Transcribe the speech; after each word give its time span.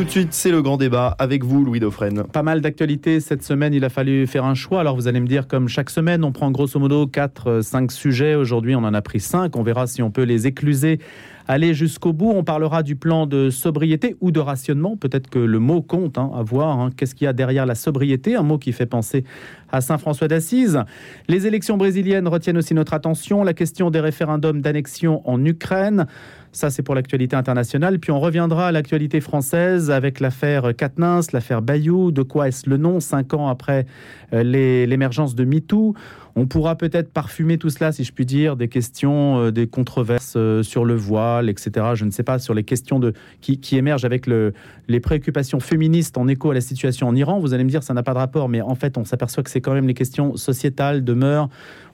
tout 0.00 0.06
de 0.06 0.10
suite, 0.10 0.32
c'est 0.32 0.50
le 0.50 0.62
grand 0.62 0.78
débat 0.78 1.14
avec 1.18 1.44
vous, 1.44 1.62
Louis 1.62 1.78
Dauphren. 1.78 2.22
Pas 2.22 2.42
mal 2.42 2.62
d'actualités 2.62 3.20
cette 3.20 3.42
semaine, 3.42 3.74
il 3.74 3.84
a 3.84 3.90
fallu 3.90 4.26
faire 4.26 4.46
un 4.46 4.54
choix. 4.54 4.80
Alors 4.80 4.96
vous 4.96 5.08
allez 5.08 5.20
me 5.20 5.26
dire, 5.26 5.46
comme 5.46 5.68
chaque 5.68 5.90
semaine, 5.90 6.24
on 6.24 6.32
prend 6.32 6.50
grosso 6.50 6.80
modo 6.80 7.06
4, 7.06 7.60
5 7.60 7.92
sujets. 7.92 8.34
Aujourd'hui, 8.34 8.74
on 8.74 8.78
en 8.78 8.94
a 8.94 9.02
pris 9.02 9.20
5. 9.20 9.54
On 9.56 9.62
verra 9.62 9.86
si 9.86 10.02
on 10.02 10.10
peut 10.10 10.22
les 10.22 10.46
écluser 10.46 11.00
aller 11.48 11.74
jusqu'au 11.74 12.12
bout. 12.12 12.30
On 12.30 12.44
parlera 12.44 12.82
du 12.82 12.96
plan 12.96 13.26
de 13.26 13.50
sobriété 13.50 14.16
ou 14.20 14.30
de 14.30 14.40
rationnement. 14.40 14.96
Peut-être 14.96 15.28
que 15.28 15.38
le 15.38 15.58
mot 15.58 15.82
compte 15.82 16.16
hein, 16.16 16.30
à 16.34 16.42
voir. 16.42 16.78
Hein. 16.78 16.90
Qu'est-ce 16.96 17.14
qu'il 17.14 17.26
y 17.26 17.28
a 17.28 17.32
derrière 17.32 17.66
la 17.66 17.74
sobriété? 17.74 18.36
Un 18.36 18.42
mot 18.42 18.56
qui 18.56 18.72
fait 18.72 18.86
penser 18.86 19.24
à 19.70 19.80
Saint-François 19.80 20.28
d'Assise. 20.28 20.80
Les 21.28 21.46
élections 21.46 21.76
brésiliennes 21.76 22.28
retiennent 22.28 22.58
aussi 22.58 22.72
notre 22.72 22.94
attention. 22.94 23.42
La 23.42 23.52
question 23.52 23.90
des 23.90 24.00
référendums 24.00 24.60
d'annexion 24.60 25.28
en 25.28 25.44
Ukraine. 25.44 26.06
Ça, 26.52 26.68
c'est 26.70 26.82
pour 26.82 26.96
l'actualité 26.96 27.36
internationale. 27.36 27.98
Puis 28.00 28.10
on 28.10 28.18
reviendra 28.18 28.68
à 28.68 28.72
l'actualité 28.72 29.20
française 29.20 29.90
avec 29.90 30.18
l'affaire 30.18 30.74
Katnins, 30.76 31.20
l'affaire 31.32 31.62
Bayou. 31.62 32.10
De 32.10 32.22
quoi 32.22 32.48
est-ce 32.48 32.68
le 32.68 32.76
nom 32.76 32.98
Cinq 32.98 33.34
ans 33.34 33.48
après 33.48 33.86
euh, 34.32 34.42
l'émergence 34.42 35.36
de 35.36 35.44
MeToo? 35.44 35.94
On 36.36 36.46
pourra 36.46 36.76
peut-être 36.76 37.12
parfumer 37.12 37.58
tout 37.58 37.70
cela, 37.70 37.92
si 37.92 38.04
je 38.04 38.12
puis 38.12 38.24
dire, 38.24 38.56
des 38.56 38.68
questions, 38.68 39.38
euh, 39.38 39.52
des 39.52 39.66
controverses 39.66 40.34
euh, 40.36 40.62
sur 40.62 40.84
le 40.84 40.94
voile, 40.94 41.48
etc. 41.48 41.86
Je 41.94 42.04
ne 42.04 42.10
sais 42.10 42.22
pas, 42.22 42.38
sur 42.38 42.54
les 42.54 42.64
questions 42.64 42.98
de, 42.98 43.12
qui, 43.40 43.76
émergent 43.76 44.04
avec 44.04 44.26
le, 44.26 44.52
les 44.88 45.00
préoccupations 45.00 45.60
féministes 45.60 46.18
en 46.18 46.28
écho 46.28 46.50
à 46.50 46.54
la 46.54 46.60
situation 46.60 47.08
en 47.08 47.16
Iran. 47.16 47.40
Vous 47.40 47.54
allez 47.54 47.64
me 47.64 47.70
dire, 47.70 47.82
ça 47.82 47.94
n'a 47.94 48.02
pas 48.02 48.12
de 48.12 48.18
rapport, 48.18 48.48
mais 48.48 48.60
en 48.60 48.74
fait, 48.74 48.96
on 48.96 49.04
s'aperçoit 49.04 49.42
que 49.42 49.50
c'est 49.50 49.60
quand 49.60 49.74
même 49.74 49.86
les 49.86 49.94
questions 49.94 50.36
sociétales, 50.36 51.04
de 51.04 51.12
mœurs 51.12 51.48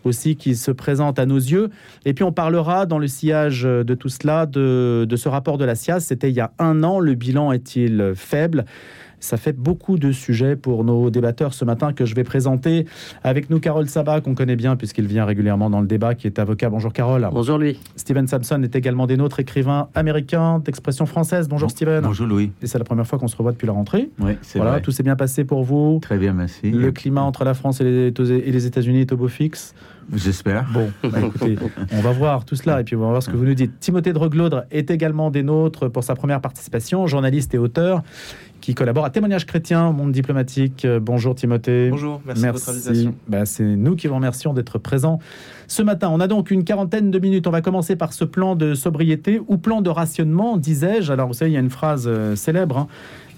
aussi 0.07 0.37
qui 0.37 0.57
se 0.57 0.71
présentent 0.71 1.19
à 1.19 1.27
nos 1.27 1.37
yeux. 1.37 1.71
Et 2.05 2.15
puis 2.15 2.25
on 2.25 2.33
parlera 2.33 2.87
dans 2.87 2.99
le 2.99 3.09
sillage 3.09 3.63
de 3.63 3.95
tout 3.95 4.09
cela 4.09 4.47
de, 4.47 5.07
de 5.09 5.17
ce 5.17 5.29
rapport 5.29 5.59
de 5.59 5.65
la 5.65 5.75
SIAS. 5.75 6.01
C'était 6.01 6.31
il 6.31 6.37
y 6.37 6.41
a 6.41 6.53
un 6.59 6.83
an. 6.83 7.01
Le 7.01 7.15
bilan 7.15 7.53
est-il 7.53 8.13
faible? 8.15 8.65
Ça 9.21 9.37
fait 9.37 9.53
beaucoup 9.53 9.99
de 9.99 10.13
sujets 10.13 10.57
pour 10.57 10.85
nos 10.85 11.11
débatteurs 11.11 11.55
ce 11.55 11.65
matin 11.65 11.93
que 11.93 12.05
je 12.05 12.15
vais 12.15 12.25
présenter. 12.25 12.87
Avec 13.25 13.51
nous, 13.51 13.61
Carole 13.61 13.89
Sabat, 13.89 14.21
qu'on 14.21 14.35
connaît 14.35 14.57
bien 14.57 14.77
puisqu'il 14.77 15.07
vient 15.07 15.25
régulièrement 15.25 15.71
dans 15.71 15.81
le 15.81 15.87
débat, 15.87 16.15
qui 16.15 16.27
est 16.27 16.39
avocat. 16.39 16.69
Bonjour 16.69 16.93
Carole. 16.93 17.29
Bonjour 17.33 17.59
Louis. 17.59 17.79
Steven 17.97 18.27
Sampson 18.27 18.63
est 18.63 18.77
également 18.77 19.07
des 19.07 19.17
nôtres, 19.17 19.41
écrivain 19.41 19.89
américain 19.95 20.61
d'expression 20.61 21.07
française. 21.07 21.49
Bonjour 21.49 21.71
Steven. 21.71 22.03
Bonjour 22.05 22.27
Louis. 22.27 22.53
Et 22.63 22.67
c'est 22.67 22.79
la 22.79 22.85
première 22.85 23.07
fois 23.07 23.19
qu'on 23.19 23.29
se 23.29 23.37
revoit 23.37 23.53
depuis 23.53 23.67
la 23.67 23.73
rentrée. 23.73 24.11
Oui, 24.21 24.33
c'est 24.43 24.59
voilà, 24.59 24.81
Tout 24.81 24.91
s'est 24.91 25.03
bien 25.03 25.17
passé 25.17 25.45
pour 25.45 25.65
vous. 25.65 25.99
Très 26.03 26.19
bien, 26.19 26.33
merci. 26.33 26.71
Le 26.71 26.93
climat 26.93 27.23
entre 27.23 27.45
la 27.45 27.55
France 27.55 27.81
et 27.81 27.85
les, 27.85 28.67
États-Unis 28.67 29.01
est 29.01 29.13
au 29.13 29.17
beau 29.17 29.29
fixe. 29.29 29.75
J'espère. 30.13 30.67
Bon, 30.73 30.91
bah, 31.03 31.19
écoutez, 31.27 31.57
on 31.93 32.01
va 32.01 32.13
voir 32.13 32.45
tout 32.45 32.57
cela 32.57 32.81
et 32.81 32.85
puis 32.85 32.97
on 32.97 33.01
va 33.01 33.09
voir 33.09 33.23
ce 33.23 33.31
que 33.31 33.37
vous 33.37 33.45
nous 33.45 33.55
dites. 33.55 33.79
Timothée 33.81 34.13
Droglaudre 34.13 34.65
est 34.71 34.91
également 34.91 35.31
des 35.31 35.43
nôtres 35.43 35.91
pour 35.91 36.05
sa 36.05 36.15
première 36.15 36.41
participation, 36.41 37.07
journaliste 37.07 37.55
et 37.55 37.59
auteur 37.59 38.03
qui 38.61 38.75
collabore 38.75 39.05
à 39.05 39.11
Témoignage 39.11 39.47
chrétien, 39.47 39.93
monde 39.93 40.13
diplomatique. 40.13 40.85
Euh, 40.85 40.99
bonjour 40.99 41.35
Timothée. 41.35 41.91
Bonjour, 41.91 42.21
merci, 42.25 42.43
de 42.43 42.51
votre 42.51 42.69
invitation. 42.69 43.15
Bah, 43.29 43.47
c'est 43.47 43.63
nous 43.65 43.95
qui 43.95 44.09
vous 44.09 44.15
remercions 44.15 44.55
d'être 44.55 44.79
présents 44.79 45.21
ce 45.69 45.83
matin. 45.83 46.09
On 46.13 46.21
a 46.21 46.27
donc 46.27 46.51
une 46.51 46.65
quarantaine 46.65 47.11
de 47.11 47.19
minutes. 47.19 47.47
On 47.47 47.53
va 47.53 47.61
commencer 47.61 47.97
par 47.97 48.13
ce 48.13 48.25
plan 48.25 48.57
de 48.57 48.75
sobriété 48.75 49.41
ou 49.47 49.59
plan 49.59 49.83
de 49.83 49.91
rationnement, 49.91 50.57
disais-je. 50.57 51.13
Alors 51.13 51.29
vous 51.29 51.35
savez, 51.35 51.53
il 51.53 51.55
y 51.55 51.59
a 51.59 51.61
une 51.61 51.71
phrase 51.71 52.07
euh, 52.09 52.35
célèbre. 52.35 52.79
Hein, 52.79 52.89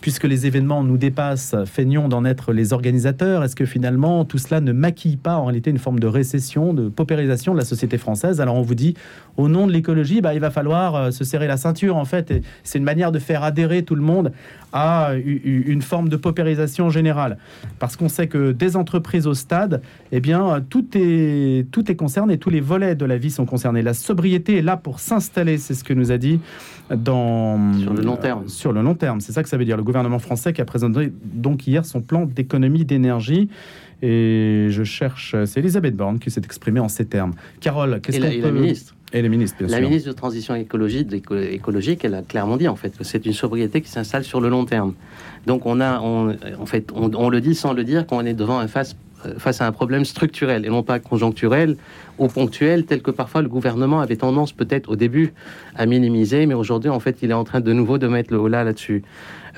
puisque 0.01 0.25
les 0.25 0.47
événements 0.47 0.85
nous 0.85 0.97
dépassent, 0.97 1.55
feignons 1.67 2.09
d'en 2.09 2.25
être 2.25 2.53
les 2.53 2.73
organisateurs 2.73 3.45
Est-ce 3.45 3.57
que 3.57 3.67
finalement 3.67 4.25
tout 4.25 4.39
cela 4.39 4.61
ne 4.61 4.73
maquille 4.73 5.17
pas 5.17 5.37
en 5.37 5.47
réalité 5.47 5.71
une 5.71 5.79
forme 5.79 5.99
de 5.99 6.07
récession, 6.07 6.75
de 6.75 6.89
paupérisation 6.89 7.53
de 7.53 7.59
la 7.59 7.65
société 7.65 7.99
française? 7.99 8.41
Alors 8.41 8.55
on 8.55 8.63
vous 8.63 8.75
dit, 8.75 8.95
au 9.37 9.49
nom 9.49 9.67
de 9.67 9.73
l'écologie, 9.73 10.21
bah, 10.21 10.35
il 10.35 10.41
va 10.41 10.51
falloir 10.51 10.95
euh, 10.95 11.11
se 11.11 11.25
serrer 11.25 11.47
la 11.47 11.57
ceinture 11.57 11.97
en 11.97 12.05
fait. 12.05 12.33
C'est 12.63 12.79
une 12.79 12.85
manière 12.85 13.13
de 13.13 13.19
faire 13.19 13.43
adhérer 13.43 13.83
tout 13.83 13.95
le 13.95 14.03
monde 14.03 14.33
à 14.73 15.13
une 15.15 15.81
forme 15.81 16.11
de 16.11 16.17
paupérisation 16.17 16.91
générale. 16.91 17.39
Parce 17.79 17.97
qu'on 17.97 18.11
sait 18.11 18.27
que 18.27 18.53
des 18.53 18.77
entreprises 18.77 19.27
au 19.27 19.33
stade, 19.33 19.81
eh 20.13 20.21
bien, 20.21 20.63
tout 20.69 20.87
est, 20.95 21.67
tout 21.71 21.91
est 21.91 21.97
concerné, 21.97 22.37
tous 22.37 22.51
les 22.51 22.61
volets 22.61 22.95
de 22.95 23.07
la 23.07 23.17
vie 23.17 23.31
sont 23.31 23.47
concernés. 23.47 23.81
La 23.81 23.95
sobriété 23.95 24.59
est 24.59 24.63
là 24.63 24.77
pour 24.77 25.01
s'installer, 25.01 25.57
c'est 25.57 25.73
ce 25.73 25.85
que 25.85 25.95
nous 25.95 26.13
a 26.13 26.19
dit 26.19 26.41
dans... 26.95 27.73
Sur 27.79 27.95
le 27.95 28.03
long 28.03 28.17
terme. 28.17 28.49
sur 28.49 28.73
le 28.73 28.83
long 28.83 28.95
terme, 28.95 29.21
c'est 29.21 29.33
ça 29.33 29.43
que 29.43 29.49
ça 29.49 29.57
veut 29.57 29.65
dire. 29.65 29.77
Le 29.77 29.83
gouvernement 29.89 30.19
français 30.19 30.53
qui 30.53 30.61
a 30.61 30.67
présenté 30.67 31.11
donc 31.25 31.67
hier 31.67 31.85
son 31.85 32.03
plan 32.03 32.27
d'économie 32.27 32.85
d'énergie. 32.85 33.49
Et 34.03 34.67
je 34.69 34.85
cherche, 34.85 35.35
c'est 35.47 35.61
Elisabeth 35.61 35.97
Borne 35.97 36.19
qui 36.19 36.31
s'est 36.31 36.43
exprimée 36.45 36.79
en 36.79 36.89
ces 36.89 37.07
termes. 37.07 37.33
Carole, 37.61 38.01
qu'est-ce 38.01 38.21
qu'on 38.21 38.29
peut... 38.29 38.41
la 38.41 38.53
ministre 38.53 38.95
et 39.15 39.23
les 39.23 39.31
ministres, 39.31 39.57
bien 39.59 39.69
la 39.69 39.81
ministre 39.81 40.11
de 40.11 40.15
Transition 40.15 40.55
écologique, 40.55 41.09
écologique, 41.51 42.05
elle 42.05 42.15
a 42.15 42.21
clairement 42.21 42.59
dit 42.59 42.69
en 42.69 42.77
fait 42.77 42.95
que 42.95 43.05
c'est 43.05 43.25
une 43.25 43.33
sobriété 43.33 43.81
qui 43.81 43.89
s'installe 43.89 44.23
sur 44.23 44.39
le 44.43 44.51
long 44.51 44.67
terme. 44.67 44.93
Donc 45.47 45.65
on 45.65 45.81
a, 45.81 45.99
en 45.99 46.67
fait, 46.67 46.93
on, 46.95 47.31
le 47.31 47.41
dit 47.41 47.55
sans 47.55 47.73
le 47.73 47.85
dire, 47.85 48.07
qu'on 48.07 48.27
est 48.27 48.35
devant 48.35 48.59
un 48.59 48.69
face 48.69 48.97
face 49.39 49.61
à 49.61 49.67
un 49.67 49.73
problème 49.73 50.05
structurel 50.05 50.65
et 50.65 50.69
non 50.69 50.83
pas 50.83 51.01
conjoncturel 51.01 51.77
ou 52.19 52.29
ponctuel, 52.29 52.85
tel 52.85 53.03
que 53.03 53.11
parfois 53.11 53.43
le 53.43 53.49
gouvernement 53.49 54.01
avait 54.01 54.17
tendance 54.17 54.53
peut-être 54.53 54.91
au 54.91 54.97
début 54.97 55.33
à 55.75 55.87
minimiser, 55.87 56.47
mais 56.47 56.55
aujourd'hui 56.55 56.91
en 56.91 57.01
fait 57.01 57.19
il 57.23 57.31
est 57.31 57.35
en 57.35 57.45
train 57.45 57.61
de 57.61 57.73
nouveau 57.73 57.99
de 57.99 58.07
mettre 58.07 58.33
le 58.33 58.39
haut 58.39 58.49
là 58.49 58.63
là-dessus. 58.63 59.03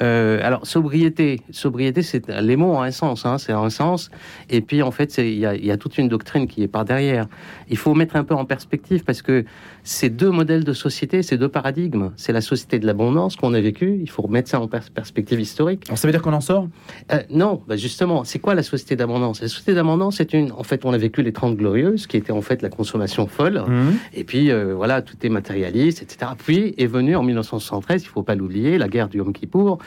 Euh, 0.02 0.40
alors, 0.42 0.66
sobriété, 0.66 1.42
sobriété, 1.50 2.02
c'est 2.02 2.28
les 2.28 2.56
mots 2.56 2.72
ont 2.72 2.82
un 2.82 2.90
sens, 2.90 3.26
hein, 3.26 3.38
c'est 3.38 3.52
un 3.52 3.70
sens. 3.70 4.10
Et 4.48 4.60
puis, 4.60 4.82
en 4.82 4.90
fait, 4.90 5.18
il 5.18 5.34
y, 5.34 5.40
y 5.40 5.70
a, 5.70 5.76
toute 5.76 5.98
une 5.98 6.08
doctrine 6.08 6.46
qui 6.46 6.62
est 6.62 6.68
par 6.68 6.84
derrière. 6.84 7.26
Il 7.68 7.76
faut 7.76 7.94
mettre 7.94 8.16
un 8.16 8.24
peu 8.24 8.34
en 8.34 8.44
perspective 8.44 9.04
parce 9.04 9.22
que 9.22 9.44
ces 9.84 10.10
deux 10.10 10.30
modèles 10.30 10.64
de 10.64 10.72
société, 10.72 11.22
ces 11.22 11.38
deux 11.38 11.48
paradigmes, 11.48 12.10
c'est 12.16 12.32
la 12.32 12.40
société 12.40 12.78
de 12.78 12.86
l'abondance 12.86 13.36
qu'on 13.36 13.54
a 13.54 13.60
vécue. 13.60 13.98
Il 14.00 14.10
faut 14.10 14.22
remettre 14.22 14.48
ça 14.48 14.60
en 14.60 14.68
perspective 14.68 15.40
historique. 15.40 15.84
Alors, 15.88 15.98
ça 15.98 16.06
veut 16.08 16.12
dire 16.12 16.22
qu'on 16.22 16.32
en 16.32 16.40
sort? 16.40 16.68
Euh, 17.12 17.22
Non, 17.30 17.62
bah 17.66 17.76
justement, 17.76 18.24
c'est 18.24 18.38
quoi 18.38 18.54
la 18.54 18.62
société 18.62 18.96
d'abondance? 18.96 19.40
La 19.40 19.48
société 19.48 19.74
d'abondance, 19.74 20.16
c'est 20.16 20.32
une. 20.32 20.52
En 20.52 20.62
fait, 20.62 20.84
on 20.84 20.92
a 20.92 20.98
vécu 20.98 21.22
les 21.22 21.32
30 21.32 21.56
glorieuses, 21.56 22.06
qui 22.06 22.16
était 22.16 22.32
en 22.32 22.42
fait 22.42 22.62
la 22.62 22.68
consommation 22.68 23.26
folle. 23.26 23.62
Mmh. 23.66 23.90
Et 24.14 24.24
puis, 24.24 24.50
euh, 24.50 24.74
voilà, 24.74 25.02
tout 25.02 25.16
est 25.22 25.28
matérialiste, 25.28 26.02
etc. 26.02 26.32
Puis 26.36 26.74
est 26.78 26.86
venu 26.86 27.16
en 27.16 27.22
1973, 27.22 28.02
il 28.02 28.06
faut 28.06 28.22
pas 28.22 28.34
l'oublier, 28.34 28.78
la 28.78 28.88
guerre 28.88 29.08
du 29.08 29.18
Yom 29.18 29.32
Kippour. 29.32 29.78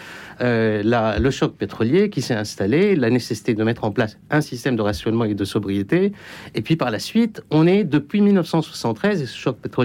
Euh, 0.42 1.18
le 1.20 1.32
choc 1.32 1.56
pétrolier 1.56 2.10
qui 2.10 2.22
s'est 2.22 2.34
installé, 2.34 2.96
la 2.96 3.10
nécessité 3.10 3.54
de 3.54 3.64
mettre 3.64 3.84
en 3.84 3.92
place 3.92 4.18
un 4.30 4.42
système 4.42 4.76
de 4.76 4.82
rationnement 4.82 5.26
et 5.26 5.34
de 5.34 5.46
sobriété. 5.46 6.14
Et 6.56 6.62
puis 6.62 6.76
par 6.76 6.92
la 6.92 7.00
suite, 7.00 7.42
on 7.52 7.68
est 7.68 7.84
depuis 7.84 8.22
1973, 8.22 9.22
et 9.22 9.26
ce 9.26 9.38
choc 9.38 9.58
pétrolier, 9.58 9.83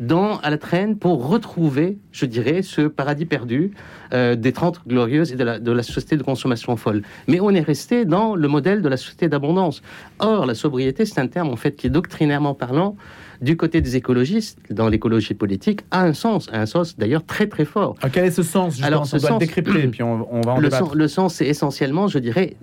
dans, 0.00 0.38
à 0.38 0.50
la 0.50 0.58
traîne 0.58 0.96
pour 0.96 1.28
retrouver, 1.28 1.98
je 2.12 2.26
dirais, 2.26 2.62
ce 2.62 2.82
paradis 2.82 3.26
perdu 3.26 3.72
euh, 4.12 4.34
des 4.34 4.52
30 4.52 4.82
glorieuses 4.86 5.32
et 5.32 5.36
de 5.36 5.44
la, 5.44 5.58
de 5.58 5.72
la, 5.72 5.82
société 5.82 6.16
de 6.16 6.22
consommation 6.22 6.76
folle. 6.76 7.02
Mais 7.28 7.40
on 7.40 7.50
est 7.50 7.60
resté 7.60 8.04
dans 8.04 8.34
le 8.34 8.48
modèle 8.48 8.82
de 8.82 8.88
la 8.88 8.96
société 8.96 9.28
d'abondance. 9.28 9.82
Or, 10.18 10.46
la 10.46 10.54
sobriété, 10.54 11.04
c'est 11.04 11.20
un 11.20 11.28
terme 11.28 11.48
en 11.48 11.56
fait 11.56 11.76
qui, 11.76 11.90
doctrinairement 11.90 12.54
parlant, 12.54 12.96
du 13.40 13.56
côté 13.56 13.80
des 13.80 13.96
écologistes, 13.96 14.58
dans 14.70 14.88
l'écologie 14.88 15.34
politique, 15.34 15.80
a 15.90 16.02
un 16.02 16.12
sens, 16.12 16.48
a 16.52 16.60
un 16.60 16.66
sens 16.66 16.96
d'ailleurs 16.96 17.24
très 17.24 17.46
très 17.46 17.64
fort. 17.64 17.96
Ah, 18.02 18.10
quel 18.10 18.26
est 18.26 18.30
ce 18.30 18.42
sens 18.42 18.82
Alors, 18.82 19.06
ce 19.06 19.16
on 19.16 19.18
sens, 19.20 19.38
décrypter, 19.38 19.88
puis 19.88 20.02
on, 20.02 20.40
va 20.42 20.52
en 20.52 20.56
le 20.58 20.68
débattre. 20.68 20.86
Sens, 20.86 20.94
le 20.94 21.08
sens, 21.08 21.34
c'est 21.34 21.46
essentiellement, 21.46 22.08
je 22.08 22.18
dirais, 22.18 22.56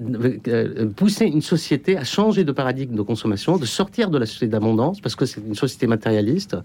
euh, 0.47 0.87
pousser 0.95 1.25
une 1.25 1.41
société 1.41 1.97
à 1.97 2.03
changer 2.03 2.43
de 2.43 2.51
paradigme 2.51 2.95
de 2.95 3.01
consommation, 3.01 3.57
de 3.57 3.65
sortir 3.65 4.09
de 4.09 4.17
la 4.17 4.25
société 4.25 4.47
d'abondance, 4.47 5.01
parce 5.01 5.15
que 5.15 5.25
c'est 5.25 5.41
une 5.41 5.55
société 5.55 5.87
matérialiste, 5.87 6.57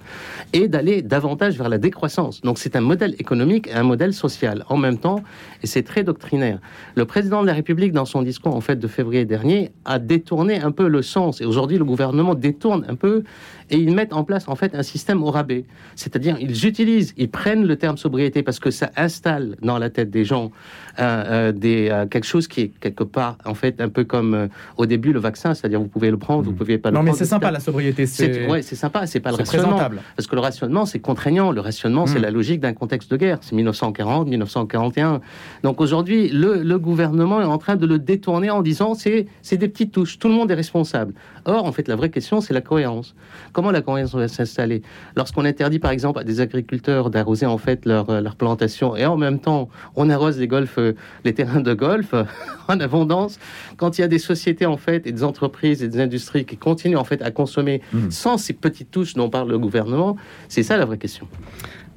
et 0.53 0.69
d'aller 0.69 1.03
davantage 1.03 1.56
vers 1.56 1.69
la 1.69 1.78
décroissance. 1.78 2.41
Donc 2.43 2.59
c'est 2.59 2.77
un 2.77 2.81
modèle 2.81 3.15
économique 3.19 3.69
et 3.69 3.75
un 3.75 3.83
modèle 3.83 4.12
social 4.12 4.65
en 4.69 4.77
même 4.77 4.99
temps, 4.99 5.23
et 5.62 5.67
c'est 5.67 5.83
très 5.83 6.05
doctrinaire. 6.05 6.59
Le 6.94 7.05
président 7.05 7.43
de 7.43 7.47
la 7.47 7.55
République, 7.55 7.93
dans 7.93 8.05
son 8.05 8.23
discours 8.23 8.55
en 8.55 8.61
fait 8.61 8.77
de 8.77 8.88
février 8.88 9.25
dernier, 9.25 9.73
a 9.84 9.99
détourné 9.99 10.61
un 10.61 10.73
peu 10.73 10.88
le 10.88 11.03
sens, 11.03 11.41
et 11.41 11.44
aujourd'hui 11.44 11.78
le 11.78 11.84
gouvernement 11.84 12.34
détourne 12.34 12.84
un 12.88 12.94
peu 12.94 13.25
et 13.71 13.77
ils 13.77 13.94
mettent 13.94 14.12
en 14.12 14.25
place 14.25 14.49
en 14.49 14.56
fait 14.56 14.75
un 14.75 14.82
système 14.82 15.22
au 15.22 15.31
rabais. 15.31 15.65
C'est-à-dire 15.94 16.37
ils 16.41 16.66
utilisent, 16.66 17.14
ils 17.17 17.29
prennent 17.29 17.67
le 17.67 17.76
terme 17.76 17.96
sobriété 17.96 18.43
parce 18.43 18.58
que 18.58 18.70
ça 18.70 18.91
installe 18.96 19.56
dans 19.62 19.79
la 19.79 19.91
tête 19.91 20.11
des 20.11 20.25
gens 20.25 20.50
euh, 20.99 21.02
euh, 21.02 21.52
des, 21.52 21.88
euh, 21.91 22.06
quelque 22.06 22.25
chose 22.25 22.49
qui 22.49 22.62
est 22.62 22.73
quelque 22.81 23.05
part 23.05 23.37
en 23.44 23.55
fait 23.55 23.81
un 23.81 23.88
peu 23.88 24.05
comme 24.05 24.49
au 24.76 24.87
début 24.87 25.12
le 25.12 25.20
vaccin, 25.20 25.55
c'est-à-dire 25.55 25.81
vous 25.81 25.88
pouvez 25.88 26.11
le 26.11 26.17
prendre, 26.17 26.43
vous 26.44 26.52
mmh. 26.52 26.56
pouvez 26.56 26.79
pas 26.79 26.91
le 26.91 26.94
prendre. 26.94 27.06
Non 27.06 27.12
mais 27.12 27.19
c'est 27.19 27.26
sympa 27.26 27.50
la 27.50 27.61
sobriété. 27.61 28.06
C'est 28.06 28.49
ouais, 28.49 28.62
c'est 28.62 28.76
sympa, 28.76 29.06
c'est 29.06 29.20
pas 29.20 29.31
le 29.31 29.37
rationnement. 29.37 29.79
Parce 30.17 30.26
que 30.26 30.35
le 30.35 30.41
rationnement 30.41 30.87
c'est 30.87 30.99
contraignant, 30.99 31.50
le 31.50 31.61
rationnement 31.61 32.06
c'est 32.06 32.19
mmh. 32.19 32.23
la 32.23 32.31
logique 32.31 32.61
d'un 32.61 32.73
contexte 32.73 33.11
de 33.11 33.17
guerre, 33.17 33.38
c'est 33.43 33.55
1940, 33.55 34.29
1941. 34.29 35.20
Donc 35.62 35.81
aujourd'hui 35.81 36.29
le, 36.29 36.62
le, 36.62 36.79
gouvernement 36.79 37.41
est 37.41 37.44
en 37.44 37.58
train 37.58 37.76
de 37.76 37.87
le 37.87 37.99
détourner 37.99 38.50
en 38.50 38.62
disant 38.62 38.94
c'est 38.94 39.26
c'est 39.43 39.56
des 39.56 39.69
petites 39.69 39.93
touches, 39.93 40.19
tout 40.19 40.29
le 40.29 40.35
monde 40.35 40.50
est 40.50 40.55
responsable. 40.55 41.14
Or 41.44 41.64
en 41.64 41.73
fait 41.73 41.88
la 41.88 41.96
vraie 41.96 42.11
question 42.11 42.41
c'est 42.41 42.55
la 42.55 42.61
cohérence. 42.61 43.14
Comment 43.56 43.70
la 43.70 43.81
cohérence 43.81 44.14
va 44.14 44.29
s'installer? 44.29 44.82
Lorsqu'on 45.17 45.47
interdit, 45.47 45.79
par 45.79 45.91
exemple, 45.91 46.19
à 46.19 46.25
des 46.25 46.43
agriculteurs 46.43 47.08
d'arroser 47.08 47.47
en 47.47 47.56
fait 47.56 47.87
leur, 47.87 48.11
euh, 48.11 48.20
leur, 48.20 48.37
plantation 48.37 48.94
et 48.97 49.06
en 49.06 49.17
même 49.17 49.38
temps 49.38 49.70
on 49.94 50.11
arrose 50.11 50.38
les 50.38 50.47
golfs, 50.47 50.76
euh, 50.76 50.93
les 51.25 51.32
terrains 51.32 51.62
de 51.62 51.73
golf 51.73 52.12
en 52.69 52.79
abondance, 52.79 53.38
quand 53.79 53.97
il 53.97 54.03
y 54.03 54.05
a 54.05 54.08
des 54.08 54.19
sociétés 54.19 54.67
en 54.67 54.76
fait 54.76 55.06
et 55.06 55.12
des 55.12 55.25
entreprises 55.25 55.82
et 55.82 55.88
des 55.88 56.00
industries 56.00 56.44
qui 56.44 56.58
continuent 56.58 56.99
en 56.99 57.05
fait 57.05 57.23
à 57.23 57.31
consommer 57.31 57.81
mmh. 57.94 58.11
sans 58.11 58.37
ces 58.37 58.53
petites 58.53 58.91
touches 58.91 59.14
dont 59.14 59.31
parle 59.31 59.49
le 59.49 59.58
gouvernement, 59.58 60.19
c'est 60.49 60.62
ça 60.62 60.76
la 60.76 60.85
vraie 60.85 60.99
question. 60.99 61.26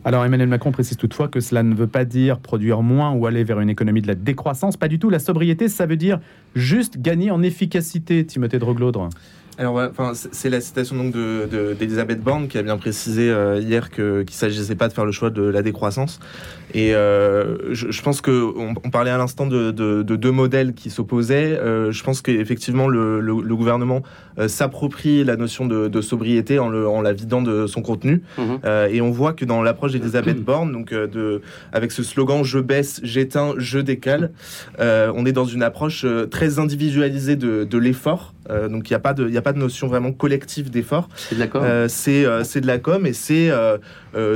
Alors 0.06 0.24
Emmanuel 0.24 0.48
Macron 0.48 0.72
précise 0.72 0.96
toutefois 0.96 1.28
que 1.28 1.42
cela 1.42 1.62
ne 1.62 1.76
veut 1.76 1.88
pas 1.88 2.06
dire 2.06 2.40
produire 2.40 2.82
moins 2.82 3.12
ou 3.12 3.26
aller 3.26 3.44
vers 3.44 3.60
une 3.60 3.70
économie 3.70 4.02
de 4.02 4.08
la 4.08 4.16
décroissance. 4.16 4.78
Pas 4.78 4.88
du 4.88 4.98
tout. 4.98 5.10
La 5.10 5.20
sobriété, 5.20 5.68
ça 5.68 5.86
veut 5.86 5.98
dire 5.98 6.22
juste 6.56 7.02
gagner 7.02 7.32
en 7.32 7.44
efficacité, 7.44 8.26
Timothée 8.26 8.60
Droglaudre. 8.60 9.10
Alors, 9.60 9.78
enfin, 9.92 10.14
c'est 10.14 10.50
la 10.50 10.62
citation 10.62 10.96
donc 10.96 11.12
d'Elisabeth 11.12 12.20
de, 12.20 12.24
Borne 12.24 12.48
qui 12.48 12.58
a 12.58 12.64
bien 12.64 12.78
précisé 12.78 13.30
euh, 13.30 13.60
hier 13.60 13.92
qu'il 13.92 14.04
ne 14.04 14.24
s'agissait 14.30 14.76
pas 14.76 14.88
de 14.88 14.94
faire 14.94 15.04
le 15.04 15.12
choix 15.12 15.32
de 15.32 15.42
la 15.42 15.62
décroissance. 15.62 16.22
Et 16.74 16.96
euh, 16.96 17.74
je, 17.74 18.02
pense 18.02 18.22
que 18.22 18.54
on, 18.56 18.90
parlait 18.90 19.12
à 19.12 19.18
l'instant 19.18 19.48
de, 19.48 19.72
deux 20.02 20.32
modèles 20.32 20.74
qui 20.74 20.90
s'opposaient. 20.90 21.60
Euh, 21.60 21.92
je 21.92 22.04
pense 22.06 22.22
qu'effectivement 22.22 22.88
le, 22.88 23.20
le, 23.20 23.56
gouvernement 23.56 24.02
s'approprie 24.48 25.26
la 25.26 25.36
notion 25.36 25.66
de, 25.66 26.02
sobriété 26.02 26.58
en, 26.58 26.74
en, 26.74 27.02
la 27.02 27.12
vidant 27.12 27.42
de 27.42 27.68
son 27.68 27.82
contenu. 27.82 28.22
Mhm. 28.38 28.60
et 28.90 29.02
on 29.02 29.12
voit 29.12 29.34
que 29.34 29.44
dans 29.44 29.62
l'approche 29.62 29.92
d'Elisabeth 29.92 30.42
Borne, 30.42 30.72
donc 30.72 30.94
de, 30.94 31.42
avec 31.74 31.92
ce 31.92 32.04
slogan 32.04 32.46
"Je 32.46 32.60
baisse, 32.60 33.02
j'éteins, 33.04 33.56
je 33.58 33.80
décale", 33.80 34.32
on 34.80 35.26
est 35.26 35.34
dans 35.34 35.46
une 35.46 35.64
approche 35.64 36.06
très 36.32 36.60
individualisée 36.60 37.36
de, 37.36 37.78
l'effort. 37.78 38.34
Donc 38.50 38.90
il 38.90 38.94
n'y 38.94 38.96
a 38.96 39.00
pas 39.00 39.14
de, 39.14 39.36
a 39.36 39.42
pas 39.42 39.54
de 39.54 39.60
notion 39.60 39.88
vraiment 39.88 40.12
collective 40.12 40.70
d'effort. 40.70 41.10
C'est 41.16 41.36
de 41.36 41.40
la 41.40 41.48
com. 41.48 41.64
c'est 41.88 42.62
de 42.62 42.68
la 42.68 42.78
com 42.80 43.06
et 43.06 43.14
c'est 43.14 43.52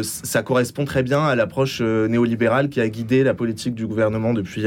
ça 0.01 0.43
correspond 0.43 0.85
très 0.85 1.03
bien 1.03 1.23
à 1.23 1.35
l'approche 1.35 1.81
néolibérale 1.81 2.69
qui 2.69 2.79
a 2.79 2.87
guidé 2.87 3.23
la 3.23 3.33
politique 3.33 3.75
du 3.75 3.87
gouvernement 3.87 4.33
depuis 4.33 4.65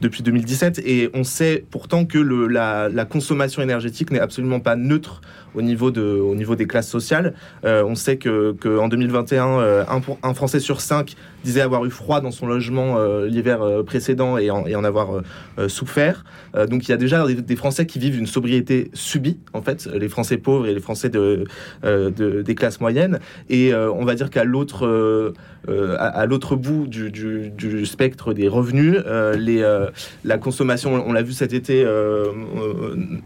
depuis 0.00 0.22
2017. 0.22 0.80
Et 0.84 1.10
on 1.14 1.24
sait 1.24 1.64
pourtant 1.70 2.04
que 2.04 2.18
le, 2.18 2.46
la, 2.46 2.88
la 2.88 3.04
consommation 3.04 3.62
énergétique 3.62 4.10
n'est 4.10 4.20
absolument 4.20 4.60
pas 4.60 4.76
neutre 4.76 5.20
au 5.54 5.62
niveau, 5.62 5.90
de, 5.90 6.02
au 6.02 6.34
niveau 6.34 6.56
des 6.56 6.66
classes 6.66 6.88
sociales. 6.88 7.34
Euh, 7.64 7.84
on 7.84 7.94
sait 7.94 8.16
que 8.16 8.56
en 8.78 8.88
2021, 8.88 9.48
euh, 9.48 9.84
un, 9.88 10.00
un, 10.22 10.34
Français 10.34 10.60
sur 10.60 10.80
cinq 10.80 11.14
disait 11.44 11.60
avoir 11.60 11.84
eu 11.84 11.90
froid 11.90 12.20
dans 12.20 12.30
son 12.30 12.46
logement 12.46 12.98
euh, 12.98 13.26
l'hiver 13.26 13.60
précédent 13.84 14.38
et 14.38 14.50
en, 14.50 14.84
avoir 14.84 15.22
souffert. 15.68 16.24
donc 16.68 16.88
il 16.88 16.90
y 16.90 16.94
a 16.94 16.96
déjà 16.96 17.24
des, 17.26 17.56
Français 17.56 17.86
qui 17.86 18.00
vivent 18.00 18.18
une 18.18 18.26
sobriété 18.26 18.90
subie, 18.94 19.38
en 19.52 19.62
fait, 19.62 19.86
les 19.86 20.08
Français 20.08 20.38
pauvres 20.38 20.66
et 20.66 20.74
les 20.74 20.80
Français 20.80 21.08
de, 21.08 21.44
de 21.84 22.42
des 22.42 22.54
classes 22.56 22.80
moyennes. 22.80 23.20
Et 23.48 23.72
on 23.74 24.04
va 24.04 24.14
dire 24.16 24.30
qu'à 24.30 24.42
l'autre 24.42 25.32
à, 25.68 26.26
l'autre 26.26 26.56
bout 26.56 26.88
du, 26.88 27.10
du, 27.12 27.50
du, 27.50 27.86
spectre 27.86 28.34
des 28.34 28.48
revenus, 28.48 28.96
les, 29.36 29.86
la 30.24 30.38
consommation, 30.38 31.04
on 31.06 31.12
l'a 31.12 31.22
vu 31.22 31.32
cet 31.32 31.52
été, 31.52 31.86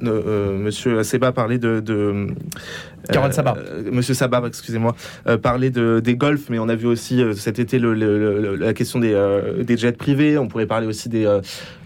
Monsieur 0.00 1.02
Seba 1.02 1.32
parlait 1.32 1.58
de, 1.58 1.80
de 1.80 2.12
Carole 3.12 3.32
Sabat. 3.32 3.56
Euh, 3.58 3.90
Monsieur 3.92 4.14
Sabat, 4.14 4.42
excusez-moi, 4.46 4.96
euh, 5.26 5.38
parler 5.38 5.70
de, 5.70 6.00
des 6.00 6.16
golfs, 6.16 6.48
mais 6.50 6.58
on 6.58 6.68
a 6.68 6.74
vu 6.74 6.86
aussi 6.86 7.22
cet 7.36 7.58
été 7.58 7.78
la 7.78 8.74
question 8.74 8.98
des, 8.98 9.14
des, 9.62 9.76
jets 9.76 9.92
privés. 9.92 10.38
On 10.38 10.48
pourrait 10.48 10.66
parler 10.66 10.86
aussi 10.86 11.08
des, 11.08 11.24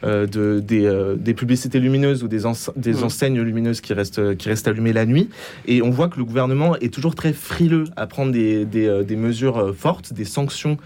de, 0.02 0.60
des, 0.60 1.34
publicités 1.34 1.78
lumineuses 1.78 2.22
ou 2.22 2.28
des, 2.28 2.42
des 2.76 2.92
mmh. 2.92 3.04
enseignes 3.04 3.40
lumineuses 3.40 3.80
qui 3.80 3.92
restent, 3.92 4.36
qui 4.36 4.48
restent 4.48 4.68
allumées 4.68 4.92
la 4.92 5.06
nuit. 5.06 5.28
Et 5.66 5.82
on 5.82 5.90
voit 5.90 6.08
que 6.08 6.18
le 6.18 6.24
gouvernement 6.24 6.76
est 6.76 6.92
toujours 6.92 7.14
très 7.14 7.32
frileux 7.32 7.84
à 7.96 8.06
prendre 8.06 8.32
des, 8.32 8.64
des 8.64 9.16
mesures 9.16 9.74
fortes, 9.76 10.12
des 10.12 10.24
sanctions 10.24 10.78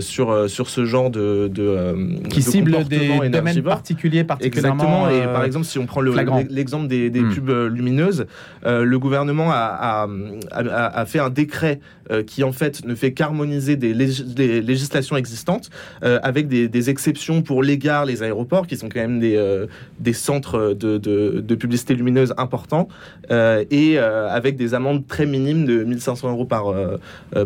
sur, 0.00 0.48
sur 0.48 0.68
ce 0.68 0.84
genre 0.84 1.10
de, 1.10 1.48
de 1.48 1.94
qui 2.28 2.42
cible 2.42 2.84
des 2.84 3.28
domaines 3.28 3.62
particuliers 3.62 4.24
particulièrement 4.24 5.08
exactement 5.08 5.10
et 5.10 5.24
par 5.32 5.44
exemple 5.44 5.66
si 5.66 5.78
on 5.78 5.86
prend 5.86 6.00
l'exemple 6.00 6.88
des, 6.88 7.10
des 7.10 7.20
mmh. 7.20 7.34
pubs 7.34 7.70
lumineuses 7.70 8.26
le 8.64 8.98
gouvernement 8.98 9.50
a, 9.50 10.06
fait 11.06 11.18
un 11.18 11.30
décret 11.30 11.80
euh, 12.12 12.22
qui 12.22 12.44
en 12.44 12.52
fait 12.52 12.84
ne 12.84 12.94
fait 12.94 13.12
qu'harmoniser 13.12 13.74
des, 13.74 13.92
législations 13.92 15.16
existantes 15.16 15.70
euh, 16.04 16.20
avec 16.22 16.46
des, 16.46 16.90
exceptions 16.90 17.42
pour 17.42 17.64
les 17.64 17.78
gares, 17.78 18.04
les 18.04 18.22
aéroports 18.22 18.68
qui 18.68 18.76
sont 18.76 18.88
quand 18.88 19.00
même 19.00 19.18
des, 19.18 19.34
euh, 19.36 19.66
centres 20.12 20.72
de, 20.72 21.54
publicité 21.56 21.94
lumineuse 21.94 22.32
importants 22.36 22.86
et 23.30 23.98
avec 23.98 24.56
des 24.56 24.74
amendes 24.74 25.06
très 25.06 25.26
minimes 25.26 25.64
de 25.64 25.82
1500 25.84 26.30
euros 26.30 26.44
par, 26.44 26.72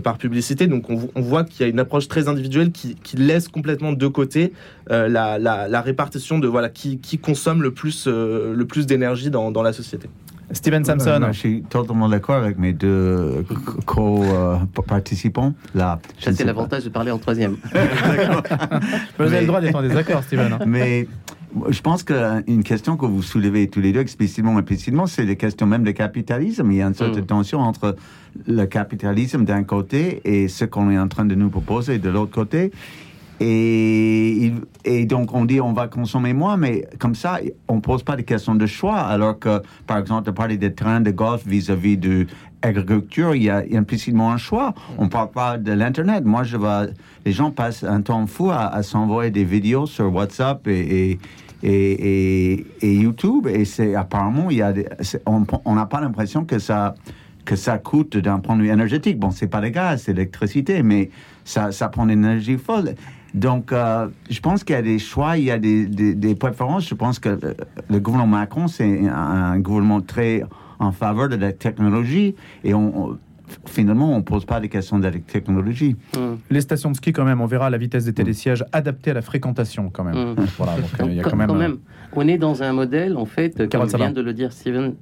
par 0.03 0.19
publicité. 0.19 0.67
Donc 0.67 0.91
on, 0.91 1.21
voit 1.21 1.45
qu'il 1.45 1.63
y 1.63 1.65
a 1.65 1.69
une 1.69 1.79
approche 1.79 2.09
très 2.09 2.20
individuelle 2.29 2.73
qui, 2.73 2.97
laisse 3.17 3.49
complètement 3.49 3.93
de 3.93 4.07
côté 4.07 4.53
la, 4.89 5.83
répartition 5.83 6.39
de 6.39 6.49
voilà 6.49 6.69
qui, 6.69 7.19
consomme 7.19 7.63
le 7.63 7.73
plus, 7.73 8.07
le 8.07 8.65
plus 8.65 8.87
d'énergie 8.87 9.31
dans 9.31 9.63
la 9.63 9.73
société. 9.73 10.09
Steven 10.53 10.85
Samson. 10.85 11.21
je 11.33 11.39
suis 11.39 11.63
totalement 11.63 12.09
d'accord 12.09 12.37
avec 12.37 12.59
mes 12.59 12.73
deux 12.73 13.45
co-participants. 13.87 15.55
Là, 15.75 15.99
c'est 16.19 16.45
l'avantage 16.45 16.85
de 16.85 16.89
parler 16.89 17.11
en 17.11 17.19
troisième. 17.19 17.57
vous 19.19 19.25
avez 19.25 19.41
le 19.41 19.47
droit 19.47 19.61
d'être 19.61 19.77
en 19.77 19.83
désaccord, 19.83 20.23
Steven. 20.25 20.53
Hein. 20.53 20.59
Mais 20.67 21.07
je 21.69 21.81
pense 21.81 22.03
qu'une 22.03 22.63
question 22.63 22.97
que 22.97 23.07
vous 23.07 23.23
soulevez 23.23 23.69
tous 23.69 23.81
les 23.81 23.93
deux, 23.93 24.01
explicitement 24.01 24.55
et 24.55 24.59
implicitement, 24.59 25.07
c'est 25.07 25.25
la 25.25 25.35
question 25.35 25.67
même 25.67 25.85
du 25.85 25.95
capitalisme. 25.95 26.71
Il 26.71 26.79
y 26.79 26.83
a 26.83 26.87
une 26.87 26.95
sorte 26.95 27.15
de 27.15 27.21
mm. 27.21 27.27
tension 27.27 27.61
entre 27.61 27.97
le 28.47 28.65
capitalisme 28.67 29.45
d'un 29.45 29.65
côté 29.65 30.21
et 30.25 30.49
ce 30.49 30.65
qu'on 30.65 30.91
est 30.91 30.99
en 30.99 31.09
train 31.09 31.25
de 31.25 31.35
nous 31.35 31.51
proposer 31.51 31.99
de 31.99 32.09
l'autre 32.09 32.33
côté. 32.33 32.71
Et, 33.43 34.53
et, 34.85 35.07
donc, 35.07 35.35
on 35.35 35.47
dit 35.47 35.63
on 35.63 35.73
va 35.73 35.89
consommer 35.89 36.35
moins, 36.35 36.59
mais 36.59 36.87
comme 36.99 37.15
ça, 37.15 37.39
on 37.69 37.77
ne 37.77 37.81
pose 37.81 38.03
pas 38.03 38.17
de 38.17 38.23
questions 38.23 38.55
de 38.55 38.67
choix. 38.67 38.99
Alors 38.99 39.39
que, 39.39 39.63
par 39.87 39.99
exemple, 39.99 40.27
de 40.27 40.31
parler 40.31 40.59
des 40.59 40.75
trains 40.75 41.01
de 41.01 41.11
golf 41.11 41.47
vis-à-vis 41.47 41.97
de 41.97 42.27
l'agriculture, 42.63 43.35
il 43.35 43.45
y 43.45 43.51
a 43.51 43.63
implicitement 43.73 44.31
un 44.31 44.37
choix. 44.37 44.75
On 44.99 45.05
ne 45.05 45.09
parle 45.09 45.31
pas 45.31 45.57
de 45.57 45.73
l'Internet. 45.73 46.25
Moi, 46.27 46.43
je 46.43 46.59
vois, 46.59 46.87
les 47.25 47.33
gens 47.33 47.51
passent 47.51 47.83
un 47.83 48.03
temps 48.03 48.27
fou 48.27 48.51
à, 48.51 48.83
s'envoyer 48.83 49.31
des 49.31 49.45
vidéos 49.45 49.87
sur 49.87 50.15
WhatsApp 50.15 50.69
et, 50.69 51.19
et, 51.63 52.67
et, 52.83 52.95
YouTube. 52.95 53.47
Et 53.47 53.65
c'est 53.65 53.95
apparemment, 53.95 54.51
il 54.51 54.59
y 54.59 54.63
a 54.63 54.75
on 55.25 55.75
n'a 55.75 55.87
pas 55.87 56.03
l'impression 56.03 56.45
que 56.45 56.59
ça 56.59 56.95
que 57.47 57.57
ça 57.57 57.79
coûte 57.79 58.17
d'un 58.17 58.39
point 58.39 58.55
de 58.57 58.63
vue 58.63 58.69
énergétique. 58.69 59.19
Bon, 59.19 59.31
c'est 59.31 59.49
pas 59.49 59.61
le 59.61 59.71
gaz, 59.71 60.03
c'est 60.03 60.13
l'électricité, 60.13 60.83
mais 60.83 61.11
ça, 61.45 61.73
ça 61.73 61.89
prend 61.89 62.05
une 62.05 62.11
énergie 62.11 62.59
folle. 62.59 62.95
Donc, 63.35 63.73
euh, 63.73 64.09
je 64.29 64.41
pense 64.41 64.65
qu'il 64.65 64.75
y 64.75 64.79
a 64.79 64.83
des 64.83 64.99
choix, 64.99 65.37
il 65.37 65.45
y 65.45 65.51
a 65.51 65.59
des, 65.59 65.87
des, 65.87 66.35
préférences. 66.35 66.89
Je 66.89 66.95
pense 66.95 67.19
que 67.19 67.39
le, 67.89 68.01
gouvernement 68.01 68.39
Macron, 68.39 68.67
c'est 68.67 69.09
un, 69.09 69.59
gouvernement 69.59 70.01
très 70.01 70.43
en 70.79 70.93
faveur 70.93 71.29
de 71.29 71.37
la 71.37 71.53
technologie 71.53 72.35
et 72.65 72.75
on, 72.75 73.19
finalement, 73.67 74.13
on 74.13 74.19
ne 74.19 74.23
pose 74.23 74.45
pas 74.45 74.61
des 74.61 74.69
questions 74.69 74.99
de 74.99 75.05
la 75.05 75.13
technologie. 75.13 75.97
Mmh. 76.17 76.19
Les 76.51 76.61
stations 76.61 76.91
de 76.91 76.97
ski, 76.97 77.13
quand 77.13 77.25
même, 77.25 77.41
on 77.41 77.47
verra 77.47 77.71
la 77.71 77.79
vitesse 77.79 78.05
des 78.05 78.13
télésièges 78.13 78.65
adaptée 78.73 79.11
à 79.11 79.15
la 79.15 79.23
fréquentation, 79.23 79.91
quand 79.91 80.05
même. 80.05 80.35
Voilà, 80.57 80.77
donc, 80.77 80.91
euh, 81.01 81.05
il 81.07 81.15
y 81.15 81.21
a 81.21 81.23
quand, 81.23 81.37
même, 81.37 81.51
euh, 81.51 81.77
On 82.15 82.27
est 82.27 82.39
dans 82.39 82.63
un 82.63 82.73
modèle, 82.73 83.17
en 83.17 83.27
fait, 83.27 83.69
comme 83.71 83.87
vient 83.87 84.13
de 84.13 84.23
le 84.23 84.33
dire 84.33 84.53
Steven, 84.53 84.95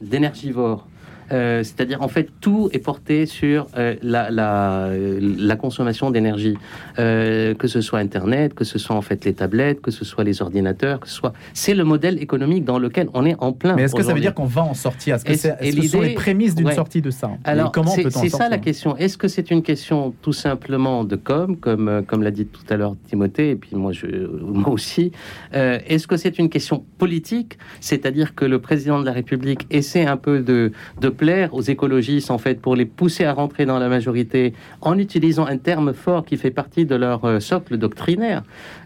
d'énergivore. 0.00 0.86
Euh, 1.32 1.62
c'est-à-dire, 1.62 2.02
en 2.02 2.08
fait, 2.08 2.28
tout 2.40 2.70
est 2.72 2.78
porté 2.78 3.26
sur 3.26 3.66
euh, 3.76 3.94
la, 4.02 4.30
la, 4.30 5.56
consommation 5.56 6.10
d'énergie, 6.10 6.56
euh, 6.98 7.54
que 7.54 7.68
ce 7.68 7.80
soit 7.80 7.98
Internet, 7.98 8.54
que 8.54 8.64
ce 8.64 8.78
soit 8.78 8.96
en 8.96 9.02
fait 9.02 9.24
les 9.24 9.34
tablettes, 9.34 9.80
que 9.80 9.90
ce 9.90 10.04
soit 10.04 10.24
les 10.24 10.42
ordinateurs, 10.42 11.00
que 11.00 11.08
ce 11.08 11.14
soit. 11.14 11.32
C'est 11.52 11.74
le 11.74 11.84
modèle 11.84 12.20
économique 12.22 12.64
dans 12.64 12.78
lequel 12.78 13.08
on 13.14 13.24
est 13.26 13.36
en 13.38 13.52
plein. 13.52 13.76
Mais 13.76 13.82
est-ce 13.82 13.94
que 13.94 14.02
ça 14.02 14.14
veut 14.14 14.20
dire 14.20 14.34
qu'on 14.34 14.44
va 14.44 14.62
en 14.62 14.74
sortir? 14.74 15.16
Est-ce 15.16 15.24
que, 15.24 15.34
ce 15.34 15.88
sont 15.88 16.00
les 16.00 16.14
prémices 16.14 16.54
d'une 16.54 16.72
sortie 16.72 17.02
de 17.02 17.10
ça? 17.10 17.30
Alors, 17.44 17.72
comment 17.72 17.90
c'est 17.90 18.28
ça 18.28 18.48
la 18.48 18.58
question. 18.58 18.96
Est-ce 18.96 19.18
que 19.18 19.28
c'est 19.28 19.50
une 19.50 19.62
question 19.62 20.14
tout 20.22 20.32
simplement 20.32 21.04
de 21.04 21.16
com, 21.16 21.56
comme, 21.56 22.02
comme 22.06 22.22
l'a 22.22 22.30
dit 22.30 22.46
tout 22.46 22.62
à 22.70 22.76
l'heure 22.76 22.96
Timothée, 23.06 23.50
et 23.50 23.56
puis 23.56 23.76
moi, 23.76 23.92
je, 23.92 24.06
moi 24.06 24.70
aussi 24.70 25.12
Est-ce 25.52 26.06
que 26.06 26.16
c'est 26.16 26.38
une 26.38 26.48
question 26.48 26.84
politique? 26.98 27.58
C'est-à-dire 27.80 28.34
que 28.34 28.44
le 28.44 28.58
président 28.60 29.00
de 29.00 29.06
la 29.06 29.12
République 29.12 29.66
essaie 29.70 30.06
un 30.06 30.16
peu 30.16 30.40
de, 30.40 30.72
de 31.00 31.08
plaire 31.20 31.52
aux 31.52 31.60
écologistes, 31.60 32.30
en 32.30 32.38
fait, 32.38 32.62
pour 32.62 32.74
les 32.74 32.86
pousser 32.86 33.24
à 33.26 33.34
rentrer 33.34 33.66
dans 33.66 33.78
la 33.78 33.90
majorité 33.90 34.54
en 34.80 34.96
utilisant 34.96 35.44
un 35.44 35.58
terme 35.58 35.92
fort 35.92 36.24
qui 36.24 36.38
fait 36.38 36.50
partie 36.50 36.86
de 36.86 36.94
leur 36.94 37.26
euh, 37.26 37.40
socle 37.40 37.76
doctrinaire. 37.76 38.42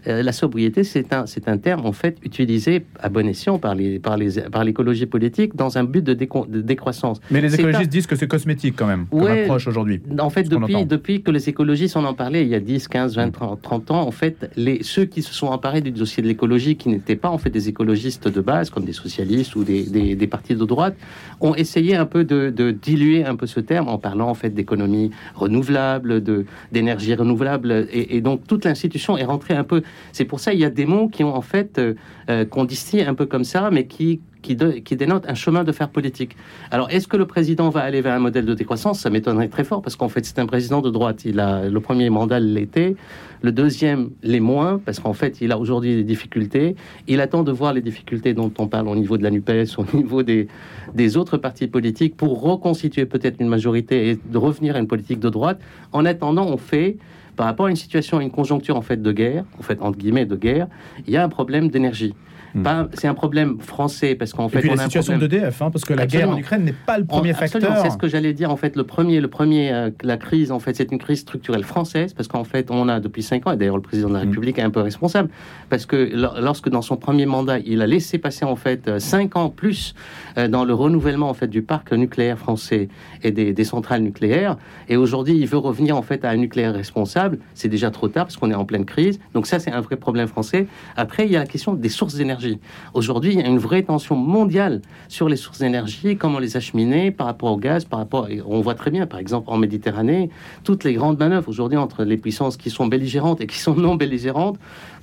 Euh, 0.07 0.21
la 0.21 0.33
sobriété, 0.33 0.83
c'est 0.83 1.13
un, 1.13 1.25
c'est 1.27 1.47
un 1.47 1.57
terme, 1.57 1.85
en 1.85 1.93
fait, 1.93 2.17
utilisé 2.23 2.83
à 2.99 3.07
bon 3.07 3.25
escient 3.25 3.57
par, 3.57 3.73
les, 3.73 3.99
par, 3.99 4.17
les, 4.17 4.41
par 4.51 4.65
l'écologie 4.65 5.05
politique 5.05 5.55
dans 5.55 5.77
un 5.77 5.85
but 5.85 6.03
de, 6.03 6.13
décroissance. 6.61 7.21
Mais 7.31 7.39
les 7.39 7.55
écologistes 7.55 7.89
disent 7.89 8.05
que 8.05 8.17
c'est 8.17 8.27
cosmétique 8.27 8.75
quand 8.77 8.87
même, 8.87 9.05
comme 9.09 9.27
approche 9.27 9.67
aujourd'hui. 9.67 10.01
En 10.19 10.29
fait, 10.29 10.43
depuis, 10.43 10.85
depuis 10.85 11.21
que 11.21 11.31
les 11.31 11.47
écologistes 11.47 11.95
en 11.95 12.03
ont 12.05 12.13
parlé 12.13 12.41
il 12.41 12.49
y 12.49 12.55
a 12.55 12.59
10, 12.59 12.89
15, 12.89 13.15
20, 13.15 13.31
30, 13.61 13.91
ans, 13.91 14.01
en 14.01 14.11
fait, 14.11 14.51
les, 14.57 14.83
ceux 14.83 15.05
qui 15.05 15.21
se 15.21 15.33
sont 15.33 15.47
emparés 15.47 15.79
du 15.79 15.91
dossier 15.91 16.21
de 16.21 16.27
l'écologie, 16.27 16.75
qui 16.75 16.89
n'étaient 16.89 17.15
pas 17.15 17.29
en 17.29 17.37
fait 17.37 17.49
des 17.49 17.69
écologistes 17.69 18.27
de 18.27 18.41
base, 18.41 18.69
comme 18.69 18.83
des 18.83 18.91
socialistes 19.05 19.55
ou 19.55 19.63
des, 19.63 19.83
des, 19.83 20.15
des 20.15 20.27
partis 20.27 20.55
de 20.55 20.65
droite, 20.65 20.97
ont 21.39 21.55
essayé 21.55 21.95
un 21.95 22.05
peu 22.05 22.24
de, 22.25 22.71
diluer 22.71 23.25
un 23.25 23.35
peu 23.35 23.47
ce 23.47 23.59
terme 23.59 23.87
en 23.87 23.97
parlant 23.97 24.29
en 24.29 24.33
fait 24.33 24.49
d'économie 24.49 25.11
renouvelable, 25.35 26.23
d'énergie 26.71 27.13
renouvelable, 27.15 27.87
et, 27.91 28.21
donc 28.21 28.47
toute 28.47 28.65
l'institution 28.65 29.17
est 29.17 29.25
rentrée 29.25 29.53
un 29.53 29.63
peu. 29.63 29.81
C'est 30.11 30.25
pour 30.25 30.39
ça 30.39 30.53
il 30.53 30.59
y 30.59 30.65
a 30.65 30.69
des 30.69 30.85
mots 30.85 31.07
qui 31.07 31.23
ont 31.23 31.35
en 31.35 31.41
fait 31.41 31.77
euh, 31.77 31.93
euh, 32.29 32.45
qu'on 32.45 32.65
distille 32.65 33.01
un 33.01 33.13
peu 33.13 33.25
comme 33.25 33.43
ça, 33.43 33.69
mais 33.71 33.85
qui 33.85 34.21
qui, 34.45 34.95
dénote 34.95 35.25
un 35.27 35.33
chemin 35.33 35.63
de 35.63 35.71
faire 35.71 35.89
politique. 35.89 36.35
Alors, 36.71 36.89
est-ce 36.91 37.07
que 37.07 37.17
le 37.17 37.25
président 37.25 37.69
va 37.69 37.81
aller 37.81 38.01
vers 38.01 38.13
un 38.13 38.19
modèle 38.19 38.45
de 38.45 38.53
décroissance? 38.53 38.99
Ça 38.99 39.09
m'étonnerait 39.09 39.47
très 39.47 39.63
fort, 39.63 39.81
parce 39.81 39.95
qu'en 39.95 40.09
fait, 40.09 40.25
c'est 40.25 40.39
un 40.39 40.45
président 40.45 40.81
de 40.81 40.89
droite. 40.89 41.25
Il 41.25 41.39
a, 41.39 41.67
le 41.67 41.79
premier 41.79 42.09
mandat 42.09 42.39
l'était, 42.39 42.95
le 43.41 43.51
deuxième 43.51 44.11
l'est 44.23 44.39
moins, 44.39 44.79
parce 44.83 44.99
qu'en 44.99 45.13
fait, 45.13 45.41
il 45.41 45.51
a 45.51 45.57
aujourd'hui 45.57 45.95
des 45.95 46.03
difficultés. 46.03 46.75
Il 47.07 47.21
attend 47.21 47.43
de 47.43 47.51
voir 47.51 47.73
les 47.73 47.81
difficultés 47.81 48.33
dont 48.33 48.51
on 48.57 48.67
parle 48.67 48.87
au 48.87 48.95
niveau 48.95 49.17
de 49.17 49.23
la 49.23 49.31
NUPES, 49.31 49.77
au 49.77 49.95
niveau 49.95 50.23
des, 50.23 50.47
des 50.93 51.17
autres 51.17 51.37
partis 51.37 51.67
politiques, 51.67 52.15
pour 52.15 52.41
reconstituer 52.41 53.05
peut-être 53.05 53.37
une 53.39 53.49
majorité 53.49 54.09
et 54.09 54.19
de 54.23 54.37
revenir 54.37 54.75
à 54.75 54.79
une 54.79 54.87
politique 54.87 55.19
de 55.19 55.29
droite. 55.29 55.59
En 55.91 56.05
attendant, 56.05 56.47
on 56.47 56.57
fait 56.57 56.97
par 57.35 57.47
rapport 57.47 57.65
à 57.65 57.69
une 57.69 57.75
situation, 57.75 58.19
à 58.19 58.23
une 58.23 58.31
conjoncture 58.31 58.77
en 58.77 58.81
fait 58.81 59.01
de 59.01 59.11
guerre, 59.11 59.43
en 59.59 59.63
fait 59.63 59.81
entre 59.81 59.97
guillemets 59.97 60.25
de 60.25 60.37
guerre, 60.37 60.67
il 61.05 61.13
y 61.13 61.17
a 61.17 61.23
un 61.23 61.29
problème 61.29 61.67
d'énergie. 61.69 62.13
Hmm. 62.55 62.87
C'est 62.93 63.09
un 63.09 63.13
problème 63.13 63.59
français 63.59 64.15
parce 64.15 64.31
qu'en 64.31 64.47
fait. 64.47 64.61
Puis 64.61 64.69
on 64.69 64.75
la 64.75 64.83
situation 64.83 65.17
d'EDF, 65.17 65.61
hein, 65.61 65.69
parce 65.71 65.83
que 65.83 65.93
la 65.93 66.07
guerre 66.07 66.29
en 66.29 66.37
Ukraine 66.37 66.63
n'est 66.63 66.71
pas 66.71 66.97
le 66.97 67.03
premier 67.03 67.33
facteur. 67.33 67.77
C'est 67.83 67.89
ce 67.89 67.97
que 67.97 68.07
j'allais 68.07 68.31
dire. 68.31 68.49
En 68.49 68.55
fait, 68.55 68.77
le 68.77 68.85
premier, 68.85 69.19
le 69.19 69.27
premier, 69.27 69.73
euh, 69.73 69.89
la 70.03 70.15
crise, 70.15 70.53
en 70.53 70.59
fait, 70.59 70.73
c'est 70.73 70.89
une 70.89 70.97
crise 70.97 71.19
structurelle 71.19 71.65
française 71.65 72.13
parce 72.13 72.29
qu'en 72.29 72.45
fait, 72.45 72.71
on 72.71 72.87
a 72.87 73.01
depuis 73.01 73.23
cinq 73.23 73.45
ans, 73.45 73.51
et 73.51 73.57
d'ailleurs 73.57 73.75
le 73.75 73.81
président 73.81 74.07
de 74.07 74.13
la 74.13 74.23
hmm. 74.23 74.29
République 74.29 74.57
est 74.57 74.61
un 74.61 74.69
peu 74.69 74.79
responsable 74.79 75.29
parce 75.69 75.85
que 75.85 76.11
lorsque 76.39 76.69
dans 76.69 76.81
son 76.81 76.95
premier 76.95 77.25
mandat, 77.25 77.59
il 77.59 77.81
a 77.81 77.87
laissé 77.87 78.19
passer 78.19 78.45
en 78.45 78.55
fait 78.55 78.87
euh, 78.87 78.99
cinq 78.99 79.35
ans 79.35 79.49
plus 79.49 79.93
euh, 80.37 80.47
dans 80.47 80.63
le 80.63 80.73
renouvellement 80.73 81.29
en 81.29 81.33
fait 81.33 81.47
du 81.47 81.61
parc 81.61 81.91
nucléaire 81.91 82.39
français 82.39 82.87
et 83.21 83.31
des, 83.31 83.51
des 83.51 83.63
centrales 83.65 84.01
nucléaires, 84.01 84.55
et 84.87 84.95
aujourd'hui, 84.95 85.35
il 85.37 85.47
veut 85.47 85.57
revenir 85.57 85.97
en 85.97 86.01
fait 86.01 86.23
à 86.23 86.29
un 86.29 86.37
nucléaire 86.37 86.73
responsable. 86.73 87.39
C'est 87.53 87.67
déjà 87.67 87.91
trop 87.91 88.07
tard 88.07 88.25
parce 88.25 88.37
qu'on 88.37 88.51
est 88.51 88.55
en 88.55 88.65
pleine 88.65 88.85
crise. 88.85 89.19
Donc 89.33 89.45
ça, 89.45 89.59
c'est 89.59 89.71
un 89.71 89.81
vrai 89.81 89.97
problème 89.97 90.27
français. 90.27 90.67
Après, 90.95 91.25
il 91.25 91.31
y 91.31 91.35
a 91.35 91.39
la 91.39 91.47
question 91.47 91.73
des 91.73 91.89
sources 91.89 92.15
d'énergie. 92.15 92.44
Aujourd'hui, 92.93 93.33
il 93.33 93.39
y 93.39 93.43
a 93.43 93.47
une 93.47 93.57
vraie 93.57 93.83
tension 93.83 94.15
mondiale 94.15 94.81
sur 95.07 95.29
les 95.29 95.35
sources 95.35 95.59
d'énergie, 95.59 96.17
comment 96.17 96.39
les 96.39 96.57
acheminer 96.57 97.11
par 97.11 97.27
rapport 97.27 97.51
au 97.51 97.57
gaz, 97.57 97.85
par 97.85 97.99
rapport. 97.99 98.27
On 98.47 98.61
voit 98.61 98.75
très 98.75 98.91
bien, 98.91 99.05
par 99.05 99.19
exemple, 99.19 99.49
en 99.49 99.57
Méditerranée, 99.57 100.29
toutes 100.63 100.83
les 100.83 100.93
grandes 100.93 101.19
manœuvres 101.19 101.49
aujourd'hui 101.49 101.77
entre 101.77 102.03
les 102.03 102.17
puissances 102.17 102.57
qui 102.57 102.69
sont 102.69 102.87
belligérantes 102.87 103.41
et 103.41 103.47
qui 103.47 103.59
sont 103.59 103.75
non 103.75 103.95
belligérantes 103.95 104.57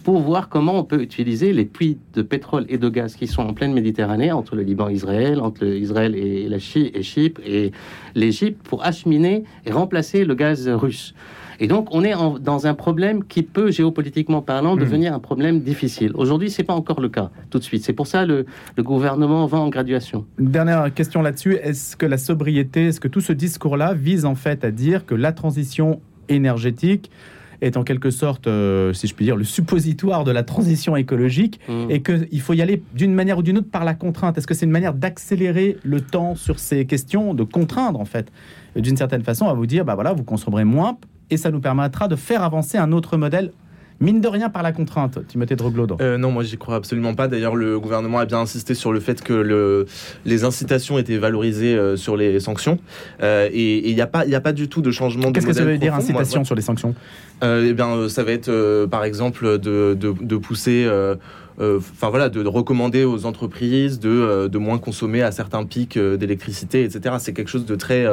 pour 0.05 0.21
voir 0.21 0.49
comment 0.49 0.79
on 0.79 0.85
peut 0.85 1.01
utiliser 1.01 1.53
les 1.53 1.65
puits 1.65 1.99
de 2.15 2.23
pétrole 2.23 2.67
et 2.69 2.79
de 2.79 2.89
gaz 2.89 3.15
qui 3.15 3.27
sont 3.27 3.43
en 3.43 3.55
pleine 3.55 3.73
Méditerranée, 3.73 4.33
entre 4.33 4.57
le 4.57 4.63
Liban 4.63 4.89
et 4.89 4.95
Israël, 4.95 5.41
entre 5.41 5.65
Israël 5.65 6.15
et, 6.17 6.49
la 6.49 6.57
et 6.57 7.03
Chypre 7.03 7.41
et 7.47 7.73
l'Égypte, 8.15 8.61
pour 8.65 8.85
acheminer 8.85 9.45
et 9.65 9.73
remplacer 9.73 10.25
le 10.25 10.35
gaz 10.35 10.69
russe. 10.69 11.15
Et 11.63 11.69
donc, 11.69 11.87
on 11.93 12.03
est 12.03 12.15
dans 12.41 12.67
un 12.67 12.75
problème 12.75 13.23
qui 13.23 13.45
peut, 13.45 13.71
géopolitiquement 13.71 14.43
parlant, 14.43 14.75
hmm. 14.75 14.81
devenir 14.81 15.15
un 15.15 15.21
problème 15.21 15.61
difficile. 15.61 16.11
Aujourd'hui, 16.17 16.51
ce 16.51 16.61
n'est 16.61 16.67
pas 16.67 16.75
encore 16.75 17.01
le 17.01 17.09
cas, 17.09 17.31
tout 17.51 17.61
de 17.61 17.63
suite. 17.63 17.85
C'est 17.85 17.93
pour 17.93 18.09
ça 18.09 18.27
le, 18.27 18.47
le 18.77 18.83
gouvernement 18.83 19.47
va 19.47 19.59
en 19.59 19.69
graduation. 19.69 20.27
dernière 20.41 20.93
question 20.93 21.23
là-dessus. 21.23 21.55
Est-ce 21.63 21.97
que 21.97 22.05
la 22.05 22.19
sobriété, 22.19 22.87
est-ce 22.87 22.99
que 22.99 23.07
tout 23.07 23.21
ce 23.21 23.33
discours-là 23.33 23.95
vise 23.95 24.25
en 24.25 24.35
fait 24.35 24.65
à 24.65 24.73
dire 24.73 25.07
que 25.07 25.15
la 25.15 25.31
transition 25.31 26.01
énergétique 26.29 27.13
est 27.61 27.77
en 27.77 27.85
quelque 27.85 28.11
sorte, 28.11 28.49
euh, 28.49 28.93
si 28.93 29.07
je 29.07 29.15
puis 29.15 29.25
dire, 29.25 29.37
le 29.37 29.45
suppositoire 29.45 30.25
de 30.25 30.33
la 30.33 30.43
transition 30.43 30.97
écologique 30.97 31.61
hmm. 31.69 31.91
et 31.91 32.03
qu'il 32.03 32.41
faut 32.41 32.55
y 32.55 32.63
aller 32.63 32.83
d'une 32.93 33.15
manière 33.15 33.39
ou 33.39 33.43
d'une 33.45 33.59
autre 33.59 33.71
par 33.71 33.85
la 33.85 33.95
contrainte? 33.95 34.37
Est-ce 34.37 34.49
que 34.49 34.55
c'est 34.55 34.67
une 34.67 34.73
manière 34.73 34.95
d'accélérer 34.95 35.77
le 35.85 36.01
temps 36.01 36.35
sur 36.35 36.59
ces 36.59 36.87
questions, 36.87 37.35
de 37.35 37.45
contraindre 37.45 38.01
en 38.01 38.05
fait, 38.05 38.33
d'une 38.75 38.97
certaine 38.97 39.23
façon, 39.23 39.47
à 39.47 39.55
vous 39.55 39.67
dire, 39.67 39.85
bah 39.85 39.95
voilà, 39.95 40.13
vous 40.13 40.25
consommerez 40.25 40.65
moins 40.65 40.99
et 41.33 41.37
ça 41.39 41.51
nous 41.51 41.61
permettra 41.61 42.09
de 42.09 42.17
faire 42.17 42.43
avancer 42.43 42.79
un 42.79 42.93
autre 42.93 43.17
modèle 43.17 43.53
mine 44.01 44.21
de 44.21 44.29
rien 44.29 44.51
par 44.51 44.63
la 44.63 44.73
contrainte, 44.73 45.25
Timothée 45.29 45.55
Droglodo 45.55 45.97
euh, 46.01 46.19
Non, 46.19 46.33
moi 46.33 46.43
j'y 46.43 46.59
crois 46.59 46.75
absolument 46.75 47.15
pas. 47.15 47.29
D'ailleurs, 47.29 47.55
le 47.55 47.79
gouvernement 47.79 48.19
a 48.19 48.27
bien 48.27 48.41
insisté 48.41 48.75
sur 48.75 48.93
le 48.93 48.99
fait 48.99 49.23
que 49.23 49.33
le, 49.33 49.87
les 50.25 50.43
incitations 50.45 50.99
étaient 50.99 51.19
valorisées 51.19 51.77
euh, 51.77 51.97
sur 51.97 52.17
les 52.17 52.41
sanctions. 52.41 52.79
Euh, 53.23 53.49
et 53.53 53.89
il 53.89 53.95
n'y 53.95 54.01
a, 54.01 54.09
pas, 54.09 54.25
a 54.29 54.41
pas 54.41 54.53
du 54.53 54.69
tout 54.69 54.83
de 54.83 54.91
changement 54.91 55.31
Qu'est-ce 55.31 55.47
que 55.47 55.53
ça 55.53 55.65
veut 55.65 55.79
dire 55.79 55.95
incitation 55.95 56.45
sur 56.45 56.57
les 56.57 56.63
sanctions? 56.63 56.95
Eh 57.43 57.73
bien, 57.73 58.09
ça 58.09 58.23
va 58.25 58.33
être 58.33 58.87
par 58.87 59.05
exemple 59.05 59.59
de, 59.59 59.95
de, 59.95 60.15
de 60.21 60.37
pousser 60.37 60.85
euh, 60.87 61.15
enfin 61.59 62.11
voilà, 62.11 62.29
de, 62.29 62.47
recommander 62.47 63.05
aux 63.05 63.27
entreprises 63.27 64.01
de, 64.01 64.09
euh, 64.09 64.49
de, 64.49 64.59
moins 64.59 64.79
consommer 64.79 65.23
à 65.23 65.33
certains 65.33 65.65
pics 65.65 65.97
euh, 65.97 66.17
d'électricité, 66.17 66.85
etc. 66.85 67.17
C'est 67.19 67.33
quelque 67.33 67.49
chose 67.49 67.67
de 67.67 67.77
très, 67.77 68.05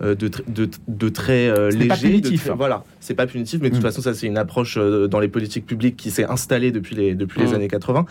de, 0.00 0.14
de, 0.14 0.68
de, 0.88 1.08
très 1.08 1.70
léger. 1.70 1.88
Pas 1.88 1.96
punitif. 1.96 2.48
voilà, 2.56 2.84
c'est 3.04 3.14
pas 3.14 3.26
punitif, 3.26 3.60
mais 3.62 3.70
de 3.70 3.74
toute 3.74 3.82
mm. 3.82 3.86
façon, 3.86 4.02
ça 4.02 4.14
c'est 4.14 4.26
une 4.26 4.38
approche 4.38 4.76
dans 4.76 5.20
les 5.20 5.28
politiques 5.28 5.66
publiques 5.66 5.96
qui 5.96 6.10
s'est 6.10 6.24
installée 6.24 6.72
depuis 6.72 6.94
les, 6.94 7.14
depuis 7.14 7.40
les 7.40 7.52
mm. 7.52 7.54
années 7.54 7.68
80. 7.68 8.06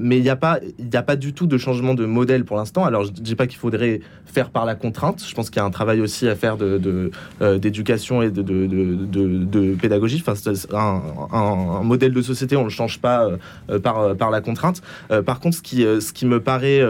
mais 0.00 0.18
il 0.18 0.22
n'y 0.22 0.28
a, 0.28 0.36
pas, 0.36 0.60
a 0.92 1.02
pas 1.02 1.16
du 1.16 1.32
tout 1.32 1.46
de 1.46 1.58
changement 1.58 1.94
de 1.94 2.04
modèle 2.04 2.44
pour 2.44 2.56
l'instant. 2.56 2.84
Alors 2.84 3.04
je 3.04 3.12
dis 3.12 3.34
pas 3.34 3.46
qu'il 3.46 3.58
faudrait 3.58 4.00
faire 4.26 4.50
par 4.50 4.64
la 4.64 4.74
contrainte. 4.74 5.24
Je 5.26 5.34
pense 5.34 5.50
qu'il 5.50 5.60
y 5.60 5.62
a 5.62 5.64
un 5.64 5.70
travail 5.70 6.00
aussi 6.00 6.28
à 6.28 6.36
faire 6.36 6.56
d'éducation 6.56 8.20
de, 8.20 8.26
et 8.26 8.30
de, 8.30 8.42
de, 8.42 9.74
pédagogie. 9.74 10.22
Enfin, 10.26 10.34
un, 10.72 11.02
un, 11.32 11.82
modèle 11.82 12.12
de 12.12 12.22
société, 12.22 12.56
on 12.56 12.60
ne 12.60 12.64
le 12.64 12.70
change 12.70 13.00
pas 13.00 13.28
par 13.82 14.04
euh, 14.04 14.14
par 14.14 14.30
la 14.30 14.40
contrainte. 14.40 14.82
Euh, 15.10 15.22
par 15.22 15.40
contre, 15.40 15.56
ce 15.56 15.62
qui, 15.62 15.84
euh, 15.84 16.00
ce 16.00 16.12
qui 16.12 16.26
me 16.26 16.40
paraît 16.40 16.82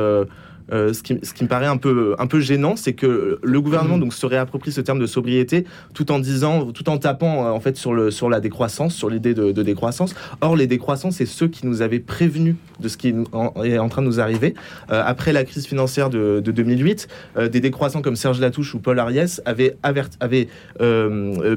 euh, 0.72 0.92
ce, 0.92 1.02
qui, 1.02 1.18
ce, 1.22 1.34
qui, 1.34 1.44
me 1.44 1.48
paraît 1.48 1.66
un 1.66 1.76
peu, 1.76 2.14
un 2.18 2.26
peu 2.26 2.40
gênant, 2.40 2.76
c'est 2.76 2.94
que 2.94 3.38
le 3.42 3.60
gouvernement 3.60 3.96
mm. 3.96 4.00
donc, 4.00 4.14
se 4.14 4.24
réapproprie 4.24 4.72
ce 4.72 4.80
terme 4.80 4.98
de 4.98 5.06
sobriété 5.06 5.64
tout 5.92 6.10
en 6.10 6.18
disant, 6.18 6.72
tout 6.72 6.88
en 6.88 6.98
tapant 6.98 7.50
en 7.50 7.60
fait 7.60 7.76
sur, 7.76 7.92
le, 7.92 8.10
sur 8.10 8.30
la 8.30 8.40
décroissance, 8.40 8.94
sur 8.94 9.10
l'idée 9.10 9.34
de, 9.34 9.52
décroissance. 9.62 10.14
Or, 10.40 10.56
les 10.56 10.66
décroissances, 10.66 11.16
c'est 11.16 11.26
ceux 11.26 11.48
qui 11.48 11.66
nous 11.66 11.82
avaient 11.82 12.00
prévenus 12.00 12.56
de 12.80 12.88
ce 12.88 12.96
qui 12.96 13.08
est 13.08 13.14
en, 13.32 13.88
train 13.88 14.02
de 14.02 14.06
nous 14.06 14.20
arriver. 14.20 14.54
après 14.88 15.32
la 15.32 15.44
crise 15.44 15.66
financière 15.66 16.10
de, 16.10 16.40
2008, 16.40 17.08
des 17.50 17.60
décroissants 17.60 18.02
comme 18.02 18.16
Serge 18.16 18.40
Latouche 18.40 18.74
ou 18.74 18.78
Paul 18.78 18.98
Ariès 18.98 19.40
avaient, 19.44 19.76
avaient 19.82 20.48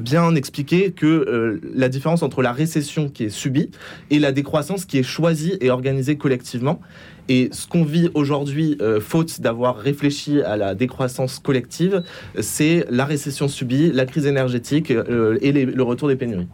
bien 0.00 0.34
expliqué 0.34 0.92
que 0.92 1.60
la 1.74 1.88
différence 1.88 2.22
entre 2.22 2.42
la 2.42 2.52
récession 2.52 3.08
qui 3.08 3.24
est 3.24 3.30
subie 3.30 3.70
et 4.10 4.18
la 4.18 4.32
décroissance 4.32 4.84
qui 4.84 4.98
est 4.98 5.02
choisie 5.02 5.56
et 5.60 5.70
organisée 5.70 6.16
collectivement. 6.16 6.80
Et 7.28 7.48
ce 7.52 7.66
qu'on 7.66 7.84
vit 7.84 8.08
aujourd'hui, 8.14 8.76
euh, 8.80 9.00
faute 9.00 9.40
d'avoir 9.40 9.76
réfléchi 9.76 10.40
à 10.40 10.56
la 10.56 10.74
décroissance 10.74 11.38
collective, 11.38 12.02
c'est 12.40 12.86
la 12.90 13.04
récession 13.04 13.48
subie, 13.48 13.90
la 13.92 14.06
crise 14.06 14.26
énergétique 14.26 14.90
euh, 14.90 15.38
et 15.42 15.52
le 15.52 15.82
retour 15.82 16.08
des 16.08 16.16
pénuries. 16.16 16.48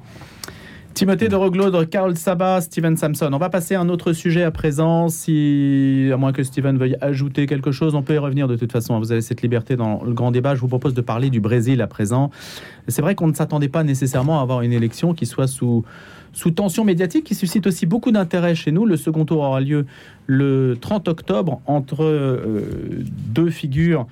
Timothée 0.95 1.29
de 1.29 1.35
Roglodre, 1.35 1.89
Carl 1.89 2.17
Sabat, 2.17 2.61
Steven 2.61 2.97
Samson. 2.97 3.29
On 3.33 3.39
va 3.39 3.51
passer 3.51 3.75
à 3.75 3.81
un 3.81 3.89
autre 3.89 4.13
sujet 4.13 4.45
à 4.45 4.53
présent. 4.53 5.09
Si, 5.09 6.09
à 6.13 6.17
moins 6.17 6.33
que 6.33 6.45
Steven 6.45 6.79
veuille 6.79 6.97
ajouter 7.01 7.47
quelque 7.47 7.73
chose, 7.73 7.97
on 7.97 8.03
peut 8.03 8.15
y 8.15 8.19
revenir 8.19 8.47
de 8.47 8.55
toute 8.55 8.71
façon. 8.71 8.97
Vous 9.01 9.11
avez 9.11 9.21
cette 9.21 9.43
liberté 9.43 9.75
dans 9.75 10.05
le 10.05 10.13
grand 10.13 10.31
débat. 10.31 10.55
Je 10.55 10.61
vous 10.61 10.69
propose 10.69 10.95
de 10.95 11.01
parler 11.01 11.31
du 11.31 11.41
Brésil 11.41 11.83
à 11.83 11.89
présent. 11.89 12.31
C'est 12.87 13.03
vrai 13.03 13.17
qu'on 13.17 13.27
ne 13.27 13.35
s'attendait 13.35 13.69
pas 13.69 13.83
nécessairement 13.83 14.39
à 14.39 14.43
avoir 14.43 14.63
une 14.63 14.73
élection 14.73 15.15
qui 15.15 15.27
soit 15.27 15.49
sous 15.49 15.85
sous 16.35 16.51
tension 16.51 16.85
médiatique 16.85 17.25
qui 17.25 17.35
suscite 17.35 17.67
aussi 17.67 17.87
beaucoup 17.87 18.11
d'intérêt 18.11 18.55
chez 18.55 18.73
nous. 18.73 18.85
Le 18.85 18.97
second 18.97 19.25
tour 19.25 19.39
aura 19.39 19.61
lieu 19.61 19.87
le 20.27 20.77
30 20.81 21.09
octobre 21.09 21.61
entre 21.67 22.05
euh, 22.05 23.05
deux 23.33 23.51
figures 23.51 24.07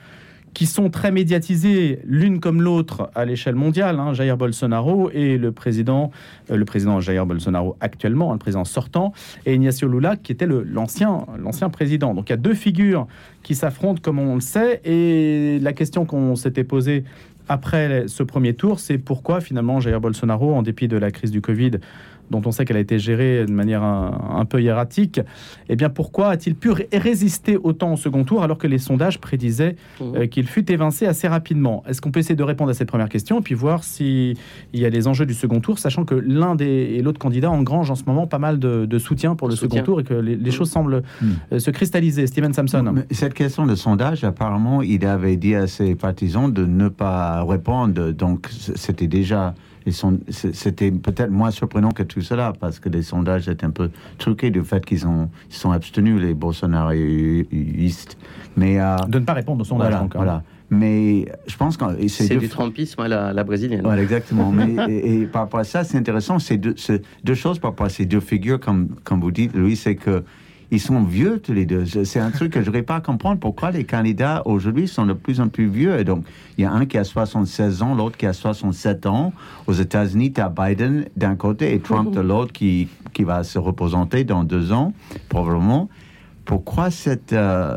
qui 0.54 0.66
sont 0.66 0.90
très 0.90 1.10
médiatisées 1.10 2.00
l'une 2.04 2.40
comme 2.40 2.60
l'autre 2.60 3.10
à 3.14 3.24
l'échelle 3.24 3.54
mondiale, 3.54 3.98
hein, 3.98 4.12
Jair 4.12 4.36
Bolsonaro 4.36 5.10
et 5.12 5.38
le 5.38 5.52
président, 5.52 6.10
euh, 6.50 6.56
le 6.56 6.64
président 6.64 7.00
Jair 7.00 7.24
Bolsonaro 7.26 7.76
actuellement, 7.80 8.30
hein, 8.30 8.34
le 8.34 8.38
président 8.38 8.64
sortant, 8.64 9.12
et 9.46 9.54
Ignacio 9.54 9.88
Lula 9.88 10.16
qui 10.16 10.32
était 10.32 10.46
l'ancien 10.46 11.26
l'ancien 11.38 11.70
président. 11.70 12.14
Donc 12.14 12.28
il 12.28 12.32
y 12.32 12.34
a 12.34 12.38
deux 12.38 12.54
figures 12.54 13.06
qui 13.42 13.54
s'affrontent 13.54 14.00
comme 14.02 14.18
on 14.18 14.34
le 14.34 14.40
sait, 14.40 14.80
et 14.84 15.58
la 15.60 15.72
question 15.72 16.04
qu'on 16.04 16.36
s'était 16.36 16.64
posée 16.64 17.04
après 17.52 18.04
ce 18.08 18.22
premier 18.22 18.54
tour, 18.54 18.80
c'est 18.80 18.98
pourquoi 18.98 19.40
finalement 19.40 19.78
Jair 19.78 20.00
Bolsonaro, 20.00 20.54
en 20.54 20.62
dépit 20.62 20.88
de 20.88 20.96
la 20.96 21.10
crise 21.10 21.30
du 21.30 21.40
Covid, 21.40 21.72
dont 22.32 22.42
on 22.44 22.50
sait 22.50 22.64
qu'elle 22.64 22.76
a 22.76 22.80
été 22.80 22.98
gérée 22.98 23.46
de 23.46 23.52
manière 23.52 23.84
un, 23.84 24.44
peu 24.44 24.60
hiératique, 24.60 25.20
eh 25.68 25.76
bien 25.76 25.88
pourquoi 25.88 26.30
a-t-il 26.30 26.56
pu 26.56 26.72
résister 26.92 27.56
autant 27.56 27.92
au 27.92 27.96
second 27.96 28.24
tour 28.24 28.42
alors 28.42 28.58
que 28.58 28.66
les 28.66 28.78
sondages 28.78 29.20
prédisaient 29.20 29.76
mmh. 30.00 30.04
euh, 30.16 30.26
qu'il 30.26 30.48
fut 30.48 30.70
évincé 30.72 31.06
assez 31.06 31.28
rapidement? 31.28 31.84
Est-ce 31.86 32.00
qu'on 32.00 32.10
peut 32.10 32.18
essayer 32.18 32.34
de 32.34 32.42
répondre 32.42 32.70
à 32.70 32.74
cette 32.74 32.88
première 32.88 33.08
question 33.08 33.38
et 33.38 33.42
puis 33.42 33.54
voir 33.54 33.84
s'il 33.84 34.36
y 34.74 34.84
a 34.84 34.90
les 34.90 35.06
enjeux 35.06 35.26
du 35.26 35.34
second 35.34 35.60
tour, 35.60 35.78
sachant 35.78 36.04
que 36.04 36.14
l'un 36.14 36.56
des 36.56 36.64
et 36.64 37.02
l'autre 37.02 37.18
candidat 37.18 37.50
engrangent 37.50 37.90
en 37.90 37.94
ce 37.94 38.04
moment 38.06 38.26
pas 38.26 38.38
mal 38.38 38.58
de, 38.58 38.98
soutien 38.98 39.34
pour 39.36 39.48
le 39.48 39.56
second 39.56 39.82
tour 39.82 40.00
et 40.00 40.04
que 40.04 40.14
les, 40.14 40.36
mmh. 40.36 40.50
choses 40.50 40.70
semblent 40.70 41.02
mmh. 41.20 41.26
euh, 41.52 41.58
se 41.58 41.70
cristalliser. 41.70 42.26
Steven 42.26 42.52
Samson. 42.52 42.94
cette 43.10 43.34
question 43.34 43.66
de 43.66 43.74
sondage, 43.74 44.24
apparemment, 44.24 44.82
il 44.82 45.04
avait 45.06 45.36
dit 45.36 45.54
à 45.54 45.66
ses 45.66 45.94
partisans 45.94 46.52
de 46.52 46.64
ne 46.64 46.88
pas 46.88 47.44
répondre, 47.44 48.12
donc 48.12 48.48
c'était 48.50 49.06
déjà 49.06 49.54
c'était 49.90 50.90
peut-être 50.90 51.30
moins 51.30 51.50
surprenant 51.50 51.90
que 51.90 52.02
tout 52.02 52.20
cela, 52.20 52.52
parce 52.58 52.78
que 52.78 52.88
les 52.88 53.02
sondages 53.02 53.48
étaient 53.48 53.66
un 53.66 53.70
peu 53.70 53.90
truqués 54.18 54.50
du 54.50 54.62
fait 54.62 54.84
qu'ils 54.84 55.06
ont, 55.06 55.30
sont 55.48 55.72
abstenus, 55.72 56.20
les 56.20 56.34
bolsonaristes. 56.34 58.16
Mais, 58.56 58.80
euh, 58.80 58.96
de 59.08 59.18
ne 59.18 59.24
pas 59.24 59.32
répondre 59.32 59.62
aux 59.62 59.64
sondages 59.64 59.94
voilà, 60.14 60.42
Mais 60.70 61.26
je 61.46 61.56
pense 61.56 61.76
que 61.76 62.08
c'est 62.08 62.36
du 62.36 62.48
trumpisme 62.48 63.00
à 63.00 63.08
la, 63.08 63.32
la 63.32 63.44
brésilienne. 63.44 63.82
Voilà, 63.82 64.02
exactement. 64.02 64.52
Mais, 64.52 64.74
et, 64.88 65.26
par 65.26 65.42
rapport 65.42 65.60
à 65.60 65.64
ça, 65.64 65.84
c'est 65.84 65.98
intéressant. 65.98 66.38
C'est 66.38 66.58
deux, 66.58 66.74
deux, 67.24 67.34
choses 67.34 67.58
par 67.58 67.70
rapport 67.72 67.86
à 67.86 67.90
ces 67.90 68.06
deux 68.06 68.20
figures, 68.20 68.60
comme, 68.60 68.88
comme 69.04 69.20
vous 69.20 69.30
dites, 69.30 69.54
Louis, 69.54 69.76
c'est 69.76 69.96
que 69.96 70.22
ils 70.72 70.80
sont 70.80 71.02
vieux 71.02 71.38
tous 71.38 71.52
les 71.52 71.66
deux. 71.66 71.84
C'est 71.84 72.18
un 72.18 72.30
truc 72.30 72.54
que 72.54 72.62
je 72.62 72.70
n'arrive 72.70 72.84
pas 72.84 72.96
à 72.96 73.00
comprendre 73.02 73.38
pourquoi 73.38 73.70
les 73.70 73.84
candidats 73.84 74.40
aujourd'hui 74.46 74.88
sont 74.88 75.04
de 75.04 75.12
plus 75.12 75.38
en 75.38 75.48
plus 75.48 75.68
vieux? 75.68 76.02
Donc, 76.02 76.24
il 76.56 76.62
y 76.62 76.64
a 76.64 76.72
un 76.72 76.86
qui 76.86 76.96
a 76.96 77.04
76 77.04 77.82
ans, 77.82 77.94
l'autre 77.94 78.16
qui 78.16 78.24
a 78.24 78.32
67 78.32 79.04
ans. 79.04 79.34
Aux 79.66 79.74
États-Unis, 79.74 80.32
tu 80.32 80.40
as 80.40 80.48
Biden 80.48 81.04
d'un 81.14 81.36
côté 81.36 81.74
et 81.74 81.78
Trump 81.78 82.10
de 82.10 82.20
l'autre 82.20 82.52
qui, 82.52 82.88
qui 83.12 83.22
va 83.22 83.44
se 83.44 83.58
représenter 83.58 84.24
dans 84.24 84.44
deux 84.44 84.72
ans, 84.72 84.94
probablement. 85.28 85.90
Pourquoi 86.46 86.90
cette. 86.90 87.34
euh, 87.34 87.76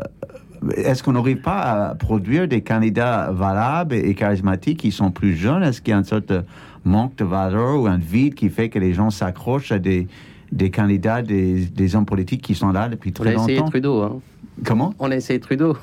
est-ce 0.74 1.02
qu'on 1.02 1.12
n'arrive 1.12 1.42
pas 1.42 1.90
à 1.90 1.94
produire 1.94 2.48
des 2.48 2.62
candidats 2.62 3.30
valables 3.30 3.94
et 3.94 4.14
charismatiques 4.14 4.78
qui 4.78 4.90
sont 4.90 5.10
plus 5.10 5.36
jeunes? 5.36 5.62
Est-ce 5.62 5.82
qu'il 5.82 5.92
y 5.92 5.94
a 5.94 5.98
une 5.98 6.04
sorte 6.04 6.30
de 6.30 6.42
manque 6.86 7.14
de 7.16 7.24
valeur 7.24 7.78
ou 7.78 7.86
un 7.88 7.98
vide 7.98 8.34
qui 8.34 8.48
fait 8.48 8.70
que 8.70 8.78
les 8.78 8.94
gens 8.94 9.10
s'accrochent 9.10 9.70
à 9.70 9.78
des, 9.78 10.08
des 10.52 10.70
candidats, 10.70 11.22
des, 11.22 11.64
des 11.66 11.96
hommes 11.96 12.06
politiques 12.06 12.42
qui 12.42 12.54
sont 12.54 12.70
là 12.70 12.88
depuis 12.88 13.12
On 13.18 13.22
a 13.22 13.24
très 13.26 13.34
essayé 13.34 13.58
longtemps 13.58 13.70
Trudeau. 13.70 14.02
hein. 14.02 14.18
Comment 14.64 14.94
On 14.98 15.10
a 15.10 15.16
essayé 15.16 15.38
Trudeau. 15.38 15.76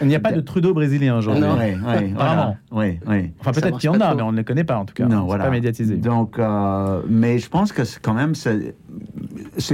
Il 0.00 0.06
n'y 0.08 0.14
a 0.14 0.20
pas 0.20 0.32
de 0.32 0.40
Trudeau 0.40 0.72
brésilien 0.72 1.18
aujourd'hui. 1.18 1.42
Non. 1.42 1.54
oui, 1.58 1.74
oui. 1.76 2.12
Vraiment. 2.14 2.56
Oui, 2.72 2.98
oui. 3.06 3.30
Enfin, 3.40 3.52
peut-être 3.52 3.76
qu'il 3.78 3.90
y 3.90 3.94
en 3.94 4.00
a, 4.00 4.06
trop. 4.06 4.16
mais 4.16 4.22
on 4.22 4.32
ne 4.32 4.38
les 4.38 4.44
connaît 4.44 4.64
pas 4.64 4.78
en 4.78 4.86
tout 4.86 4.94
cas. 4.94 5.04
Non, 5.04 5.24
voilà. 5.26 5.44
pas 5.44 5.50
médiatisé. 5.50 5.96
Donc, 5.96 6.38
euh, 6.38 7.02
mais 7.10 7.38
je 7.38 7.48
pense 7.50 7.72
que 7.72 7.84
c'est 7.84 8.00
quand 8.00 8.14
même, 8.14 8.34
c'est 8.34 8.74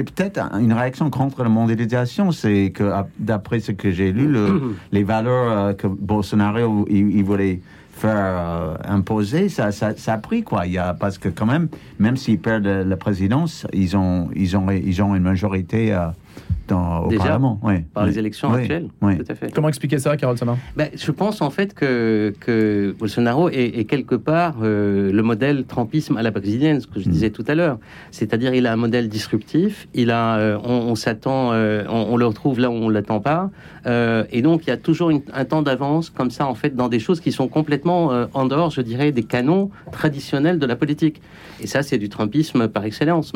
peut-être 0.03 0.41
une 0.61 0.73
réaction 0.73 1.09
contre 1.11 1.45
la 1.45 1.49
mondialisation. 1.49 2.33
C'est 2.33 2.73
que, 2.75 2.91
d'après 3.21 3.61
ce 3.61 3.71
que 3.73 3.91
j'ai 3.93 4.11
lu, 4.13 4.27
le- 4.27 4.75
les 4.93 5.05
valeurs 5.05 5.53
euh, 5.53 5.73
que 5.75 5.87
Bolsonaro 5.87 6.87
il, 6.91 7.11
il 7.17 7.23
voulait 7.25 7.61
faire 7.95 8.17
euh, 8.17 8.77
imposer, 8.85 9.49
ça, 9.49 9.73
ça, 9.73 9.97
ça 9.97 10.15
a 10.15 10.19
pris 10.19 10.43
quoi. 10.43 10.67
Il 10.67 10.73
y 10.73 10.79
a, 10.79 10.95
parce 10.95 11.19
que 11.19 11.29
quand 11.29 11.47
même, 11.47 11.69
même 11.99 12.17
s'ils 12.17 12.39
perdent 12.39 12.67
la 12.67 12.97
présidence, 12.97 13.67
ils 13.73 13.97
ont, 13.97 14.29
ils 14.35 14.57
ont, 14.57 14.71
ils 14.71 15.03
ont 15.03 15.15
une 15.15 15.23
majorité 15.23 15.93
euh, 15.93 16.09
dans, 16.69 17.05
au 17.05 17.09
Déjà, 17.09 17.25
Parlement. 17.25 17.61
Oui, 17.63 17.81
Par 17.93 18.07
les 18.07 18.19
élections 18.19 18.51
Oui, 18.51 18.61
actuelles. 18.61 18.89
oui. 19.03 19.19
Tout 19.19 19.25
à 19.29 19.35
fait. 19.35 19.53
Comment 19.55 19.69
expliquer 19.69 19.99
ça, 19.99 20.17
Carole 20.17 20.39
Sama 20.39 20.57
Ben, 20.77 20.89
je 20.95 21.11
pense 21.11 21.43
en 21.43 21.51
fait 21.51 21.75
que, 21.75 22.33
que 22.41 22.95
Bolsonaro 22.99 23.49
est, 23.51 23.79
est 23.79 23.85
quelque 23.85 24.15
part 24.15 24.57
euh, 24.63 25.13
le 25.13 25.23
modèle 25.23 25.65
Trumpisme 25.67 26.17
à 26.17 26.23
la 26.23 26.31
brésilienne, 26.31 26.81
ce 26.81 26.87
que 26.87 27.01
je 27.01 27.09
Mm. 27.09 27.13
disais 27.13 27.31
tout 27.31 27.45
à 27.49 27.55
l'heure. 27.55 27.79
C'est-à-dire, 28.11 28.55
il 28.55 28.67
a 28.67 28.73
un 28.73 28.77
modèle 28.77 29.09
disruptif. 29.09 29.89
Il 29.95 30.11
a, 30.11 30.37
euh, 30.39 30.59
on, 30.65 30.73
on 30.73 30.95
s'attend, 30.95 31.53
euh, 31.53 31.85
on, 31.89 32.07
on 32.13 32.17
le 32.17 32.27
retrouve 32.27 32.59
là 32.61 32.71
où 32.71 32.75
on 32.75 32.89
l'attend 32.89 33.21
pas, 33.21 33.51
euh, 33.87 34.25
et 34.33 34.41
donc 34.41 34.63
il 34.67 34.71
y 34.71 34.73
a 34.73 34.77
toujours 34.79 35.11
une- 35.11 35.21
un 35.35 35.45
temps 35.45 35.61
d'avance 35.63 36.09
comme 36.09 36.31
ça 36.31 36.47
en 36.47 36.55
fait 36.55 36.75
dans 36.75 36.89
des 36.89 36.99
choses 36.99 37.21
qui 37.21 37.31
sont 37.33 37.49
complètement 37.49 38.11
euh, 38.13 38.27
en 38.33 38.47
dehors, 38.47 38.71
je 38.71 38.81
dirais, 38.81 39.13
des 39.13 39.23
canons 39.25 39.71
traditionnels 39.93 40.59
de 40.59 40.67
la 40.67 40.77
politique. 40.77 41.21
Et 41.61 41.67
ça, 41.67 41.83
c'est 41.83 41.99
du 41.99 42.09
Trumpisme 42.09 42.69
par 42.69 42.85
excellence. 42.85 43.33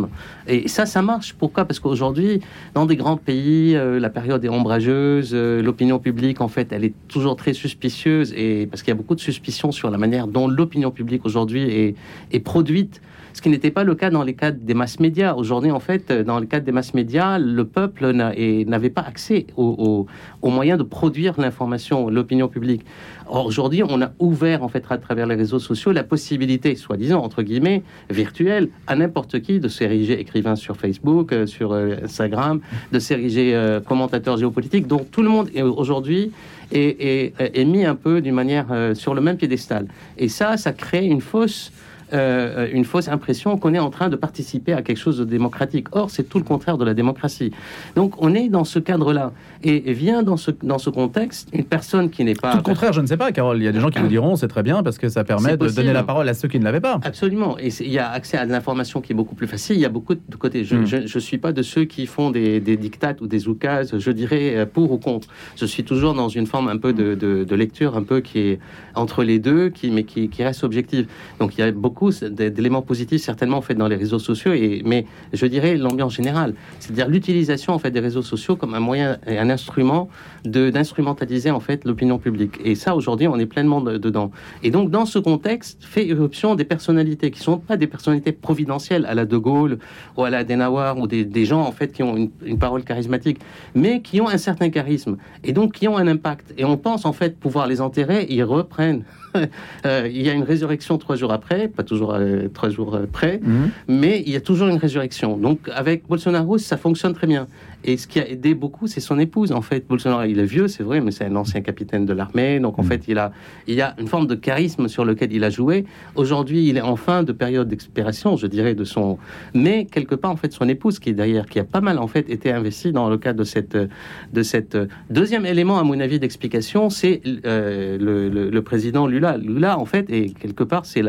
Et 0.47 0.67
ça, 0.69 0.87
ça 0.87 1.03
marche. 1.03 1.35
Pourquoi? 1.35 1.65
Parce 1.67 1.79
qu'aujourd'hui, 1.81 2.41
dans 2.75 2.87
des 2.87 2.97
grands 2.97 3.18
pays, 3.19 3.77
euh, 3.77 4.01
la 4.01 4.11
période 4.11 4.45
est 4.45 4.49
ombrageuse, 4.49 5.31
euh, 5.33 5.63
l'opinion 5.63 5.99
publique, 5.99 6.41
en 6.41 6.49
fait, 6.49 6.73
elle 6.73 6.85
est 6.85 6.95
toujours 7.09 7.37
très 7.37 7.53
suspicieuse, 7.53 8.33
et 8.37 8.67
parce 8.67 8.83
qu'il 8.83 8.91
y 8.91 8.93
a 8.93 8.97
beaucoup 8.97 9.15
de 9.15 9.21
suspicions 9.21 9.73
sur 9.73 9.91
la 9.91 9.99
manière 9.99 10.27
dont 10.27 10.49
l'opinion 10.49 10.91
publique 10.91 11.25
aujourd'hui 11.25 11.63
est, 11.63 11.95
est 12.33 12.41
produite. 12.41 13.01
Ce 13.39 13.41
qui 13.43 13.51
n'était 13.51 13.71
pas 13.71 13.85
le 13.85 13.95
cas 13.95 14.11
dans 14.11 14.25
les 14.25 14.35
cadres 14.35 14.59
des 14.61 14.75
masses 14.75 14.99
médias. 14.99 15.33
Aujourd'hui, 15.35 15.71
en 15.71 15.79
fait, 15.79 16.11
euh, 16.11 16.25
dans 16.25 16.41
le 16.41 16.47
cadre 16.47 16.67
des 16.67 16.73
masses 16.73 16.93
médias, 16.93 17.39
le 17.39 17.65
peuple 17.65 18.11
n'avait 18.11 18.91
pas 18.91 19.03
accès 19.03 19.47
aux, 19.57 20.05
aux- 20.43 20.51
moyens 20.51 20.77
de 20.77 20.83
produire 20.83 21.41
l'information, 21.41 22.11
l'opinion 22.11 22.49
publique. 22.49 22.85
Aujourd'hui, 23.31 23.85
on 23.89 24.03
a 24.03 24.11
ouvert, 24.19 24.65
en 24.65 24.69
fait, 24.69 24.83
à 24.91 24.99
travers 24.99 25.29
les 25.29 25.37
réseaux 25.37 25.61
sociaux, 25.61 25.93
la 25.93 26.03
possibilité, 26.03 26.75
soi-disant, 26.75 27.23
entre 27.23 27.45
guillemets, 27.45 27.85
virtuelle, 28.11 28.71
à 28.89 28.97
n'importe 28.97 29.39
qui 29.41 29.61
de 29.61 29.69
s'ériger 29.69 30.19
écrivain 30.19 30.57
sur 30.57 30.77
Facebook, 30.77 31.33
euh, 31.33 31.47
sur 31.47 31.71
euh, 31.73 31.95
Instagram, 32.03 32.59
de 32.91 32.99
s'ériger 32.99 33.79
commentateur 33.87 34.37
géopolitique. 34.37 34.89
Donc, 34.89 35.13
tout 35.13 35.23
le 35.23 35.29
monde, 35.29 35.49
est, 35.55 35.63
aujourd'hui, 35.63 36.33
est, 36.73 37.33
est- 37.39 37.65
mis 37.65 37.85
un 37.85 37.95
peu 37.95 38.21
d'une 38.21 38.35
manière 38.35 38.67
sur 38.95 39.15
le 39.15 39.21
même 39.21 39.37
piédestal. 39.37 39.87
Et 40.17 40.27
ça, 40.29 40.57
ça 40.57 40.73
crée 40.73 41.07
une 41.07 41.21
fausse 41.21 41.71
euh, 42.13 42.69
une 42.73 42.85
fausse 42.85 43.09
impression 43.09 43.57
qu'on 43.59 43.75
est 43.75 43.79
en 43.79 43.91
train 43.91 44.09
de 44.09 44.17
participer 44.17 44.73
à 44.73 44.83
quelque 44.83 44.99
chose 44.99 45.19
de 45.19 45.25
démocratique. 45.25 45.89
Or, 45.93 46.11
c'est 46.11 46.25
tout 46.25 46.39
le 46.39 46.45
contraire 46.45 46.79
de 46.79 46.85
la 46.85 46.95
démocratie. 46.95 47.51
Donc, 47.97 48.15
on 48.23 48.35
est 48.35 48.49
dans 48.49 48.65
ce 48.65 48.79
cadre-là. 48.79 49.33
Et, 49.65 49.91
et 49.91 49.93
vient 49.93 50.23
dans 50.23 50.37
ce, 50.37 50.53
dans 50.63 50.79
ce 50.79 50.89
contexte 50.91 51.49
une 51.53 51.65
personne 51.65 52.11
qui 52.11 52.23
n'est 52.25 52.35
pas... 52.35 52.53
Tout 52.53 52.59
le 52.59 52.63
contraire, 52.63 52.93
je 52.93 53.01
ne 53.01 53.07
sais 53.07 53.17
pas, 53.17 53.33
Carole. 53.33 53.59
Il 53.59 53.65
y 53.65 53.69
a 53.69 53.73
des 53.73 53.81
gens 53.81 53.91
qui 53.91 53.99
vous 53.99 54.07
diront 54.07 54.37
c'est 54.37 54.47
très 54.47 54.63
bien 54.63 54.83
parce 54.85 54.99
que 54.99 55.09
ça 55.09 55.25
permet 55.25 55.57
de 55.57 55.69
donner 55.69 55.93
la 55.93 56.05
parole 56.05 56.29
à 56.29 56.35
ceux 56.35 56.47
qui 56.49 56.59
ne 56.61 56.65
l'avaient 56.65 56.81
pas. 56.81 57.01
Absolument. 57.03 57.59
Et 57.59 57.71
il 57.81 57.91
y 57.93 57.99
a 57.99 58.09
accès 58.11 58.39
à 58.39 58.47
de 58.47 58.53
l'information 58.53 59.01
qui 59.01 59.13
est 59.13 59.17
beaucoup 59.17 59.35
plus 59.35 59.49
facile. 59.49 59.75
Il 59.77 59.83
y 59.83 59.85
a 59.85 59.89
beaucoup 59.89 60.15
de 60.15 60.37
côtés. 60.37 60.65
Je 60.65 60.77
ne 60.77 61.21
suis 61.21 61.39
pas 61.39 61.53
de 61.53 61.63
ceux 61.63 61.85
qui 61.87 62.07
font 62.07 62.31
des, 62.31 62.61
des 62.61 62.77
dictates 62.77 63.21
ou 63.21 63.27
des 63.27 63.49
oukases, 63.49 63.99
je 63.99 64.11
dirais, 64.13 64.55
euh, 64.57 64.67
pour 64.67 64.93
ou 64.93 64.99
contre. 64.99 65.29
Je 65.57 65.67
suis 65.67 65.83
toujours 65.83 66.15
dans 66.15 66.29
une 66.29 66.47
forme 66.47 66.69
un 66.69 66.77
peu 66.77 66.93
de, 66.93 67.17
de- 67.17 67.43
de 67.43 67.55
lecture, 67.57 67.97
un 67.97 68.05
peu 68.05 68.21
qui 68.21 68.39
est 68.39 68.59
entre 68.95 69.25
les 69.25 69.41
deux, 69.41 69.71
qui, 69.71 69.91
mais 69.91 70.05
qui, 70.05 70.29
qui 70.29 70.45
reste 70.45 70.63
objective. 70.63 71.09
Donc 71.41 71.59
il 71.59 71.63
y 71.63 71.65
a 71.65 71.73
beaucoup 71.73 71.98
d- 72.23 72.51
d'éléments 72.51 72.83
positifs 72.83 73.23
certainement 73.23 73.61
faits 73.61 73.77
dans 73.79 73.89
les 73.89 73.97
réseaux 73.97 74.19
sociaux, 74.19 74.53
et, 74.53 74.83
mais 74.85 75.07
je 75.33 75.47
dirais 75.47 75.77
l'ambiance 75.77 76.15
générale. 76.15 76.55
C'est-à-dire 76.79 77.09
l'utilisation 77.09 77.73
en 77.75 77.79
fait 77.79 77.91
des 77.91 78.01
réseaux 78.01 78.23
sociaux 78.23 78.57
comme 78.57 78.75
un 78.75 78.81
moyen 78.81 79.19
et 79.27 79.39
un 79.39 79.51
instrument 79.51 80.09
d'instrumentaliser 80.45 81.51
en 81.51 81.61
fait 81.61 81.85
l'opinion 81.85 82.19
publique. 82.19 82.59
Et 82.65 82.75
ça 82.75 82.95
aujourd'hui 82.97 83.29
on 83.29 83.39
est 83.39 83.47
pleinement 83.47 83.81
de- 83.81 83.99
dedans. 83.99 84.31
Et 84.63 84.71
donc, 84.71 84.91
dans 84.91 85.07
ce 85.07 85.19
contexte, 85.19 85.79
fait 85.85 86.07
irruption 86.07 86.55
des 86.55 86.65
personnalités 86.65 87.31
qui 87.31 87.41
sont 87.41 87.59
pas 87.59 87.77
des 87.77 87.87
personnalités 87.87 88.33
providentielles 88.33 89.07
à 89.07 89.15
la 89.15 89.25
De 89.25 89.37
Gaulle 89.37 89.79
ou 90.17 90.25
à 90.25 90.31
la 90.31 90.39
Adenauer 90.39 90.95
ou 90.99 91.07
des, 91.07 91.45
gens, 91.45 91.61
en 91.63 91.73
fait, 91.73 91.93
qui 91.93 92.03
ont 92.03 92.17
une, 92.17 92.31
une 92.45 92.59
parole 92.59 92.85
charismatique, 92.85 93.39
mais 93.75 94.01
qui 94.03 94.21
ont 94.21 94.29
un 94.29 94.39
certain 94.39 94.71
charisme 94.71 95.17
et 95.45 95.53
donc 95.53 95.73
qui 95.75 95.89
ont 95.89 95.97
un 95.97 96.07
impact. 96.07 96.55
Et 96.57 96.65
on 96.65 96.77
pense, 96.77 97.05
en 97.05 97.13
fait, 97.13 97.37
pouvoir 97.39 97.67
les 97.67 97.81
enterrer, 97.81 98.27
ils 98.31 98.45
reprennent. 98.45 99.05
Euh, 99.87 100.09
il 100.11 100.23
y 100.23 100.29
a 100.29 100.33
une 100.33 100.43
résurrection 100.43 100.99
trois 100.99 101.17
jours 101.17 101.33
après, 101.33 101.69
pas 101.69 101.83
toujours 101.85 102.15
euh, 102.15 102.49
trois 102.53 102.69
jours 102.69 102.95
euh, 102.97 103.07
près, 103.11 103.41
Mhm. 103.43 103.71
mais 103.89 104.23
il 104.27 104.33
y 104.33 104.37
a 104.37 104.41
toujours 104.41 104.69
une 104.69 104.77
résurrection. 104.77 105.37
Donc 105.37 105.61
avec 105.73 106.07
Bolsonaro, 106.09 106.59
ça 106.59 106.77
fonctionne 106.77 107.15
très 107.15 107.27
bien. 107.27 107.47
Et 107.85 107.97
ce 107.97 108.09
qui 108.09 108.19
a 108.19 108.29
aidé 108.29 108.55
beaucoup, 108.55 108.89
c'est 108.89 109.01
son 109.01 109.19
épouse. 109.21 109.53
En 109.53 109.63
fait, 109.63 109.87
Bolsonaro, 109.87 110.25
il 110.25 110.39
est 110.41 110.45
vieux, 110.45 110.67
c'est 110.67 110.83
vrai, 110.83 111.01
mais 111.01 111.13
c'est 111.13 111.25
un 111.27 111.37
ancien 111.37 111.61
capitaine 111.61 112.07
de 112.07 112.13
l'armée. 112.13 112.59
Donc 112.59 112.79
en 112.79 112.83
fait, 112.83 113.05
il 113.07 113.19
a, 113.19 113.31
il 113.69 113.75
y 113.75 113.81
a 113.81 113.95
une 114.01 114.09
forme 114.09 114.27
de 114.27 114.35
charisme 114.35 114.89
sur 114.89 115.05
lequel 115.05 115.33
il 115.33 115.45
a 115.45 115.51
joué. 115.51 115.85
Aujourd'hui, 116.17 116.69
il 116.69 116.77
est 116.77 116.81
en 116.83 116.97
fin 116.97 117.23
de 117.23 117.33
période 117.33 117.69
d'expiration, 117.69 118.37
je 118.37 118.49
dirais, 118.49 118.75
de 118.75 118.83
son. 118.85 119.17
Mais 119.55 119.85
quelque 119.85 120.17
part, 120.17 120.33
en 120.33 120.37
fait, 120.37 120.53
son 120.53 120.69
épouse 120.69 120.99
qui 120.99 121.11
est 121.11 121.15
derrière, 121.15 121.47
qui 121.47 121.61
a 121.61 121.65
pas 121.65 121.81
mal 121.81 121.99
en 121.99 122.09
fait 122.09 122.29
été 122.29 122.51
investie 122.53 122.91
dans 122.91 123.09
le 123.09 123.17
cadre 123.17 123.39
de 123.39 123.45
cette, 123.45 123.77
de 123.77 124.43
cette 124.43 124.77
deuxième 125.09 125.47
élément, 125.47 125.79
à 125.79 125.85
mon 125.85 126.01
avis, 126.01 126.19
d'explication, 126.19 126.91
c'est 126.91 127.23
euh, 127.47 127.97
le, 127.97 128.29
le- 128.29 128.51
le 128.51 128.63
président 128.63 129.07
Lula. 129.07 129.37
Lula, 129.37 129.79
en 129.79 129.85
fait, 129.85 130.11
et 130.11 130.31
quelque 130.31 130.65
part, 130.65 130.85
c'est 130.85 131.03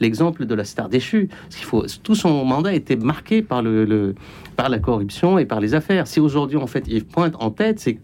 l'exemple 0.00 0.46
de 0.46 0.54
la 0.56 0.64
star 0.64 0.88
déchue. 0.88 1.28
Parce 1.28 1.56
qu'il 1.56 1.64
faut, 1.66 1.84
tout 2.02 2.16
son 2.16 2.44
mandat 2.44 2.74
était 2.74 2.96
marqué 2.96 3.40
par 3.40 3.62
le, 3.62 3.84
le- 3.84 4.14
par 4.58 4.68
la 4.68 4.80
corruption 4.80 5.38
et 5.38 5.46
par 5.46 5.60
les 5.60 5.74
affaires. 5.74 6.08
Si 6.08 6.18
aujourd'hui, 6.18 6.56
en 6.56 6.66
fait, 6.66 6.82
il 6.88 7.04
pointe 7.04 7.36
en 7.38 7.52
tête, 7.52 7.78
c'est 7.78 8.00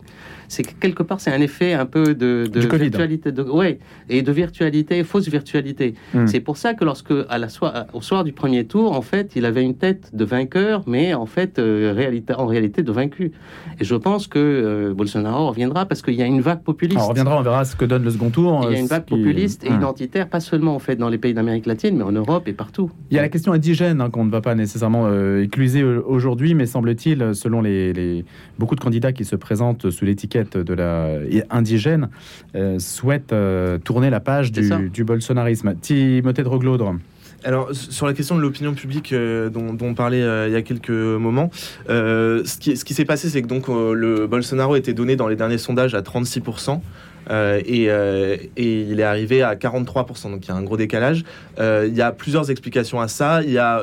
c'est 0.48 0.62
que 0.62 0.72
quelque 0.80 1.02
part, 1.02 1.20
c'est 1.20 1.32
un 1.32 1.40
effet 1.40 1.72
un 1.74 1.86
peu 1.86 2.14
de, 2.14 2.48
virtualité, 2.54 3.32
de, 3.32 3.42
ouais, 3.42 3.78
et 4.08 4.22
de 4.22 4.32
virtualité, 4.32 5.02
fausse 5.04 5.28
virtualité. 5.28 5.94
Mm. 6.14 6.26
C'est 6.26 6.40
pour 6.40 6.56
ça 6.56 6.74
que 6.74 6.84
lorsque, 6.84 7.12
à 7.28 7.38
la 7.38 7.48
soir, 7.48 7.86
au 7.92 8.00
soir 8.02 8.24
du 8.24 8.32
premier 8.32 8.64
tour, 8.66 8.92
en 8.92 9.02
fait, 9.02 9.32
il 9.36 9.44
avait 9.46 9.62
une 9.62 9.76
tête 9.76 10.10
de 10.14 10.24
vainqueur, 10.24 10.82
mais 10.86 11.14
en 11.14 11.26
fait, 11.26 11.58
euh, 11.58 11.92
réalité, 11.94 12.34
en 12.34 12.46
réalité, 12.46 12.82
de 12.82 12.92
vaincu. 12.92 13.32
Et 13.80 13.84
je 13.84 13.94
pense 13.94 14.26
que 14.26 14.38
euh, 14.38 14.94
Bolsonaro 14.94 15.48
reviendra 15.48 15.86
parce 15.86 16.02
qu'il 16.02 16.14
y 16.14 16.22
a 16.22 16.26
une 16.26 16.40
vague 16.40 16.62
populiste. 16.62 17.00
On 17.02 17.08
reviendra, 17.08 17.38
on 17.38 17.42
verra 17.42 17.64
ce 17.64 17.76
que 17.76 17.84
donne 17.84 18.04
le 18.04 18.10
second 18.10 18.30
tour. 18.30 18.60
Il 18.64 18.72
y 18.72 18.74
a 18.74 18.78
euh, 18.78 18.80
une 18.80 18.86
vague 18.86 19.04
qui- 19.04 19.14
populiste 19.16 19.64
et 19.64 19.70
Hum. 19.70 19.76
identitaire, 19.78 20.28
pas 20.28 20.40
seulement 20.40 20.74
en 20.74 20.78
fait 20.78 20.96
dans 20.96 21.08
les 21.08 21.18
pays 21.18 21.34
d'Amérique 21.34 21.66
latine, 21.66 21.96
mais 21.96 22.04
en 22.04 22.12
Europe 22.12 22.46
et 22.48 22.52
partout. 22.52 22.90
Il 23.10 23.16
y 23.16 23.18
a 23.18 23.22
la 23.22 23.28
question 23.28 23.52
indigène 23.52 24.00
hein, 24.00 24.10
qu'on 24.10 24.24
ne 24.24 24.30
va 24.30 24.40
pas 24.40 24.54
nécessairement 24.54 25.06
euh, 25.06 25.42
écluser 25.42 25.82
aujourd'hui, 25.84 26.54
mais 26.54 26.66
semble-t-il, 26.66 27.34
selon 27.34 27.60
les, 27.60 27.92
les- 27.92 28.24
beaucoup 28.58 28.74
de 28.74 28.80
candidats 28.80 29.12
qui 29.12 29.24
se 29.24 29.36
présentent 29.36 29.90
sous 29.90 30.04
l'étiquette 30.04 30.33
de 30.42 30.74
la 30.74 31.18
indigène, 31.50 32.08
euh, 32.54 32.78
souhaitent 32.78 33.32
euh, 33.32 33.78
tourner 33.78 34.10
la 34.10 34.20
page 34.20 34.52
du, 34.52 34.70
du 34.90 35.04
bolsonarisme. 35.04 35.74
Timothée 35.80 36.42
de 36.42 36.48
Roglaudre. 36.48 36.96
Alors, 37.44 37.68
sur 37.74 38.06
la 38.06 38.14
question 38.14 38.36
de 38.36 38.40
l'opinion 38.40 38.72
publique 38.72 39.12
euh, 39.12 39.50
dont, 39.50 39.74
dont 39.74 39.88
on 39.88 39.94
parlait 39.94 40.22
euh, 40.22 40.48
il 40.48 40.52
y 40.54 40.56
a 40.56 40.62
quelques 40.62 40.88
moments, 40.88 41.50
euh, 41.90 42.42
ce 42.44 42.56
qui, 42.56 42.76
ce 42.76 42.84
qui 42.86 42.94
s'est 42.94 43.04
passé, 43.04 43.28
c'est 43.28 43.42
que 43.42 43.46
donc 43.46 43.68
euh, 43.68 43.92
le 43.92 44.26
Bolsonaro 44.26 44.76
était 44.76 44.94
donné 44.94 45.14
dans 45.14 45.28
les 45.28 45.36
derniers 45.36 45.58
sondages 45.58 45.94
à 45.94 46.00
36%. 46.00 46.80
Euh, 47.30 47.60
et, 47.64 47.86
euh, 47.88 48.36
et 48.56 48.82
il 48.82 49.00
est 49.00 49.04
arrivé 49.04 49.42
à 49.42 49.54
43%, 49.54 50.30
donc 50.30 50.46
il 50.46 50.48
y 50.48 50.50
a 50.50 50.54
un 50.54 50.62
gros 50.62 50.76
décalage. 50.76 51.24
Euh, 51.58 51.86
il 51.88 51.94
y 51.94 52.02
a 52.02 52.12
plusieurs 52.12 52.50
explications 52.50 53.00
à 53.00 53.08
ça. 53.08 53.42
Il 53.42 53.50
y 53.50 53.58
a, 53.58 53.82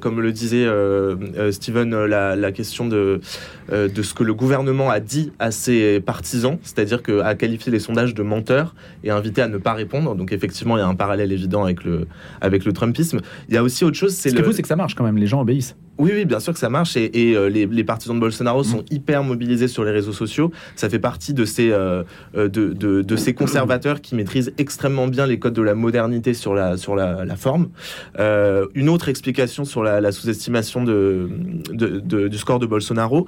comme 0.00 0.20
le 0.20 0.32
disait 0.32 0.66
Steven, 1.50 2.04
la, 2.04 2.36
la 2.36 2.52
question 2.52 2.86
de, 2.86 3.20
de 3.70 4.02
ce 4.02 4.14
que 4.14 4.24
le 4.24 4.34
gouvernement 4.34 4.90
a 4.90 5.00
dit 5.00 5.32
à 5.38 5.50
ses 5.50 6.00
partisans, 6.00 6.58
c'est-à-dire 6.62 7.02
que 7.02 7.20
a 7.20 7.34
qualifié 7.34 7.70
les 7.72 7.78
sondages 7.78 8.14
de 8.14 8.22
menteurs 8.22 8.74
et 9.04 9.10
invité 9.10 9.42
à 9.42 9.48
ne 9.48 9.58
pas 9.58 9.72
répondre. 9.72 10.14
Donc 10.14 10.32
effectivement, 10.32 10.76
il 10.76 10.80
y 10.80 10.82
a 10.82 10.86
un 10.86 10.94
parallèle 10.94 11.32
évident 11.32 11.64
avec 11.64 11.84
le, 11.84 12.06
avec 12.40 12.64
le 12.64 12.72
Trumpisme. 12.72 13.20
Il 13.48 13.54
y 13.54 13.58
a 13.58 13.62
aussi 13.62 13.84
autre 13.84 13.96
chose, 13.96 14.14
c'est 14.14 14.30
Ce 14.30 14.34
qui 14.34 14.40
est 14.40 14.44
fou, 14.44 14.52
c'est 14.52 14.62
que 14.62 14.68
ça 14.68 14.76
marche 14.76 14.94
quand 14.94 15.04
même, 15.04 15.18
les 15.18 15.26
gens 15.26 15.40
obéissent. 15.40 15.76
Oui, 15.98 16.10
oui, 16.14 16.24
bien 16.24 16.40
sûr 16.40 16.52
que 16.52 16.58
ça 16.58 16.70
marche. 16.70 16.96
Et, 16.96 17.36
euh, 17.36 17.48
les, 17.48 17.84
partisans 17.84 18.16
de 18.16 18.20
Bolsonaro 18.20 18.64
sont 18.64 18.78
mm. 18.78 18.94
hyper 18.94 19.24
mobilisés 19.24 19.68
sur 19.68 19.84
les 19.84 19.90
réseaux 19.90 20.12
sociaux. 20.12 20.50
Ça 20.74 20.88
fait 20.88 20.98
partie 20.98 21.34
de 21.34 21.44
ces, 21.44 21.70
euh, 21.70 22.02
euh, 22.34 22.48
de, 22.48 23.16
ces 23.16 23.34
conservateurs 23.34 24.00
qui 24.00 24.14
maîtrisent 24.14 24.52
extrêmement 24.58 25.06
bien 25.06 25.26
les 25.26 25.38
codes 25.38 25.52
de 25.52 25.62
la 25.62 25.74
modernité 25.74 26.32
sur 26.34 26.54
la, 26.54 26.76
sur 26.76 26.96
la, 26.96 27.36
forme. 27.36 27.68
une 28.18 28.88
autre 28.88 29.08
explication 29.08 29.64
sur 29.64 29.82
la, 29.82 30.12
sous-estimation 30.12 30.82
de, 30.82 31.28
du 31.72 32.38
score 32.38 32.58
de 32.58 32.66
Bolsonaro, 32.66 33.26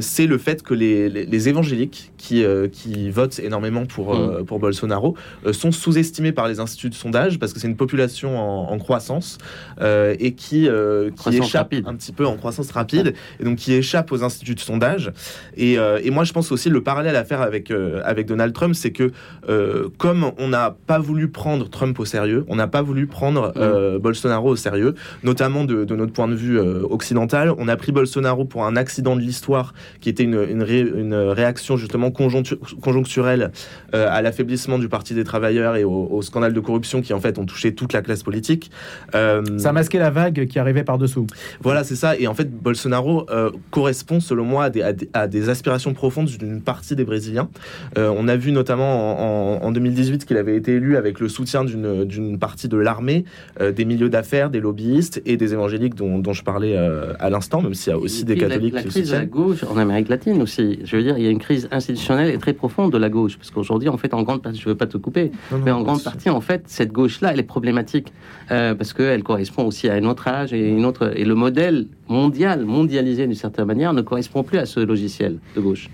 c'est 0.00 0.26
le 0.26 0.38
fait 0.38 0.62
que 0.62 0.74
les, 0.74 1.48
évangéliques 1.48 2.12
qui, 2.16 2.44
qui 2.72 3.10
votent 3.10 3.38
énormément 3.38 3.86
pour, 3.86 4.14
mm. 4.14 4.44
pour 4.44 4.58
Bolsonaro 4.58 5.14
sont 5.52 5.72
sous-estimés 5.72 6.32
par 6.32 6.48
les 6.48 6.60
instituts 6.60 6.90
de 6.90 6.94
sondage 6.94 7.38
parce 7.38 7.52
que 7.52 7.60
c'est 7.60 7.68
une 7.68 7.76
population 7.76 8.38
en, 8.38 8.78
croissance 8.78 9.38
et 9.80 10.32
qui, 10.34 10.68
qui 11.16 11.36
échappe 11.36 11.74
un 11.84 11.97
petit 11.98 12.12
peu 12.12 12.26
en 12.26 12.36
croissance 12.36 12.70
rapide 12.70 13.14
et 13.40 13.44
donc 13.44 13.56
qui 13.56 13.74
échappe 13.74 14.12
aux 14.12 14.24
instituts 14.24 14.54
de 14.54 14.60
sondage. 14.60 15.12
Et, 15.56 15.78
euh, 15.78 16.00
et 16.02 16.10
moi, 16.10 16.24
je 16.24 16.32
pense 16.32 16.52
aussi 16.52 16.70
le 16.70 16.82
parallèle 16.82 17.16
à 17.16 17.24
faire 17.24 17.42
avec, 17.42 17.70
euh, 17.70 18.00
avec 18.04 18.26
Donald 18.26 18.54
Trump, 18.54 18.74
c'est 18.74 18.92
que 18.92 19.10
euh, 19.48 19.88
comme 19.98 20.30
on 20.38 20.48
n'a 20.48 20.76
pas 20.86 20.98
voulu 20.98 21.28
prendre 21.28 21.68
Trump 21.68 21.98
au 21.98 22.04
sérieux, 22.04 22.44
on 22.48 22.56
n'a 22.56 22.68
pas 22.68 22.82
voulu 22.82 23.06
prendre 23.06 23.52
mm. 23.56 23.98
Bolsonaro 23.98 24.50
au 24.50 24.56
sérieux, 24.56 24.94
notamment 25.22 25.64
de, 25.64 25.84
de 25.84 25.96
notre 25.96 26.12
point 26.12 26.28
de 26.28 26.34
vue 26.34 26.58
occidental. 26.58 27.52
On 27.58 27.68
a 27.68 27.76
pris 27.76 27.92
Bolsonaro 27.92 28.44
pour 28.44 28.64
un 28.64 28.76
accident 28.76 29.16
de 29.16 29.20
l'histoire 29.20 29.74
qui 30.00 30.08
était 30.08 30.22
une, 30.22 30.46
une, 30.48 30.64
une 30.96 31.14
réaction 31.14 31.76
justement 31.76 32.10
conjoncturelle 32.10 33.50
à 33.92 34.22
l'affaiblissement 34.22 34.78
du 34.78 34.88
Parti 34.88 35.14
des 35.14 35.24
travailleurs 35.24 35.76
et 35.76 35.84
au, 35.84 36.08
au, 36.10 36.22
scandale 36.22 36.52
de 36.52 36.60
corruption 36.60 37.02
qui 37.02 37.12
en 37.12 37.20
fait 37.20 37.38
ont 37.38 37.46
touché 37.46 37.74
toute 37.74 37.92
la 37.92 38.02
classe 38.02 38.22
politique. 38.22 38.70
ça 39.12 39.40
a 39.40 39.72
masqué 39.72 39.98
la 39.98 40.10
vague 40.10 40.46
qui 40.46 40.58
arrivait 40.58 40.84
par-dessous. 40.84 41.26
Voilà, 41.62 41.84
c'est 41.88 41.96
ça. 41.96 42.16
Et 42.16 42.26
en 42.26 42.34
fait, 42.34 42.50
Bolsonaro 42.50 43.26
euh, 43.30 43.50
correspond, 43.70 44.20
selon 44.20 44.44
moi, 44.44 44.70
à 45.14 45.26
des, 45.26 45.48
aspirations 45.48 45.94
profondes 45.94 46.26
d'une 46.26 46.60
partie 46.60 46.94
des 46.94 47.04
Brésiliens. 47.04 47.48
Euh, 47.96 48.12
on 48.14 48.28
a 48.28 48.36
vu 48.36 48.52
notamment 48.52 49.64
en, 49.64 49.72
2018 49.72 50.26
qu'il 50.26 50.36
avait 50.36 50.56
été 50.56 50.74
élu 50.74 50.96
avec 50.96 51.20
le 51.20 51.28
soutien 51.28 51.64
d'une 51.64 52.38
partie 52.38 52.68
de 52.68 52.76
l'armée, 52.76 53.24
euh, 53.60 53.72
des 53.72 53.84
milieux 53.84 54.10
d'affaires, 54.10 54.50
des 54.50 54.60
lobbyistes 54.60 55.22
et 55.24 55.36
des 55.36 55.54
évangéliques 55.54 55.94
dont, 55.94 56.32
je 56.32 56.42
parlais 56.42 56.76
à 56.76 57.30
l'instant, 57.30 57.62
même 57.62 57.72
s'il 57.72 57.90
y 57.90 57.94
a 57.94 57.98
aussi 57.98 58.24
des 58.24 58.36
catholiques 58.36 58.74
la, 58.74 58.82
la 58.82 58.88
crise 58.88 59.10
de 59.10 59.16
la 59.16 59.24
gauche 59.24 59.64
en 59.64 59.78
Amérique 59.78 60.08
latine 60.08 60.42
aussi. 60.42 60.80
Je 60.84 60.96
veux 60.96 61.02
dire, 61.02 61.16
il 61.16 61.24
y 61.24 61.26
a 61.26 61.30
une 61.30 61.38
crise 61.38 61.68
institutionnelle 61.70 62.34
et 62.34 62.38
très 62.38 62.52
profonde 62.52 62.92
de 62.92 62.98
la 62.98 63.08
gauche, 63.08 63.38
parce 63.38 63.50
qu'aujourd'hui, 63.50 63.88
en 63.88 63.96
fait, 63.96 64.12
en 64.12 64.22
grande 64.22 64.42
partie, 64.42 64.60
je 64.60 64.68
ne 64.68 64.74
veux 64.74 64.76
pas 64.76 64.86
te 64.86 64.98
couper, 64.98 65.32
mais 65.64 65.70
en 65.70 65.82
grande 65.82 66.02
partie, 66.04 66.28
en 66.28 66.42
fait, 66.42 66.64
cette 66.66 66.92
gauche-là, 66.92 67.32
elle 67.32 67.40
est 67.40 67.44
problématique 67.44 68.12
parce 68.48 68.92
qu'elle 68.92 69.22
correspond 69.22 69.64
aussi 69.66 69.88
à 69.88 69.94
un 69.94 70.04
autre 70.04 70.26
âge 70.28 70.52
et 70.52 70.68
une 70.68 70.84
autre 70.84 71.12
et 71.14 71.24
le 71.24 71.34
modèle 71.34 71.86
mondial, 72.08 72.64
mondialisé 72.64 73.26
d'une 73.26 73.36
certaine 73.36 73.66
manière, 73.66 73.92
ne 73.92 74.02
correspond 74.02 74.42
plus 74.42 74.58
à 74.58 74.66
ce 74.66 74.80
logiciel 74.80 75.38
de 75.54 75.60
gauche. 75.60 75.90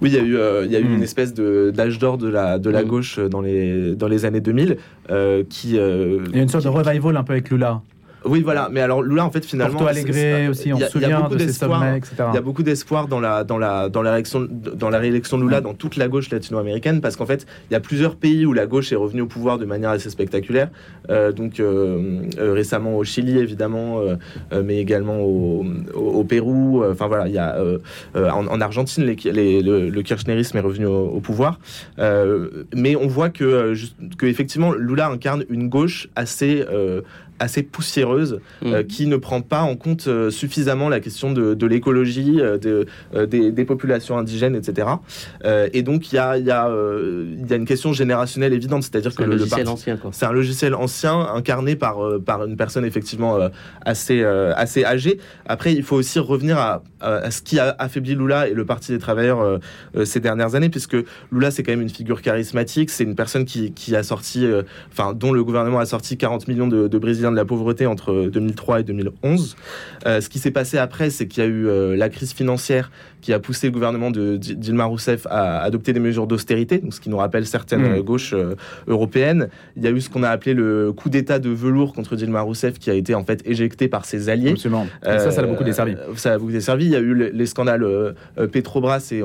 Oui, 0.00 0.10
il 0.10 0.14
y 0.14 0.18
a 0.18 0.22
eu, 0.22 0.36
euh, 0.36 0.64
il 0.64 0.70
y 0.70 0.76
a 0.76 0.80
eu 0.80 0.84
une 0.84 0.98
hmm. 0.98 1.02
espèce 1.02 1.34
d'âge 1.34 1.98
d'or 1.98 2.18
de 2.18 2.28
la, 2.28 2.58
de 2.58 2.70
la 2.70 2.82
hmm. 2.82 2.86
gauche 2.86 3.18
dans 3.18 3.40
les, 3.40 3.94
dans 3.96 4.08
les 4.08 4.24
années 4.24 4.40
2000 4.40 4.76
euh, 5.10 5.42
qui... 5.48 5.78
Euh, 5.78 6.20
il 6.28 6.36
y 6.36 6.40
a 6.40 6.42
une 6.42 6.48
sorte 6.48 6.64
de 6.64 6.68
revival 6.68 7.16
un 7.16 7.24
peu 7.24 7.32
avec 7.32 7.50
Lula. 7.50 7.82
Oui, 8.24 8.42
voilà. 8.42 8.68
Mais 8.70 8.80
alors 8.80 9.02
Lula, 9.02 9.24
en 9.24 9.30
fait, 9.30 9.44
finalement, 9.44 9.78
Porto 9.78 9.88
Alegre 9.88 10.50
aussi, 10.50 10.72
on 10.72 10.78
se 10.78 10.86
souvient 10.86 11.28
de 11.28 11.38
ces 11.38 11.52
sommets, 11.52 11.98
etc. 11.98 12.24
Il 12.32 12.34
y 12.34 12.38
a 12.38 12.42
beaucoup 12.42 12.62
d'espoir 12.62 13.08
dans 13.08 13.20
la 13.20 13.44
dans 13.44 13.58
la 13.58 13.88
dans 13.88 14.02
la 14.02 14.12
réélection 14.12 14.46
dans 14.50 14.90
la 14.90 14.98
réélection 14.98 15.38
de 15.38 15.44
Lula 15.44 15.60
dans 15.60 15.74
toute 15.74 15.96
la 15.96 16.08
gauche 16.08 16.30
latino-américaine 16.30 17.00
parce 17.00 17.16
qu'en 17.16 17.26
fait, 17.26 17.46
il 17.70 17.74
y 17.74 17.76
a 17.76 17.80
plusieurs 17.80 18.16
pays 18.16 18.46
où 18.46 18.52
la 18.52 18.66
gauche 18.66 18.92
est 18.92 18.96
revenue 18.96 19.22
au 19.22 19.26
pouvoir 19.26 19.58
de 19.58 19.64
manière 19.64 19.90
assez 19.90 20.10
spectaculaire. 20.10 20.68
Euh, 21.10 21.32
donc 21.32 21.60
euh, 21.60 22.22
euh, 22.38 22.52
récemment 22.52 22.96
au 22.96 23.04
Chili, 23.04 23.38
évidemment, 23.38 24.00
mais 24.52 24.78
également 24.78 25.20
au, 25.20 25.64
au, 25.94 26.24
Pérou. 26.24 26.84
Enfin 26.84 27.06
voilà, 27.06 27.28
il 27.28 27.34
y 27.34 27.38
a 27.38 27.58
en, 28.14 28.60
Argentine, 28.60 29.04
les, 29.04 29.62
le, 29.62 30.02
kirchnerisme 30.02 30.56
est 30.56 30.62
revenu 30.62 30.86
au, 30.86 31.20
pouvoir. 31.20 31.58
mais 31.98 32.96
on 32.96 33.06
voit 33.06 33.30
que, 33.30 33.74
que 34.16 34.26
effectivement, 34.26 34.72
Lula 34.72 35.08
incarne 35.08 35.44
une 35.48 35.68
gauche 35.68 36.08
assez 36.16 36.64
assez 37.38 37.62
poussiéreuse 37.62 38.40
euh, 38.64 38.82
qui 38.82 39.06
ne 39.06 39.16
prend 39.16 39.40
pas 39.40 39.62
en 39.62 39.76
compte 39.76 40.08
euh, 40.08 40.30
suffisamment 40.30 40.88
la 40.88 41.00
question 41.00 41.32
de, 41.32 41.66
l'écologie, 41.66 42.40
euh, 42.40 42.58
de, 42.58 42.86
des, 43.26 43.64
populations 43.64 44.16
indigènes, 44.18 44.56
etc. 44.56 44.88
et 45.72 45.82
donc 45.82 46.12
il 46.12 46.16
y 46.16 46.18
a, 46.18 46.38
y, 46.38 46.50
a, 46.50 46.70
y 46.70 47.52
a 47.52 47.56
une 47.56 47.66
question 47.66 47.92
générationnelle 47.92 48.52
évidente, 48.52 48.82
c'est-à-dire 48.82 49.14
que 49.14 49.22
un 49.22 49.26
logiciel 49.26 49.68
ancien, 49.68 49.98
c'est 50.12 50.26
un 50.26 50.32
logiciel 50.32 50.74
ancien 50.74 51.20
incarné 51.34 51.76
par, 51.76 51.98
par 52.24 52.44
une 52.44 52.56
personne 52.56 52.84
effectivement 52.84 53.38
assez, 53.84 54.24
assez 54.24 54.84
âgée. 54.84 55.18
Après, 55.46 55.74
il 55.74 55.82
faut 55.82 55.96
aussi 55.96 56.18
revenir 56.18 56.56
à, 56.58 56.82
à 57.00 57.30
ce 57.30 57.42
qui 57.42 57.58
a 57.58 57.74
affaibli 57.78 58.14
Lula 58.14 58.48
et 58.48 58.54
le 58.54 58.64
Parti 58.64 58.92
des 58.92 58.98
travailleurs 58.98 59.60
ces 60.04 60.20
dernières 60.20 60.54
années, 60.54 60.70
puisque 60.70 60.96
Lula 61.30 61.50
c'est 61.50 61.62
quand 61.62 61.72
même 61.72 61.82
une 61.82 61.90
figure 61.90 62.22
charismatique, 62.22 62.90
c'est 62.90 63.04
une 63.04 63.16
personne 63.16 63.44
qui, 63.44 63.72
qui 63.72 63.94
a 63.94 64.02
sorti, 64.02 64.46
enfin 64.90 65.12
dont 65.12 65.32
le 65.32 65.44
gouvernement 65.44 65.78
a 65.78 65.86
sorti 65.86 66.16
40 66.16 66.48
millions 66.48 66.68
de, 66.68 66.88
de 66.88 66.98
Brésiliens 66.98 67.27
de 67.30 67.36
la 67.36 67.44
pauvreté 67.44 67.86
entre 67.86 68.28
2003 68.32 68.80
et 68.80 68.82
2011. 68.84 69.56
Euh, 70.06 70.20
ce 70.20 70.28
qui 70.28 70.38
s'est 70.38 70.50
passé 70.50 70.78
après, 70.78 71.10
c'est 71.10 71.26
qu'il 71.26 71.42
y 71.42 71.46
a 71.46 71.48
eu 71.48 71.66
euh, 71.66 71.96
la 71.96 72.08
crise 72.08 72.32
financière 72.32 72.90
qui 73.20 73.32
a 73.32 73.38
poussé 73.38 73.66
le 73.68 73.72
gouvernement 73.72 74.10
de 74.10 74.36
Dilma 74.36 74.84
Rousseff 74.84 75.26
à 75.30 75.60
adopter 75.60 75.92
des 75.92 76.00
mesures 76.00 76.26
d'austérité, 76.26 76.82
ce 76.90 77.00
qui 77.00 77.10
nous 77.10 77.16
rappelle 77.16 77.46
certaines 77.46 77.98
mmh. 77.98 78.02
gauches 78.02 78.32
euh, 78.32 78.54
européennes. 78.86 79.48
Il 79.76 79.82
y 79.82 79.86
a 79.86 79.90
eu 79.90 80.00
ce 80.00 80.08
qu'on 80.08 80.22
a 80.22 80.28
appelé 80.28 80.54
le 80.54 80.92
coup 80.92 81.10
d'État 81.10 81.38
de 81.38 81.50
velours 81.50 81.92
contre 81.92 82.16
Dilma 82.16 82.40
Rousseff, 82.40 82.78
qui 82.78 82.90
a 82.90 82.94
été 82.94 83.14
en 83.14 83.24
fait 83.24 83.42
éjecté 83.44 83.88
par 83.88 84.04
ses 84.04 84.28
alliés. 84.28 84.52
Absolument. 84.52 84.86
ça, 85.02 85.30
ça 85.30 85.40
a 85.40 85.44
beaucoup 85.44 85.64
desservi. 85.64 85.96
ça 86.16 86.34
a 86.34 86.38
beaucoup 86.38 86.52
desservi. 86.52 86.86
Il 86.86 86.92
y 86.92 86.96
a 86.96 87.00
eu 87.00 87.14
les, 87.32 87.46
scandales 87.46 87.86
Petrobras 88.52 89.08
et 89.12 89.22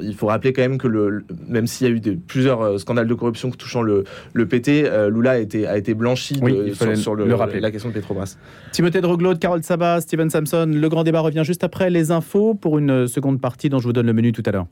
il 0.00 0.14
faut 0.14 0.26
rappeler 0.26 0.52
quand 0.52 0.62
même 0.62 0.78
que 0.78 0.86
le, 0.86 1.24
même 1.48 1.66
s'il 1.66 1.86
y 1.86 1.90
a 1.90 1.92
eu 1.92 2.00
des, 2.00 2.12
plusieurs 2.12 2.78
scandales 2.78 3.08
de 3.08 3.14
corruption 3.14 3.50
touchant 3.50 3.82
le, 3.82 4.04
le 4.32 4.46
PT, 4.46 4.88
Lula 5.10 5.32
a 5.32 5.38
été, 5.38 5.66
a 5.66 5.76
été 5.76 5.94
blanchi 5.94 6.34
sur, 6.94 7.14
le, 7.14 7.26
la 7.60 7.70
question 7.70 7.88
de 7.88 7.94
Petrobras. 7.94 8.36
Timothée 8.72 9.00
Droglot, 9.00 9.36
Carole 9.36 9.62
Sabat, 9.62 10.00
Steven 10.00 10.30
Samson. 10.30 10.70
Le 10.72 10.88
grand 10.88 11.04
débat 11.04 11.20
revient 11.20 11.42
juste 11.44 11.64
après 11.64 11.90
les 11.90 12.10
infos 12.10 12.54
pour 12.54 12.78
une 12.78 13.06
seconde 13.06 13.33
partie 13.40 13.68
dont 13.68 13.78
je 13.78 13.84
vous 13.84 13.92
donne 13.92 14.06
le 14.06 14.12
menu 14.12 14.32
tout 14.32 14.42
à 14.46 14.50
l'heure. 14.50 14.66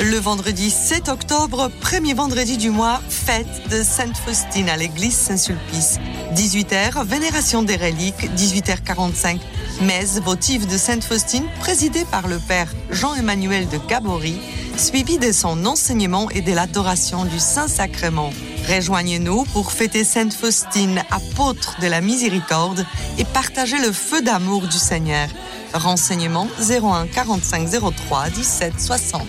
Le 0.00 0.18
vendredi 0.18 0.70
7 0.70 1.08
octobre, 1.08 1.70
premier 1.80 2.14
vendredi 2.14 2.56
du 2.56 2.70
mois, 2.70 3.00
fête 3.08 3.68
de 3.70 3.82
Sainte 3.82 4.16
Faustine 4.16 4.68
à 4.68 4.76
l'église 4.76 5.14
Saint-Sulpice. 5.14 5.98
18h, 6.34 7.04
vénération 7.04 7.62
des 7.62 7.76
reliques, 7.76 8.30
18h45, 8.36 9.40
messe 9.82 10.20
votive 10.20 10.70
de 10.70 10.76
Sainte 10.76 11.02
Faustine 11.02 11.46
présidée 11.58 12.04
par 12.10 12.28
le 12.28 12.38
père 12.38 12.72
Jean-Emmanuel 12.90 13.68
de 13.68 13.78
Gabory 13.88 14.38
suivi 14.76 15.18
de 15.18 15.32
son 15.32 15.66
enseignement 15.66 16.30
et 16.30 16.40
de 16.40 16.52
l'adoration 16.52 17.24
du 17.24 17.38
Saint-Sacrement. 17.38 18.30
Rejoignez-nous 18.68 19.44
pour 19.52 19.72
fêter 19.72 20.04
Sainte 20.04 20.32
Faustine, 20.32 21.02
apôtre 21.10 21.76
de 21.80 21.86
la 21.86 22.00
miséricorde, 22.00 22.86
et 23.18 23.24
partager 23.24 23.78
le 23.78 23.92
feu 23.92 24.22
d'amour 24.22 24.62
du 24.62 24.78
Seigneur. 24.78 25.28
Renseignements 25.74 26.48
01 26.58 27.06
45 27.08 27.68
03 27.68 28.30
17 28.30 28.80
60. 28.80 29.22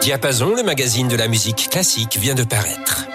Diapason, 0.00 0.54
le 0.54 0.62
magazine 0.62 1.08
de 1.08 1.16
la 1.16 1.26
musique 1.28 1.68
classique, 1.70 2.18
vient 2.18 2.34
de 2.34 2.44
paraître. 2.44 3.06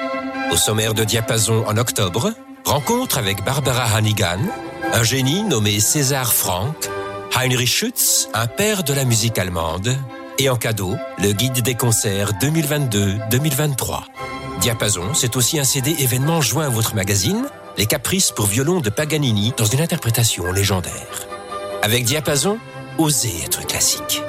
Au 0.52 0.58
sommaire 0.58 0.94
de 0.94 1.04
Diapason 1.04 1.64
en 1.66 1.78
octobre, 1.78 2.34
rencontre 2.66 3.18
avec 3.18 3.44
Barbara 3.46 3.86
Hannigan, 3.96 4.40
un 4.94 5.04
génie 5.04 5.44
nommé 5.44 5.80
César 5.80 6.34
Franck, 6.34 6.76
Heinrich 7.36 7.70
Schütz, 7.70 8.28
un 8.34 8.48
père 8.48 8.84
de 8.84 8.94
la 8.94 9.06
musique 9.06 9.38
allemande, 9.38 9.98
et 10.42 10.50
en 10.50 10.56
cadeau, 10.56 10.96
le 11.20 11.34
guide 11.34 11.62
des 11.62 11.76
concerts 11.76 12.34
2022-2023. 12.42 14.02
Diapason, 14.60 15.14
c'est 15.14 15.36
aussi 15.36 15.60
un 15.60 15.64
CD 15.64 15.96
événement 16.00 16.42
joint 16.42 16.66
à 16.66 16.70
votre 16.70 16.96
magazine, 16.96 17.46
Les 17.78 17.86
Caprices 17.86 18.32
pour 18.32 18.48
violon 18.48 18.80
de 18.80 18.90
Paganini 18.90 19.54
dans 19.56 19.66
une 19.66 19.82
interprétation 19.82 20.52
légendaire. 20.52 21.28
Avec 21.84 22.06
Diapason, 22.06 22.58
osez 22.98 23.44
être 23.46 23.68
classique. 23.68 24.24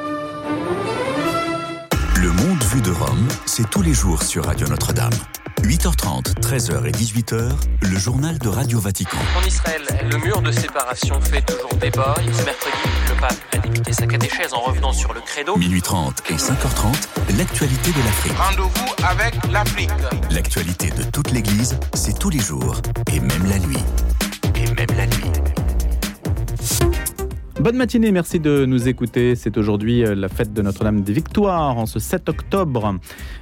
Le 2.16 2.31
monde 2.31 2.62
vu 2.62 2.83
de 2.83 2.90
Rome, 2.90 3.29
c'est 3.46 3.68
tous 3.70 3.83
les 3.83 3.94
jours 3.94 4.22
sur 4.22 4.44
Radio 4.44 4.66
Notre-Dame. 4.68 5.14
8h30, 5.62 6.35
13h 6.40 6.87
et 6.87 6.90
18h, 6.90 7.53
le 7.83 7.98
journal 7.98 8.37
de 8.38 8.48
Radio 8.48 8.81
Vatican. 8.81 9.16
En 9.40 9.46
Israël, 9.46 9.83
le 10.11 10.18
mur 10.18 10.42
de 10.42 10.51
séparation 10.51 11.20
fait 11.20 11.42
toujours 11.42 11.72
débat. 11.75 12.14
Ce 12.16 12.44
mercredi, 12.44 12.77
le 13.09 13.20
pape 13.20 13.37
a 13.53 13.59
débuté 13.59 13.92
sa 13.92 14.07
catéchèse 14.07 14.53
en 14.53 14.61
revenant 14.61 14.92
sur 14.92 15.12
le 15.14 15.20
credo. 15.20 15.57
Minuit 15.57 15.81
30 15.81 16.22
et 16.31 16.35
5h30, 16.35 17.37
l'actualité 17.38 17.92
de 17.92 18.05
l'Afrique. 18.05 18.33
Rendez-vous 18.37 19.05
avec 19.05 19.35
l'Afrique. 19.53 19.90
L'actualité 20.31 20.90
de 20.90 21.05
toute 21.05 21.31
l'Église, 21.31 21.79
c'est 21.94 22.18
tous 22.18 22.31
les 22.31 22.40
jours 22.40 22.77
et 23.12 23.20
même 23.20 23.46
la 23.48 23.59
nuit. 23.61 23.85
Et 24.57 24.66
même 24.75 24.96
la 24.96 25.07
nuit. 25.07 25.41
Bonne 27.60 27.76
matinée, 27.76 28.12
merci 28.12 28.40
de 28.40 28.64
nous 28.64 28.88
écouter. 28.88 29.36
C'est 29.36 29.58
aujourd'hui 29.58 30.04
euh, 30.04 30.14
la 30.14 30.28
fête 30.28 30.54
de 30.54 30.62
Notre-Dame 30.62 31.02
des 31.02 31.12
Victoires 31.12 31.76
en 31.76 31.84
ce 31.84 31.98
7 31.98 32.30
octobre. 32.30 32.94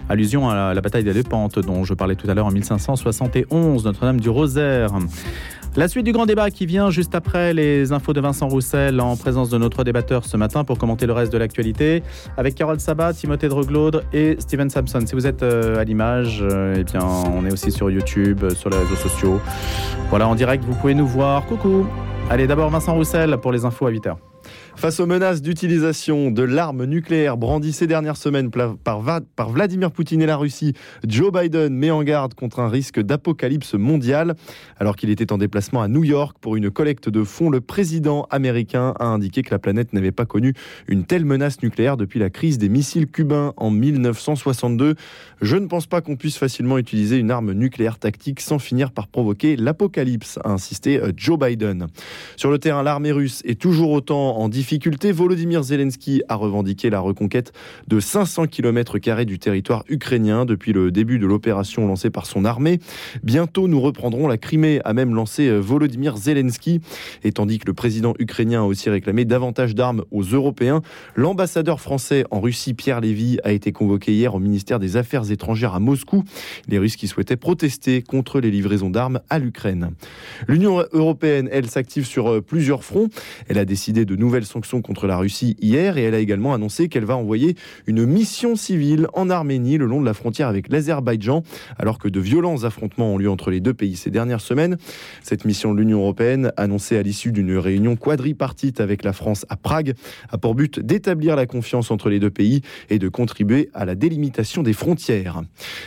Allusion 0.09 0.51
à 0.51 0.75
la, 0.75 0.81
bataille 0.81 1.05
des 1.05 1.23
Pentes 1.23 1.61
dont 1.61 1.85
je 1.85 1.95
parlais 1.95 2.17
tout 2.17 2.29
à 2.29 2.35
l'heure 2.35 2.47
en 2.47 2.51
1571, 2.51 3.85
Notre-Dame 3.85 4.21
du 4.21 4.29
Rosaire. 4.29 4.91
La 5.77 5.87
suite 5.87 6.05
du 6.05 6.11
grand 6.11 6.27
débat 6.27 6.51
qui 6.51 6.67
vient 6.67 6.91
juste 6.91 7.15
après 7.15 7.55
les 7.55 7.93
infos 7.93 8.13
de 8.13 8.21
Vincent 8.21 8.49
Roussel 8.49 9.01
en 9.01 9.17
présence 9.17 9.49
de 9.51 9.59
notre 9.59 9.85
débatteur 9.85 10.25
ce 10.25 10.37
matin 10.37 10.65
pour 10.65 10.79
commenter 10.79 11.07
le 11.07 11.13
reste 11.13 11.33
de 11.33 11.39
l'actualité 11.39 12.03
avec 12.37 12.57
Carole 12.57 12.81
Sabat, 12.81 13.13
Timothée 13.13 13.49
Droglaude 13.49 14.05
et 14.13 14.35
Steven 14.41 14.69
Sampson. 14.69 15.01
Si 15.07 15.15
vous 15.15 15.29
êtes 15.29 15.45
euh, 15.45 15.79
à 15.79 15.85
l'image, 15.85 16.41
euh, 16.43 16.75
eh 16.77 16.83
bien 16.83 17.05
on 17.05 17.47
est 17.47 17.53
aussi 17.53 17.71
sur 17.71 17.89
YouTube, 17.89 18.51
sur 18.57 18.71
les 18.71 18.79
réseaux 18.79 18.97
sociaux. 18.97 19.41
Voilà, 20.09 20.27
en 20.27 20.35
direct, 20.35 20.65
vous 20.65 20.75
pouvez 20.75 20.95
nous 20.95 21.07
voir. 21.07 21.47
Coucou. 21.47 21.87
Allez, 22.33 22.47
d'abord 22.47 22.71
Vincent 22.71 22.95
Roussel 22.95 23.39
pour 23.39 23.51
les 23.51 23.65
infos 23.65 23.89
à 23.89 23.91
8h. 23.91 24.15
Face 24.81 24.99
aux 24.99 25.05
menaces 25.05 25.43
d'utilisation 25.43 26.31
de 26.31 26.43
l'arme 26.43 26.87
nucléaire 26.87 27.37
brandies 27.37 27.75
ces 27.75 27.87
dernières 27.87 28.17
semaines 28.17 28.51
par, 28.51 29.03
Vladimir 29.51 29.91
Poutine 29.91 30.23
et 30.23 30.27
la 30.27 30.39
Russie, 30.39 30.73
Joe 31.07 31.31
Biden 31.31 31.75
met 31.75 31.91
en 31.91 32.03
garde 32.03 32.33
contre 32.33 32.61
un 32.61 32.69
risque 32.71 32.99
d'apocalypse 32.99 33.75
mondial. 33.75 34.37
Alors 34.79 34.97
qu'il 34.97 35.11
était 35.11 35.33
en 35.33 35.37
déplacement 35.37 35.83
à 35.83 35.89
New 35.89 36.03
York 36.03 36.39
pour 36.41 36.57
une 36.57 36.71
collecte 36.71 37.11
de 37.11 37.25
fonds, 37.25 37.51
le 37.51 37.61
président 37.61 38.27
américain 38.31 38.95
a 38.99 39.05
indiqué 39.05 39.43
que 39.43 39.51
la 39.51 39.59
planète 39.59 39.93
n'avait 39.93 40.13
pas 40.13 40.25
connu 40.25 40.55
une 40.89 41.05
telle 41.05 41.27
menace 41.27 41.61
nucléaire 41.63 41.99
depuis 41.99 42.19
la 42.19 42.31
crise 42.31 42.57
des 42.57 42.71
missiles 42.71 43.07
cubains 43.07 43.53
en 43.59 43.71
1962. 43.71 44.95
Je 45.43 45.57
ne 45.57 45.67
pense 45.67 45.89
pas 45.89 46.01
qu'on 46.01 46.17
puisse 46.17 46.39
facilement 46.39 46.79
utiliser 46.79 47.19
une 47.19 47.31
arme 47.31 47.53
nucléaire 47.53 47.99
tactique 47.99 48.41
sans 48.41 48.59
finir 48.59 48.93
par 48.93 49.09
provoquer 49.09 49.57
l'apocalypse, 49.57 50.39
a 50.43 50.49
insisté 50.53 50.99
euh, 50.99 51.13
Joe 51.15 51.39
Biden. 51.39 51.89
Sur 52.39 52.51
le 52.51 52.59
terrain, 52.59 52.83
l'armée 52.83 53.13
russe 53.13 53.43
est 53.45 53.61
toujours 53.61 53.91
autant 53.91 54.39
en 54.39 54.49
difficulté 54.49 54.70
Volodymyr 55.13 55.63
Zelensky 55.63 56.23
a 56.29 56.35
revendiqué 56.37 56.91
la 56.91 57.01
reconquête 57.01 57.53
de 57.89 57.99
500 57.99 58.47
km 58.47 58.99
du 59.25 59.39
territoire 59.39 59.85
ukrainien 59.89 60.45
depuis 60.45 60.73
le 60.73 60.91
début 60.91 61.19
de 61.19 61.27
l'opération 61.27 61.87
lancée 61.87 62.11
par 62.11 62.27
son 62.27 62.45
armée. 62.45 62.79
Bientôt, 63.23 63.67
nous 63.67 63.81
reprendrons 63.81 64.29
la 64.29 64.39
Crimée, 64.39 64.81
a 64.85 64.93
même 64.93 65.15
lancé 65.15 65.49
euh, 65.49 65.59
Volodymyr 65.59 66.17
Zelensky. 66.17 66.81
Et 67.25 67.33
tandis 67.33 67.59
que 67.59 67.67
le 67.67 67.73
président 67.73 68.15
ukrainien 68.19 68.63
a 68.63 68.65
aussi 68.65 68.91
réclamé 68.91 69.25
davantage 69.25 69.75
d'armes 69.75 70.05
aux 70.11 70.23
Européens, 70.23 70.83
l'ambassadeur 71.17 71.81
français 71.81 72.25
en 72.31 72.41
Russie, 72.41 72.75
Pierre 72.75 73.01
Lévy, 73.01 73.39
a 73.45 73.53
été 73.53 73.73
convoqué 73.73 74.13
hier 74.13 74.35
au 74.35 74.39
ministère 74.39 74.79
des 74.79 74.97
Affaires 74.97 75.31
étrangères 75.31 75.75
à 75.75 75.81
Moscou. 75.81 76.25
Les 76.69 76.79
Russes 76.79 76.97
qui 76.97 77.09
souhaitaient 77.09 77.37
protester 77.37 78.03
contre 78.03 78.41
les 78.41 78.51
livraisons 78.51 78.91
d'armes 78.91 79.21
à 79.31 79.39
l'Ukraine. 79.39 79.91
L'Union 80.49 80.85
européenne, 80.93 81.49
elle, 81.51 81.69
s'active 81.69 82.05
sur 82.05 82.29
euh, 82.29 82.41
plusieurs 82.41 82.85
fronts. 82.85 83.09
Elle 83.49 83.59
a 83.59 83.65
décidé 83.65 84.05
de 84.05 84.17
nouvelles 84.17 84.47
sanctions 84.47 84.60
contre 84.61 85.07
la 85.07 85.17
Russie 85.17 85.57
hier 85.61 85.97
et 85.97 86.03
elle 86.03 86.15
a 86.15 86.19
également 86.19 86.53
annoncé 86.55 86.89
qu'elle 86.89 87.05
va 87.05 87.17
envoyer 87.17 87.57
une 87.87 88.05
mission 88.05 88.57
civile 88.57 89.09
en 89.15 89.31
Arménie 89.31 89.79
le 89.79 89.87
long 89.87 90.01
de 90.01 90.07
la 90.07 90.15
frontière 90.15 90.49
avec 90.49 90.69
l'Azerbaïdjan 90.69 91.43
alors 91.79 91.99
que 91.99 92.09
de 92.09 92.21
violents 92.21 92.65
affrontements 92.65 93.15
ont 93.15 93.19
lieu 93.19 93.31
entre 93.31 93.51
les 93.51 93.61
deux 93.61 93.75
pays 93.75 93.97
ces 93.97 94.11
dernières 94.11 94.41
semaines. 94.41 94.77
Cette 95.23 95.45
mission 95.45 95.73
de 95.73 95.79
l'Union 95.79 96.01
européenne, 96.01 96.53
annoncée 96.57 96.99
à 96.99 97.03
l'issue 97.03 97.33
d'une 97.33 97.57
réunion 97.57 97.97
quadripartite 97.97 98.81
avec 98.81 99.03
la 99.03 99.13
France 99.13 99.47
à 99.49 99.57
Prague, 99.57 99.95
a 100.31 100.39
pour 100.39 100.55
but 100.55 100.79
d'établir 100.79 101.37
la 101.37 101.47
confiance 101.47 101.91
entre 101.91 102.11
les 102.11 102.21
deux 102.21 102.31
pays 102.31 102.61
et 102.91 102.99
de 102.99 103.09
contribuer 103.09 103.71
à 103.73 103.85
la 103.85 103.95
délimitation 103.95 104.63
des 104.63 104.75
frontières. 104.75 105.43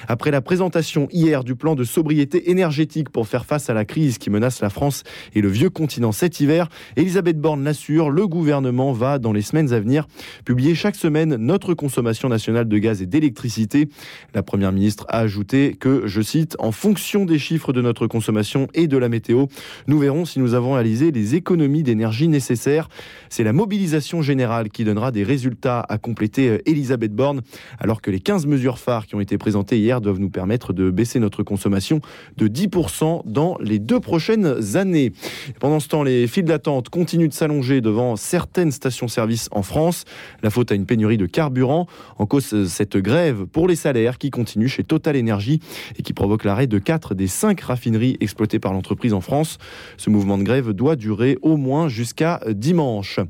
Après 0.08 0.32
la 0.32 0.42
présentation 0.42 1.08
hier 1.12 1.44
du 1.44 1.56
plan 1.56 1.76
de 1.76 1.84
sobriété 1.84 2.50
énergétique 2.50 3.10
pour 3.10 3.28
faire 3.28 3.46
face 3.46 3.70
à 3.70 3.74
la 3.74 3.86
crise 3.86 4.18
qui 4.18 4.30
menace 4.30 4.62
la 4.62 4.70
France 4.70 5.04
et 5.36 5.42
le 5.42 5.50
vieux 5.50 5.70
continent 5.70 6.12
cet 6.12 6.40
hiver, 6.40 6.70
Elisabeth 6.96 7.40
Borne 7.40 7.64
l'assure, 7.64 8.10
le 8.10 8.28
gouvernement 8.28 8.53
va, 8.94 9.20
dans 9.20 9.34
les 9.34 9.42
semaines 9.42 9.74
à 9.74 9.80
venir, 9.80 10.08
publier 10.46 10.76
chaque 10.76 10.96
semaine 10.96 11.36
notre 11.36 11.74
consommation 11.74 12.30
nationale 12.30 12.68
de 12.68 12.78
gaz 12.78 13.02
et 13.02 13.06
d'électricité. 13.06 13.90
La 14.34 14.44
Première 14.44 14.72
ministre 14.72 15.06
a 15.10 15.20
ajouté 15.20 15.76
que, 15.80 16.04
je 16.06 16.22
cite, 16.22 16.56
en 16.60 16.72
fonction 16.72 17.26
des 17.26 17.40
chiffres 17.40 17.74
de 17.74 17.82
notre 17.82 18.08
consommation 18.08 18.68
et 18.74 18.88
de 18.88 18.98
la 18.98 19.10
météo, 19.10 19.46
nous 19.88 20.00
verrons 20.00 20.26
si 20.26 20.40
nous 20.40 20.54
avons 20.54 20.74
réalisé 20.74 21.12
les 21.12 21.36
économies 21.36 21.84
d'énergie 21.84 22.28
nécessaires. 22.28 22.90
C'est 23.30 23.44
la 23.44 23.54
mobilisation 23.54 24.22
générale 24.22 24.70
qui 24.70 24.84
donnera 24.84 25.12
des 25.12 25.24
résultats, 25.24 25.86
à 25.88 25.98
compléter 25.98 26.50
euh, 26.50 26.58
Elisabeth 26.66 27.14
Borne, 27.14 27.42
alors 27.80 28.02
que 28.02 28.12
les 28.12 28.20
15 28.20 28.46
mesures 28.46 28.80
phares 28.80 29.08
qui 29.08 29.16
ont 29.16 29.20
été 29.20 29.38
présentées 29.38 29.80
hier 29.80 30.02
doivent 30.02 30.20
nous 30.20 30.30
permettre 30.30 30.74
de 30.74 30.90
baisser 30.90 31.20
notre 31.20 31.44
consommation 31.44 32.02
de 32.38 32.48
10% 32.48 33.24
dans 33.26 33.58
les 33.60 33.80
deux 33.80 34.00
prochaines 34.00 34.76
années. 34.76 35.14
Pendant 35.60 35.80
ce 35.80 35.88
temps, 35.88 36.04
les 36.04 36.28
files 36.28 36.46
d'attente 36.46 36.90
continuent 36.90 37.30
de 37.30 37.34
s'allonger 37.34 37.82
devant 37.82 38.16
certains 38.16 38.43
certaines 38.44 38.74
stations-service 38.74 39.48
en 39.52 39.64
France. 39.64 40.04
La 40.42 40.50
faute 40.50 40.70
à 40.74 40.76
une 40.76 40.86
pénurie 40.86 41.16
de 41.16 41.26
carburant. 41.26 41.88
En 42.18 42.26
cause, 42.26 42.68
cette 42.68 42.98
grève 42.98 43.46
pour 43.46 43.70
les 43.70 43.78
salaires 43.78 44.18
qui 44.18 44.32
continue 44.32 44.68
chez 44.68 44.84
Total 44.84 45.18
Energy 45.18 45.62
et 45.98 46.04
qui 46.04 46.12
provoque 46.12 46.44
l'arrêt 46.44 46.68
de 46.68 46.78
4 46.78 47.16
des 47.16 47.28
5 47.28 47.62
raffineries 47.62 48.18
exploitées 48.20 48.60
par 48.60 48.74
l'entreprise 48.74 49.14
en 49.14 49.22
France. 49.22 49.60
Ce 49.96 50.10
mouvement 50.10 50.38
de 50.38 50.44
grève 50.44 50.72
doit 50.72 50.98
durer 50.98 51.38
au 51.42 51.56
moins 51.56 51.88
jusqu'à 51.88 52.42
dimanche. 52.50 53.22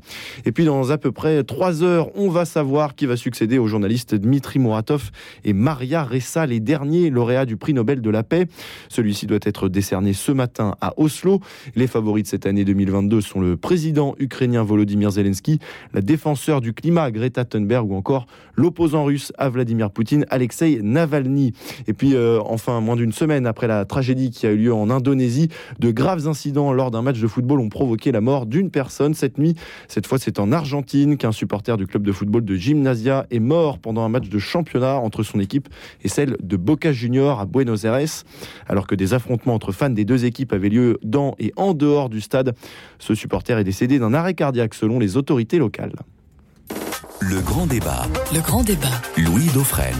Et 0.46 0.50
puis, 0.50 0.64
dans 0.64 0.90
à 0.90 0.98
peu 0.98 1.12
près 1.12 1.44
3 1.44 1.84
heures, 1.84 2.10
on 2.16 2.28
va 2.28 2.44
savoir 2.44 2.96
qui 2.96 3.06
va 3.06 3.16
succéder 3.16 3.58
aux 3.58 3.68
journalistes 3.68 4.16
Dmitri 4.16 4.58
Muratov 4.58 5.12
et 5.44 5.52
Maria 5.52 6.02
Ressa, 6.02 6.44
les 6.44 6.58
derniers 6.58 7.08
lauréats 7.08 7.46
du 7.46 7.56
prix 7.56 7.72
Nobel 7.72 8.00
de 8.00 8.10
la 8.10 8.24
paix. 8.24 8.48
Celui-ci 8.88 9.28
doit 9.28 9.38
être 9.42 9.68
décerné 9.68 10.12
ce 10.12 10.32
matin 10.32 10.74
à 10.80 10.92
Oslo. 10.96 11.38
Les 11.76 11.86
favoris 11.86 12.24
de 12.24 12.28
cette 12.28 12.46
année 12.46 12.64
2022 12.64 13.20
sont 13.20 13.40
le 13.40 13.56
président 13.56 14.16
ukrainien 14.18 14.64
Volodymyr 14.64 15.03
Zelensky, 15.10 15.58
la 15.92 16.00
défenseur 16.00 16.60
du 16.60 16.72
climat 16.72 17.10
Greta 17.10 17.44
Thunberg 17.44 17.90
ou 17.90 17.94
encore 17.94 18.26
l'opposant 18.56 19.04
russe 19.04 19.32
à 19.38 19.48
Vladimir 19.48 19.90
Poutine, 19.90 20.26
Alexei 20.30 20.80
Navalny. 20.82 21.52
Et 21.86 21.92
puis 21.92 22.14
euh, 22.14 22.40
enfin, 22.44 22.80
moins 22.80 22.96
d'une 22.96 23.12
semaine 23.12 23.46
après 23.46 23.66
la 23.66 23.84
tragédie 23.84 24.30
qui 24.30 24.46
a 24.46 24.52
eu 24.52 24.56
lieu 24.56 24.74
en 24.74 24.90
Indonésie, 24.90 25.48
de 25.78 25.90
graves 25.90 26.28
incidents 26.28 26.72
lors 26.72 26.90
d'un 26.90 27.02
match 27.02 27.20
de 27.20 27.26
football 27.26 27.60
ont 27.60 27.68
provoqué 27.68 28.12
la 28.12 28.20
mort 28.20 28.46
d'une 28.46 28.70
personne 28.70 29.14
cette 29.14 29.38
nuit. 29.38 29.54
Cette 29.88 30.06
fois, 30.06 30.18
c'est 30.18 30.38
en 30.38 30.52
Argentine 30.52 31.16
qu'un 31.16 31.32
supporter 31.32 31.76
du 31.76 31.86
club 31.86 32.02
de 32.02 32.12
football 32.12 32.44
de 32.44 32.54
Gymnasia 32.54 33.26
est 33.30 33.40
mort 33.40 33.78
pendant 33.78 34.02
un 34.02 34.08
match 34.08 34.28
de 34.28 34.38
championnat 34.38 34.96
entre 34.96 35.22
son 35.22 35.40
équipe 35.40 35.68
et 36.02 36.08
celle 36.08 36.36
de 36.42 36.56
Boca 36.56 36.92
Junior 36.92 37.40
à 37.40 37.46
Buenos 37.46 37.84
Aires. 37.84 37.94
Alors 38.66 38.86
que 38.86 38.94
des 38.94 39.14
affrontements 39.14 39.54
entre 39.54 39.72
fans 39.72 39.90
des 39.90 40.04
deux 40.04 40.24
équipes 40.24 40.52
avaient 40.52 40.68
lieu 40.68 40.98
dans 41.02 41.34
et 41.38 41.52
en 41.56 41.74
dehors 41.74 42.08
du 42.08 42.20
stade, 42.20 42.54
ce 42.98 43.14
supporter 43.14 43.58
est 43.58 43.64
décédé 43.64 43.98
d'un 43.98 44.14
arrêt 44.14 44.34
cardiaque 44.34 44.74
selon 44.74 44.93
les 44.98 45.16
autorités 45.16 45.58
locales. 45.58 45.94
Le 47.20 47.40
grand 47.40 47.66
débat. 47.66 48.06
Le 48.32 48.40
grand 48.40 48.62
débat. 48.62 49.00
Louis 49.16 49.46
Dauphren. 49.54 49.94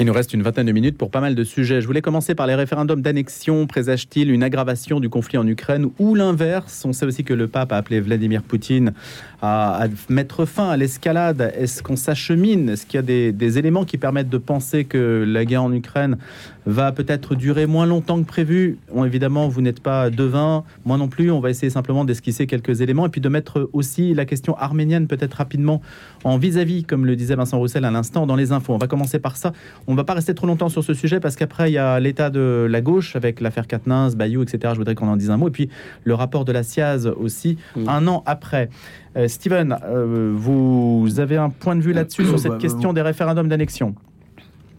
Il 0.00 0.06
nous 0.06 0.12
reste 0.14 0.32
une 0.32 0.42
vingtaine 0.42 0.66
de 0.66 0.72
minutes 0.72 0.96
pour 0.96 1.10
pas 1.10 1.20
mal 1.20 1.34
de 1.34 1.44
sujets. 1.44 1.82
Je 1.82 1.86
voulais 1.86 2.00
commencer 2.00 2.34
par 2.34 2.46
les 2.46 2.54
référendums 2.54 3.02
d'annexion. 3.02 3.66
Présage-t-il 3.66 4.30
une 4.30 4.42
aggravation 4.42 5.00
du 5.00 5.10
conflit 5.10 5.36
en 5.36 5.46
Ukraine 5.46 5.90
ou 5.98 6.14
l'inverse? 6.14 6.84
On 6.86 6.94
sait 6.94 7.04
aussi 7.04 7.24
que 7.24 7.34
le 7.34 7.46
pape 7.46 7.72
a 7.72 7.76
appelé 7.76 8.00
Vladimir 8.00 8.42
Poutine 8.42 8.94
à, 9.42 9.86
mettre 10.08 10.46
fin 10.46 10.70
à 10.70 10.78
l'escalade. 10.78 11.52
Est-ce 11.58 11.82
qu'on 11.82 11.96
s'achemine? 11.96 12.70
Est-ce 12.70 12.86
qu'il 12.86 12.96
y 12.96 12.98
a 13.00 13.32
des, 13.32 13.58
éléments 13.58 13.84
qui 13.84 13.98
permettent 13.98 14.30
de 14.30 14.38
penser 14.38 14.84
que 14.84 15.26
la 15.28 15.44
guerre 15.44 15.64
en 15.64 15.72
Ukraine 15.72 16.16
va 16.64 16.92
peut-être 16.92 17.34
durer 17.34 17.66
moins 17.66 17.84
longtemps 17.84 18.18
que 18.22 18.26
prévu? 18.26 18.78
Bon, 18.94 19.04
Évidemment, 19.04 19.48
vous 19.48 19.60
n'êtes 19.60 19.80
pas 19.80 20.08
devin, 20.08 20.64
moi 20.86 20.96
non 20.96 21.08
plus. 21.08 21.30
On 21.30 21.40
va 21.40 21.50
essayer 21.50 21.68
simplement 21.68 22.06
d'esquisser 22.06 22.46
quelques 22.46 22.80
éléments 22.80 23.04
et 23.06 23.10
puis 23.10 23.20
de 23.20 23.28
mettre 23.28 23.68
aussi 23.74 24.14
la 24.14 24.24
question 24.24 24.56
arménienne 24.56 25.06
peut-être 25.06 25.34
rapidement 25.34 25.82
en 26.24 26.38
vis-à-vis, 26.38 26.84
comme 26.84 27.04
le 27.04 27.14
disait 27.14 27.34
Vincent 27.34 27.58
Roussel 27.58 27.84
à 27.84 27.90
l'instant, 27.90 28.26
dans 28.26 28.36
les 28.36 28.52
infos. 28.52 28.72
On 28.72 28.78
va 28.78 28.86
commencer 28.86 29.18
par 29.18 29.36
ça. 29.36 29.52
On 29.86 29.92
ne 29.92 29.96
va 29.96 30.04
pas 30.04 30.14
rester 30.14 30.34
trop 30.34 30.46
longtemps 30.46 30.68
sur 30.68 30.84
ce 30.84 30.94
sujet 30.94 31.20
parce 31.20 31.36
qu'après, 31.36 31.70
il 31.70 31.74
y 31.74 31.78
a 31.78 31.98
l'état 32.00 32.30
de 32.30 32.66
la 32.68 32.80
gauche 32.80 33.16
avec 33.16 33.40
l'affaire 33.40 33.66
Katnins, 33.66 34.10
Bayou, 34.14 34.42
etc. 34.42 34.72
Je 34.72 34.78
voudrais 34.78 34.94
qu'on 34.94 35.08
en 35.08 35.16
dise 35.16 35.30
un 35.30 35.36
mot. 35.36 35.48
Et 35.48 35.52
puis 35.52 35.68
le 36.04 36.14
rapport 36.14 36.44
de 36.44 36.52
la 36.52 36.62
SIAZ 36.62 37.06
aussi, 37.06 37.58
un 37.86 38.06
an 38.06 38.22
après. 38.26 38.68
Euh, 39.16 39.28
Steven, 39.28 39.76
euh, 39.84 40.32
vous 40.34 41.18
avez 41.18 41.36
un 41.36 41.50
point 41.50 41.76
de 41.76 41.82
vue 41.82 41.92
là-dessus 41.92 42.24
sur 42.24 42.38
cette 42.38 42.52
bah, 42.52 42.58
question 42.58 42.92
des 42.92 43.02
référendums 43.02 43.48
d'annexion? 43.48 43.94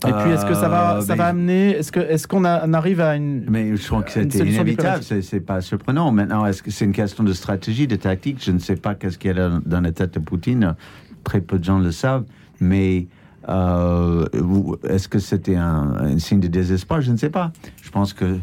Et 0.08 0.12
puis, 0.12 0.32
est-ce 0.32 0.46
que 0.46 0.54
ça 0.54 0.68
va, 0.68 1.02
ça 1.02 1.16
va 1.16 1.28
amener, 1.28 1.78
est-ce 1.78 1.92
que, 1.92 2.00
est-ce 2.00 2.28
qu'on 2.28 2.44
arrive 2.44 3.00
à 3.00 3.16
une, 3.16 3.46
mais 3.50 3.76
je 3.76 3.88
crois 3.88 4.04
que 4.04 4.12
c'était 4.12 4.40
inévitable, 4.40 5.02
c'est 5.02 5.40
pas 5.40 5.62
surprenant. 5.62 6.12
Maintenant, 6.12 6.46
est-ce 6.46 6.62
que 6.62 6.72
c'est 6.72 6.84
une 6.86 6.92
question 6.92 7.24
de 7.24 7.32
stratégie, 7.32 7.88
de 7.88 7.96
tactique? 7.96 8.44
Je 8.44 8.52
ne 8.52 8.60
sais 8.60 8.76
pas 8.76 8.96
qu'est-ce 8.96 9.18
qu'il 9.18 9.36
y 9.36 9.40
a 9.40 9.50
dans 9.66 9.82
la 9.82 9.92
tête 9.92 10.16
de 10.16 10.20
Poutine. 10.20 10.76
Très 11.24 11.40
peu 11.40 11.58
de 11.58 11.64
gens 11.64 11.80
le 11.80 11.92
savent, 11.92 12.26
mais 12.60 13.08
euh, 13.50 14.26
est-ce 14.88 15.08
que 15.08 15.20
c'était 15.20 15.56
un, 15.56 16.18
signe 16.20 16.40
de 16.40 16.48
désespoir? 16.48 17.02
Je 17.02 17.12
ne 17.12 17.18
sais 17.18 17.30
pas. 17.30 17.52
Je 17.82 17.90
pense 17.90 18.14
que 18.14 18.40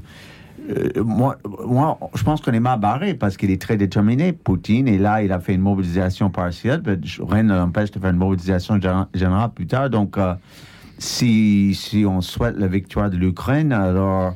euh, 0.71 1.03
moi, 1.03 1.39
moi, 1.67 1.99
je 2.15 2.23
pense 2.23 2.41
qu'on 2.41 2.53
est 2.53 2.61
mal 2.61 2.79
barré 2.79 3.15
parce 3.15 3.37
qu'il 3.37 3.51
est 3.51 3.61
très 3.61 3.77
déterminé, 3.77 4.33
Poutine, 4.33 4.89
et 4.89 4.99
là, 4.99 5.23
il 5.23 5.33
a 5.33 5.41
fait 5.41 5.55
une 5.55 5.63
mobilisation 5.63 6.31
partielle, 6.31 6.83
mais 6.85 6.99
rien 7.27 7.43
ne 7.43 7.55
l'empêche 7.55 7.91
de 7.91 7.99
faire 7.99 8.11
une 8.11 8.17
mobilisation 8.17 8.79
générale 9.15 9.51
plus 9.55 9.67
tard. 9.67 9.91
Donc, 9.91 10.19
euh, 10.19 10.35
si, 10.99 11.75
si 11.75 12.05
on 12.05 12.21
souhaite 12.21 12.57
la 12.59 12.69
victoire 12.69 13.11
de 13.11 13.17
l'Ukraine, 13.17 13.73
alors 13.73 14.35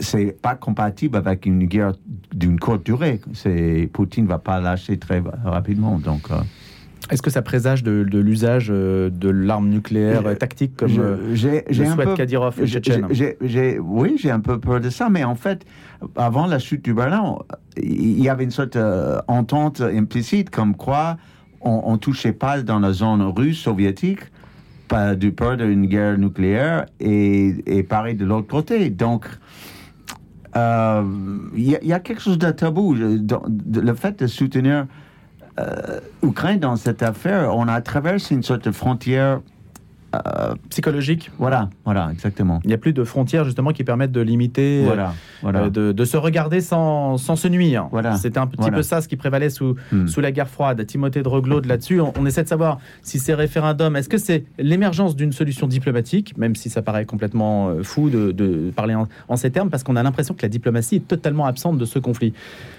c'est 0.00 0.36
pas 0.40 0.54
compatible 0.54 1.16
avec 1.16 1.46
une 1.46 1.64
guerre 1.64 1.92
d'une 2.32 2.60
courte 2.60 2.84
durée. 2.84 3.20
Poutine 3.92 4.26
va 4.26 4.38
pas 4.38 4.60
lâcher 4.60 4.96
très 4.98 5.22
rapidement, 5.44 5.98
donc. 5.98 6.28
Euh, 7.08 7.12
Est-ce 7.12 7.22
que 7.22 7.30
ça 7.30 7.42
présage 7.42 7.82
de, 7.82 8.04
de 8.04 8.18
l'usage 8.18 8.68
euh, 8.70 9.10
de 9.10 9.28
l'arme 9.28 9.68
nucléaire 9.68 10.22
Je- 10.22 10.28
euh, 10.28 10.34
tactique 10.34 10.76
comme 10.76 10.88
je- 10.88 11.00
euh, 11.00 11.62
le 11.70 11.84
un 11.86 11.94
souhaite 11.94 12.08
peu- 12.08 12.14
Kadyrov, 12.14 12.54
le 12.58 12.66
j'ai- 12.66 12.80
Tchétchène 12.80 13.06
j'ai- 13.10 13.36
j'ai- 13.42 13.78
Oui, 13.78 14.16
j'ai 14.18 14.30
un 14.30 14.40
peu 14.40 14.58
peur 14.58 14.80
de 14.80 14.90
ça, 14.90 15.08
mais 15.10 15.24
en 15.24 15.34
fait, 15.34 15.64
avant 16.16 16.46
la 16.46 16.58
chute 16.58 16.84
du 16.84 16.94
Berlin, 16.94 17.36
il 17.76 18.20
y 18.22 18.28
avait 18.28 18.44
une 18.44 18.50
sorte 18.50 18.76
d'entente 18.76 19.80
implicite 19.80 20.50
comme 20.50 20.74
quoi 20.76 21.16
on, 21.60 21.92
ne 21.92 21.96
touchait 21.98 22.32
pas 22.32 22.62
dans 22.62 22.78
la 22.78 22.92
zone 22.92 23.20
russe 23.22 23.58
soviétique, 23.58 24.20
pas 24.86 25.14
du 25.16 25.32
peur 25.32 25.56
d'une 25.56 25.86
guerre 25.86 26.16
nucléaire, 26.16 26.86
et, 27.00 27.54
et 27.66 27.82
pareil 27.82 28.14
de 28.14 28.24
l'autre 28.24 28.46
côté. 28.46 28.90
Donc, 28.90 29.26
euh, 30.56 31.02
il 31.54 31.70
y, 31.70 31.76
a- 31.76 31.78
il 31.82 31.88
y 31.88 31.92
a 31.92 32.00
quelque 32.00 32.22
chose 32.22 32.38
de 32.38 32.50
tabou. 32.50 32.96
Je- 32.96 33.18
dans- 33.18 33.42
de- 33.48 33.80
le 33.80 33.94
fait 33.94 34.18
de 34.20 34.26
soutenir 34.26 34.86
euh, 35.58 36.00
Ukraine 36.22 36.60
dans 36.60 36.76
cette 36.76 37.02
affaire, 37.02 37.54
on 37.56 37.68
a 37.68 37.80
traversé 37.80 38.34
une 38.34 38.42
sorte 38.42 38.64
de 38.64 38.70
frontière. 38.72 39.40
euh, 40.14 40.54
psychologique. 40.70 41.30
Voilà, 41.38 41.68
voilà, 41.84 42.08
exactement. 42.10 42.60
Il 42.64 42.68
n'y 42.68 42.72
a 42.72 42.78
plus 42.78 42.94
de 42.94 43.04
frontières 43.04 43.44
justement 43.44 43.72
qui 43.72 43.84
permettent 43.84 44.10
de 44.10 44.22
limiter, 44.22 44.80
euh, 44.80 44.86
Voilà, 44.86 45.12
voilà. 45.42 45.60
euh, 45.64 45.68
de, 45.70 45.92
de 45.92 46.04
se 46.06 46.16
regarder 46.16 46.62
sans, 46.62 47.18
sans 47.18 47.36
se 47.36 47.46
nuire. 47.46 47.88
Voilà. 47.90 48.16
C'était 48.16 48.38
un 48.38 48.46
petit 48.46 48.56
Voilà. 48.62 48.76
peu 48.78 48.82
ça 48.82 49.02
ce 49.02 49.06
qui 49.08 49.16
prévalait 49.16 49.50
sous, 49.50 49.74
Hmm. 49.92 50.06
sous 50.06 50.22
la 50.22 50.32
guerre 50.32 50.48
froide. 50.48 50.86
Timothée 50.86 51.22
de 51.22 51.28
Reglaude 51.28 51.66
là-dessus, 51.66 52.00
on, 52.00 52.14
on 52.18 52.24
essaie 52.24 52.42
de 52.42 52.48
savoir 52.48 52.78
si 53.02 53.18
ces 53.18 53.34
référendums, 53.34 53.96
est-ce 53.96 54.08
que 54.08 54.16
c'est 54.16 54.44
l'émergence 54.58 55.14
d'une 55.14 55.32
solution 55.32 55.66
diplomatique, 55.66 56.38
même 56.38 56.56
si 56.56 56.70
ça 56.70 56.80
paraît 56.80 57.04
complètement 57.04 57.70
fou 57.82 58.08
de, 58.08 58.32
de 58.32 58.70
parler 58.74 58.94
en, 58.94 59.08
en 59.28 59.36
ces 59.36 59.50
termes, 59.50 59.68
parce 59.68 59.82
qu'on 59.82 59.96
a 59.96 60.02
l'impression 60.02 60.32
que 60.32 60.40
la 60.40 60.48
diplomatie 60.48 60.96
est 60.96 61.06
totalement 61.06 61.44
absente 61.44 61.76
de 61.76 61.84
ce 61.84 61.98
conflit, 61.98 62.32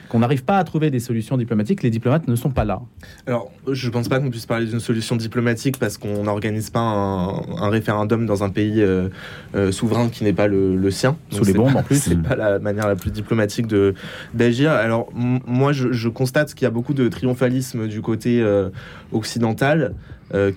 qu'on 0.10 0.20
n'arrive 0.20 0.44
pas 0.44 0.58
à 0.58 0.64
trouver 0.64 0.90
des 0.90 1.00
solutions 1.00 1.38
diplomatiques, 1.38 1.84
les 1.84 1.92
diplomates 1.92 2.28
ne 2.28 2.36
sont 2.36 2.50
pas 2.50 2.66
là. 2.66 2.82
Alors, 3.28 3.52
je 3.72 3.90
pense 3.90 4.10
pas 4.10 4.20
qu'on 4.20 4.30
puisse 4.32 4.48
parler 4.48 4.66
d'une 4.66 4.80
solution 4.80 5.16
diplomatique 5.16 5.78
parce 5.78 5.98
qu'on 6.00 6.24
n'organise 6.24 6.72
pas 6.72 6.80
un, 6.80 7.30
un 7.62 7.70
référendum 7.70 8.26
dans 8.26 8.44
un 8.44 8.50
pays 8.50 8.82
euh, 8.82 9.10
euh, 9.56 9.72
souverain 9.72 10.10
qui 10.10 10.24
n'est 10.24 10.34
pas 10.34 10.48
le, 10.48 10.76
le 10.76 10.92
sien. 10.92 11.16
Sous 11.30 11.44
les 11.46 11.54
bombes, 11.54 11.74
pas- 11.74 11.80
en 11.80 11.84
plus. 11.84 11.96
C'est 12.04 12.22
pas 12.22 12.36
la 12.36 12.58
manière 12.60 12.88
la 12.88 12.96
plus 12.96 13.12
diplomatique 13.12 13.68
de 13.68 13.94
d'agir. 14.34 14.72
Alors, 14.72 15.10
moi, 15.14 15.72
je, 15.74 15.92
je 15.92 16.10
constate 16.10 16.54
qu'il 16.56 16.64
y 16.64 16.68
a 16.68 16.72
beaucoup 16.72 16.96
de 16.96 17.08
triomphalisme 17.08 17.88
du 17.88 18.02
côté 18.02 18.42
euh, 18.42 18.70
occidental 19.14 19.94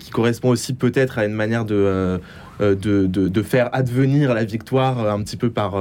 qui 0.00 0.10
correspond 0.10 0.50
aussi 0.50 0.74
peut-être 0.74 1.18
à 1.18 1.24
une 1.24 1.32
manière 1.32 1.64
de, 1.64 2.20
de, 2.60 2.74
de, 2.74 3.06
de 3.06 3.42
faire 3.42 3.70
advenir 3.72 4.34
la 4.34 4.44
victoire 4.44 5.10
un 5.10 5.22
petit 5.22 5.38
peu 5.38 5.48
par. 5.48 5.76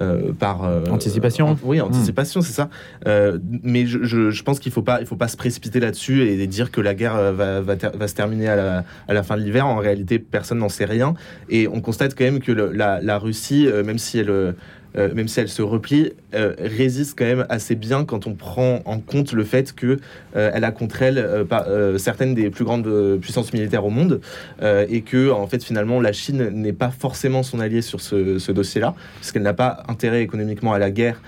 Euh, 0.00 0.32
par 0.32 0.64
euh, 0.64 0.84
Anticipation. 0.90 1.48
an- 1.50 1.58
oui, 1.62 1.80
anticipation, 1.80 2.40
c'est 2.40 2.52
ça. 2.52 2.68
Euh, 3.06 3.38
mais 3.62 3.86
je, 3.86 4.02
je, 4.04 4.30
je 4.30 4.42
pense 4.42 4.58
qu'il 4.58 4.72
faut 4.72 4.82
pas, 4.82 5.00
il 5.00 5.06
faut 5.06 5.16
pas 5.16 5.28
se 5.28 5.36
précipiter 5.36 5.80
là-dessus 5.80 6.22
et 6.28 6.46
dire 6.46 6.70
que 6.70 6.80
la 6.80 6.94
guerre 6.94 7.32
va, 7.32 7.60
va, 7.60 7.76
ter- 7.76 7.96
va 7.96 8.08
se 8.08 8.14
terminer 8.14 8.48
à 8.48 8.56
la, 8.56 8.84
à 9.08 9.14
la 9.14 9.22
fin 9.22 9.36
de 9.36 9.42
l'hiver. 9.42 9.66
En 9.66 9.76
réalité, 9.76 10.18
personne 10.18 10.58
n'en 10.58 10.68
sait 10.68 10.84
rien. 10.84 11.14
Et 11.48 11.68
on 11.68 11.80
constate 11.80 12.14
quand 12.16 12.24
même 12.24 12.40
que 12.40 12.52
le- 12.52 12.72
la, 12.72 13.00
la 13.00 13.18
Russie, 13.18 13.68
même 13.84 13.98
si 13.98 14.18
elle 14.18 14.54
euh, 14.96 15.12
même 15.14 15.28
si 15.28 15.40
elle 15.40 15.48
se 15.48 15.62
replie, 15.62 16.12
euh, 16.34 16.54
résiste 16.58 17.18
quand 17.18 17.24
même 17.24 17.46
assez 17.48 17.74
bien 17.74 18.04
quand 18.04 18.26
on 18.26 18.34
prend 18.34 18.80
en 18.84 18.98
compte 19.00 19.32
le 19.32 19.44
fait 19.44 19.74
que 19.74 19.98
euh, 20.36 20.50
elle 20.52 20.64
a 20.64 20.70
contre 20.70 21.00
elle 21.00 21.18
euh, 21.18 21.96
certaines 21.96 22.34
des 22.34 22.50
plus 22.50 22.64
grandes 22.64 23.18
puissances 23.18 23.54
militaires 23.54 23.86
au 23.86 23.90
monde 23.90 24.20
et 24.62 25.00
que 25.00 25.30
en 25.30 25.46
fait 25.46 25.64
finalement 25.64 26.00
la 26.00 26.12
Chine 26.12 26.50
n'est 26.50 26.72
pas 26.72 26.90
forcément 26.90 27.42
son 27.42 27.60
allié 27.60 27.80
sur 27.80 28.00
ce, 28.00 28.38
ce 28.38 28.52
dossier-là 28.52 28.94
puisqu'elle 29.16 29.42
n'a 29.42 29.54
pas 29.54 29.82
intérêt 29.88 30.22
économiquement 30.22 30.72
à 30.72 30.78
la 30.78 30.90
guerre 30.90 31.20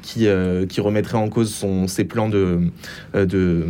qui, 0.00 0.28
euh, 0.28 0.64
qui 0.66 0.80
remettrait 0.80 1.18
en 1.18 1.28
cause 1.28 1.52
son, 1.52 1.88
ses 1.88 2.04
plans 2.04 2.28
de, 2.28 2.60
euh, 3.14 3.26
de, 3.26 3.64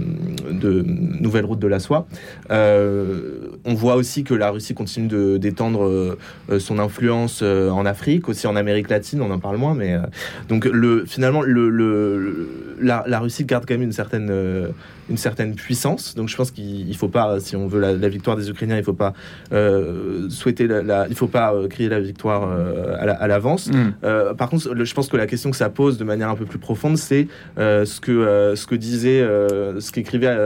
de 0.52 0.82
nouvelle 0.86 1.44
route 1.46 1.58
de 1.58 1.66
la 1.66 1.78
soie. 1.80 2.06
Euh, 2.50 3.48
on 3.64 3.74
voit 3.74 3.96
aussi 3.96 4.22
que 4.24 4.34
la 4.34 4.50
Russie 4.50 4.74
continue 4.74 5.08
de- 5.08 5.36
d'étendre 5.38 5.84
euh, 5.84 6.18
euh, 6.50 6.58
son 6.58 6.78
influence 6.78 7.40
euh, 7.42 7.70
en 7.70 7.86
Afrique, 7.86 8.28
aussi 8.28 8.46
en 8.46 8.56
Amérique 8.56 8.90
latine, 8.90 9.20
on 9.22 9.30
en 9.30 9.38
parle 9.38 9.56
moins, 9.56 9.74
mais 9.74 9.94
euh, 9.94 10.00
donc 10.48 10.64
le, 10.66 11.04
finalement 11.06 11.42
le, 11.42 11.68
le- 11.70 12.48
la, 12.80 13.04
la 13.06 13.18
Russie 13.20 13.44
garde 13.44 13.64
quand 13.66 13.74
même 13.74 13.82
une 13.82 13.92
certaine, 13.92 14.28
euh, 14.30 14.68
une 15.08 15.16
certaine 15.16 15.54
puissance. 15.54 16.14
Donc 16.14 16.28
je 16.28 16.36
pense 16.36 16.50
qu'il 16.50 16.88
il 16.88 16.96
faut 16.96 17.08
pas, 17.08 17.38
si 17.40 17.56
on 17.56 17.66
veut 17.66 17.80
la, 17.80 17.92
la 17.92 18.08
victoire 18.08 18.36
des 18.36 18.48
Ukrainiens, 18.50 18.76
il 18.76 18.84
faut 18.84 18.92
pas 18.92 19.12
euh, 19.52 20.28
souhaiter 20.30 20.66
la, 20.66 20.82
la- 20.82 21.06
il 21.08 21.14
faut 21.14 21.26
pas 21.28 21.54
euh, 21.54 21.68
crier 21.68 21.88
la 21.88 22.00
victoire 22.00 22.48
euh, 22.50 22.96
à 22.98 23.06
la- 23.06 23.14
à 23.14 23.26
l'avance. 23.26 23.68
Mm. 23.70 24.34
Par 24.36 24.48
contre, 24.50 24.72
le- 24.74 24.84
je 24.84 24.94
pense 24.94 25.08
que 25.08 25.16
la 25.16 25.26
question 25.26 25.50
que 25.50 25.56
ça 25.56 25.70
pose 25.70 25.98
de 25.98 26.04
manière 26.04 26.28
un 26.30 26.34
peu 26.36 26.44
plus 26.44 26.58
profonde, 26.58 26.96
c'est 26.98 27.28
ce 27.56 28.00
que 28.00 28.54
ce 28.56 28.66
que 28.66 28.74
disait, 28.74 29.20
ce 29.20 29.90
qu'écrivait 29.92 30.36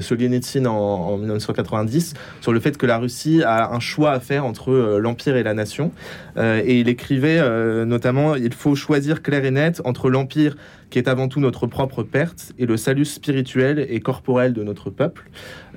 Solzhenitsyn 0.00 0.66
en, 0.66 0.74
en 0.74 1.16
1990 1.18 2.14
sur 2.40 2.52
le 2.52 2.60
fait 2.60 2.76
que 2.76 2.86
la 2.86 2.98
Russie 2.98 3.42
a 3.42 3.72
un 3.72 3.80
choix 3.80 4.12
à 4.12 4.20
faire 4.20 4.44
entre 4.44 4.98
l'empire 5.00 5.36
et 5.36 5.42
la 5.42 5.54
nation. 5.54 5.92
Et 6.38 6.80
il 6.80 6.88
écrivait 6.88 7.40
notamment 7.84 8.34
il 8.36 8.52
faut 8.54 8.74
choisir 8.74 9.22
clair 9.22 9.44
et 9.44 9.50
net 9.50 9.80
entre 9.84 10.10
l'empire 10.10 10.56
qui 10.90 10.98
est 10.98 11.08
avant 11.08 11.28
tout 11.28 11.40
notre 11.40 11.66
propre 11.66 12.02
perte 12.02 12.52
et 12.58 12.64
le 12.66 12.76
salut 12.76 13.04
spirituel 13.04 13.86
et 13.90 14.00
corporel 14.00 14.52
de 14.52 14.62
notre 14.62 14.88
peuple. 14.90 15.28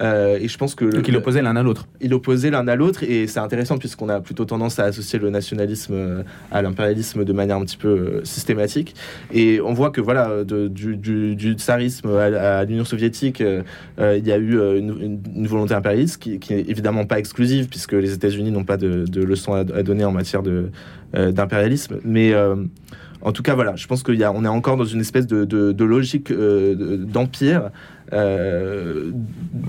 Euh, 0.01 0.37
et 0.39 0.47
je 0.47 0.57
pense 0.57 0.73
que 0.73 0.85
Donc 0.85 1.07
il 1.07 1.15
opposait 1.17 1.41
l'un 1.41 1.55
à 1.55 1.63
l'autre. 1.63 1.87
il 1.99 2.13
opposait 2.13 2.49
l'un 2.49 2.67
à 2.67 2.75
l'autre 2.75 3.03
et 3.03 3.27
c'est 3.27 3.39
intéressant 3.39 3.77
puisqu'on 3.77 4.09
a 4.09 4.21
plutôt 4.21 4.45
tendance 4.45 4.79
à 4.79 4.85
associer 4.85 5.19
le 5.19 5.29
nationalisme 5.29 5.93
euh, 5.93 6.23
à 6.51 6.61
l'impérialisme 6.61 7.23
de 7.25 7.33
manière 7.33 7.57
un 7.57 7.65
petit 7.65 7.77
peu 7.77 7.89
euh, 7.89 8.21
systématique 8.23 8.95
et 9.33 9.59
on 9.61 9.73
voit 9.73 9.91
que 9.91 10.01
voilà 10.01 10.43
de- 10.43 10.67
du, 10.69 10.95
du- 10.95 11.35
du 11.35 11.53
tsarisme 11.53 12.09
à, 12.09 12.59
à 12.59 12.65
l'Union 12.65 12.85
soviétique 12.85 13.41
euh, 13.41 13.63
il 14.17 14.25
y 14.25 14.31
a 14.31 14.37
eu 14.37 14.53
une, 14.77 14.89
une- 15.01 15.19
une 15.35 15.47
volonté 15.47 15.73
impérialiste 15.73 16.21
qui, 16.21 16.39
qui 16.39 16.53
est 16.53 16.69
évidemment 16.69 17.05
pas 17.05 17.19
exclusive 17.19 17.67
puisque 17.67 17.93
les 17.93 18.13
États-Unis 18.13 18.51
n'ont 18.51 18.63
pas 18.63 18.77
de, 18.77 19.05
de 19.05 19.21
leçons 19.23 19.53
à, 19.53 19.59
à 19.59 19.83
donner 19.83 20.05
en 20.05 20.11
matière 20.11 20.41
euh, 20.47 21.31
d'impérialisme 21.31 21.99
mais 22.05 22.31
en 23.21 23.31
tout 23.31 23.43
cas, 23.43 23.55
voilà, 23.55 23.75
je 23.75 23.87
pense 23.87 24.03
qu'on 24.03 24.13
est 24.13 24.47
encore 24.47 24.77
dans 24.77 24.85
une 24.85 25.01
espèce 25.01 25.27
de, 25.27 25.45
de- 25.45 25.71
logique 25.85 26.31
euh, 26.31 26.75
de- 26.75 26.95
d'empire 26.97 27.69
euh, 28.13 29.11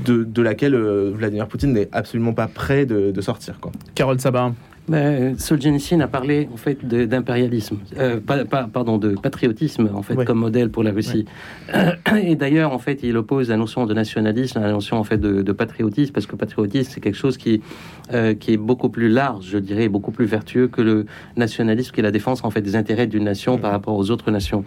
de, 0.06 0.24
laquelle 0.42 0.74
euh, 0.74 1.10
Vladimir 1.14 1.46
Poutine 1.48 1.72
n'est 1.72 1.88
absolument 1.92 2.32
pas 2.32 2.46
prêt 2.48 2.86
de, 2.86 3.10
de 3.10 3.20
sortir. 3.20 3.58
Quoi. 3.60 3.72
Carole 3.94 4.20
Sabin. 4.20 4.54
Ben, 4.88 5.38
Solzhenitsyn 5.38 6.00
a 6.00 6.08
parlé 6.08 6.48
en 6.52 6.56
fait 6.56 6.84
d'impérialisme, 6.84 7.78
euh, 7.98 8.18
pardon, 8.72 8.98
de 8.98 9.10
patriotisme 9.14 9.88
en 9.94 10.02
fait 10.02 10.14
Ouais. 10.14 10.24
comme 10.24 10.38
modèle 10.40 10.70
pour 10.70 10.82
la 10.82 10.90
Russie. 10.90 11.24
Et 12.20 12.34
d'ailleurs 12.34 12.72
en 12.72 12.78
fait 12.80 13.00
il 13.04 13.16
oppose 13.16 13.48
la 13.48 13.56
notion 13.56 13.86
de 13.86 13.94
nationalisme 13.94 14.58
à 14.58 14.62
la 14.62 14.72
notion 14.72 14.98
en 14.98 15.04
fait 15.04 15.18
de, 15.18 15.42
de 15.42 15.52
patriotisme 15.52 16.12
parce 16.12 16.26
que 16.26 16.34
patriotisme 16.34 16.90
c'est 16.92 17.00
quelque 17.00 17.16
chose 17.16 17.36
qui 17.36 17.62
euh, 18.12 18.34
qui 18.34 18.52
est 18.52 18.56
beaucoup 18.56 18.88
plus 18.88 19.08
large, 19.08 19.46
je 19.52 19.58
dirais, 19.58 19.88
beaucoup 19.88 20.10
plus 20.10 20.26
vertueux 20.26 20.66
que 20.66 20.82
le 20.82 21.06
nationalisme 21.36 21.92
qui 21.94 22.00
est 22.00 22.02
la 22.02 22.10
défense 22.10 22.42
en 22.44 22.50
fait 22.50 22.60
des 22.60 22.74
intérêts 22.74 23.06
d'une 23.06 23.24
nation 23.24 23.58
par 23.58 23.70
rapport 23.70 23.96
aux 23.96 24.10
autres 24.10 24.30
nations. 24.32 24.64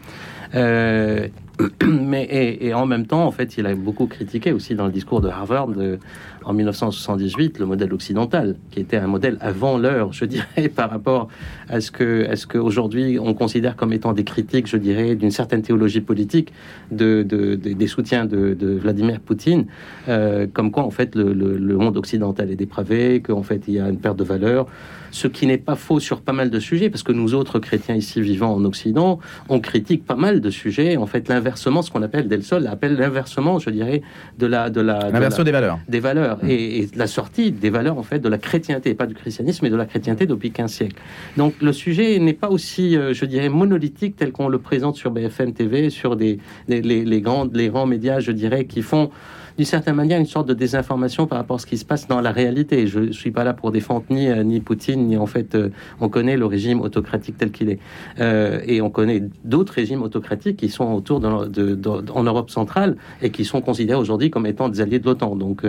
Euh, 0.53 1.27
mais 1.88 2.27
et, 2.62 2.73
en 2.73 2.86
même 2.86 3.05
temps, 3.08 3.25
en 3.25 3.31
fait, 3.31 3.58
il 3.58 3.65
a 3.65 3.73
beaucoup 3.75 4.08
critiqué 4.08 4.51
aussi 4.51 4.75
dans 4.75 4.86
le 4.86 4.91
discours 4.91 5.21
de 5.21 5.29
Harvard 5.29 5.67
de- 5.69 5.99
en 6.43 6.53
1978 6.53 7.58
le 7.60 7.65
modèle 7.65 7.93
occidental, 7.93 8.55
qui 8.71 8.81
était 8.81 8.97
un 8.97 9.08
modèle 9.08 9.38
avant 9.39 9.77
l'heure, 9.77 10.12
je 10.13 10.25
dirais, 10.36 10.67
par 10.67 10.89
rapport 10.89 11.29
à 11.69 11.79
ce 11.79 11.91
que, 11.91 12.27
à 12.29 12.36
ce 12.36 12.45
qu'aujourd'hui 12.45 13.17
on 13.19 13.34
considère 13.34 13.75
comme 13.77 13.93
étant 13.93 14.12
des 14.13 14.25
critiques, 14.25 14.67
je 14.67 14.77
dirais, 14.77 15.15
d'une 15.15 15.31
certaine 15.31 15.62
théologie 15.62 16.01
politique 16.01 16.51
de, 16.91 17.23
de- 17.23 17.55
de- 17.55 17.73
des 17.73 17.88
soutiens 17.88 18.25
de, 18.25 18.55
Vladimir 18.77 19.19
Poutine, 19.21 19.65
euh, 20.10 20.47
comme 20.51 20.71
quoi 20.71 20.84
en 20.84 20.91
fait 20.91 21.15
le, 21.15 21.34
le- 21.34 21.77
monde 21.77 21.97
occidental 21.97 22.51
est 22.51 22.55
dépravé, 22.55 23.21
qu'en 23.21 23.43
fait 23.43 23.63
il 23.67 23.75
y 23.75 23.79
a 23.79 23.88
une 23.89 23.97
perte 23.97 24.17
de 24.19 24.23
valeur, 24.25 24.67
ce 25.15 25.28
qui 25.30 25.47
n'est 25.47 25.58
pas 25.58 25.75
faux 25.75 25.99
sur 26.01 26.19
pas 26.19 26.34
mal 26.34 26.49
de 26.49 26.60
sujets, 26.60 26.89
parce 26.89 27.04
que 27.04 27.13
nous 27.13 27.34
autres 27.36 27.58
chrétiens 27.60 27.95
ici 27.95 28.21
vivant 28.21 28.54
en 28.54 28.65
Occident, 28.65 29.19
on 29.47 29.60
critique 29.62 30.06
pas 30.06 30.15
mal 30.17 30.41
de 30.41 30.49
sujets. 30.49 30.97
En 30.97 31.06
fait, 31.06 31.30
l'inversement, 31.30 31.82
ce 31.82 31.89
qu'on 31.89 32.01
appelle 32.01 32.28
Del 32.28 32.43
Sol, 32.43 32.67
appelle 32.67 32.95
l'inversement, 32.97 33.58
je 33.60 33.69
dirais, 33.69 34.01
de 34.38 34.45
la 34.45 34.69
de 34.69 34.82
la 34.82 35.10
L'inversion 35.12 35.43
des 35.43 35.51
valeurs. 35.54 35.80
des 35.88 36.01
valeurs 36.01 36.38
et, 36.45 36.80
et 36.80 36.89
la 36.95 37.08
sortie 37.08 37.51
des 37.54 37.69
valeurs 37.69 37.97
en 37.97 38.04
fait 38.04 38.19
de 38.19 38.28
la 38.30 38.38
chrétienté, 38.38 38.93
pas 38.93 39.06
du 39.06 39.15
christianisme, 39.15 39.62
mais 39.63 39.69
de 39.71 39.78
la 39.78 39.86
chrétienté 39.86 40.25
depuis 40.25 40.51
15 40.51 40.71
siècles. 40.71 41.01
Donc 41.38 41.54
le 41.62 41.71
sujet 41.71 42.19
n'est 42.19 42.34
pas 42.34 42.49
aussi, 42.49 42.97
euh, 42.97 43.13
je 43.13 43.25
dirais, 43.25 43.47
monolithique 43.49 44.17
tel 44.17 44.32
qu'on 44.34 44.49
le 44.49 44.60
présente 44.60 44.97
sur 44.97 45.12
BFM 45.12 45.54
TV, 45.54 45.89
sur 45.89 46.15
des, 46.17 46.39
des- 46.67 46.82
les, 46.82 47.06
les 47.06 47.21
grands, 47.21 47.47
les 47.53 47.70
grands 47.70 47.86
médias, 47.86 48.20
je 48.20 48.32
dirais, 48.34 48.66
qui 48.66 48.82
font 48.82 49.09
d'une 49.58 49.66
certaine 49.66 49.95
manière 49.95 50.20
une 50.20 50.26
sorte 50.26 50.47
de 50.47 50.53
désinformation 50.53 51.28
par 51.28 51.38
rapport 51.38 51.56
à 51.56 51.60
ce 51.60 51.66
qui 51.66 51.78
se 51.78 51.86
passe 51.86 52.08
dans 52.08 52.20
la 52.22 52.32
réalité. 52.32 52.88
Je 52.88 52.99
ne 52.99 53.12
suis 53.12 53.32
pas 53.32 53.43
là 53.43 53.53
pour 53.53 53.72
défendre 53.72 54.03
ni, 54.10 54.28
euh, 54.28 54.43
ni 54.43 54.60
Poutine, 54.60 55.08
ni 55.08 55.18
en 55.18 55.26
fait, 55.26 55.56
euh, 55.56 55.70
on 56.01 56.10
connaît 56.10 56.38
le 56.38 56.45
régime 56.45 56.82
autocratique 56.82 57.38
tel 57.38 57.51
qu'il 57.51 57.70
est. 57.70 57.80
Euh, 58.20 58.60
et 58.66 58.82
on 58.82 58.89
connaît 58.89 59.24
d'autres 59.43 59.74
régimes 59.74 60.01
autocratiques 60.03 60.58
qui 60.58 60.70
sont 60.70 60.91
autour 60.93 61.20
de, 61.20 61.76
de- 61.76 62.12
en 62.12 62.24
Europe 62.24 62.49
centrale 62.49 62.97
et 63.22 63.30
qui 63.30 63.45
sont 63.45 63.62
considérés 63.62 63.99
aujourd'hui 63.99 64.30
comme 64.30 64.45
étant 64.45 64.70
des 64.70 64.82
alliés 64.82 64.99
de 64.99 65.06
l'OTAN. 65.06 65.36
Donc, 65.36 65.64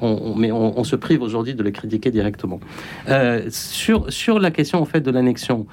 on, 0.00 0.34
mais 0.36 0.50
on, 0.52 0.84
se 0.84 0.96
prive 0.96 1.22
aujourd'hui 1.22 1.54
de 1.54 1.62
les 1.62 1.72
critiquer 1.72 2.10
directement. 2.10 2.60
Sur, 3.50 4.12
sur 4.12 4.38
la 4.38 4.50
question 4.50 4.80
en 4.80 4.84
fait 4.84 5.00
de 5.00 5.10
l'annexion, 5.10 5.66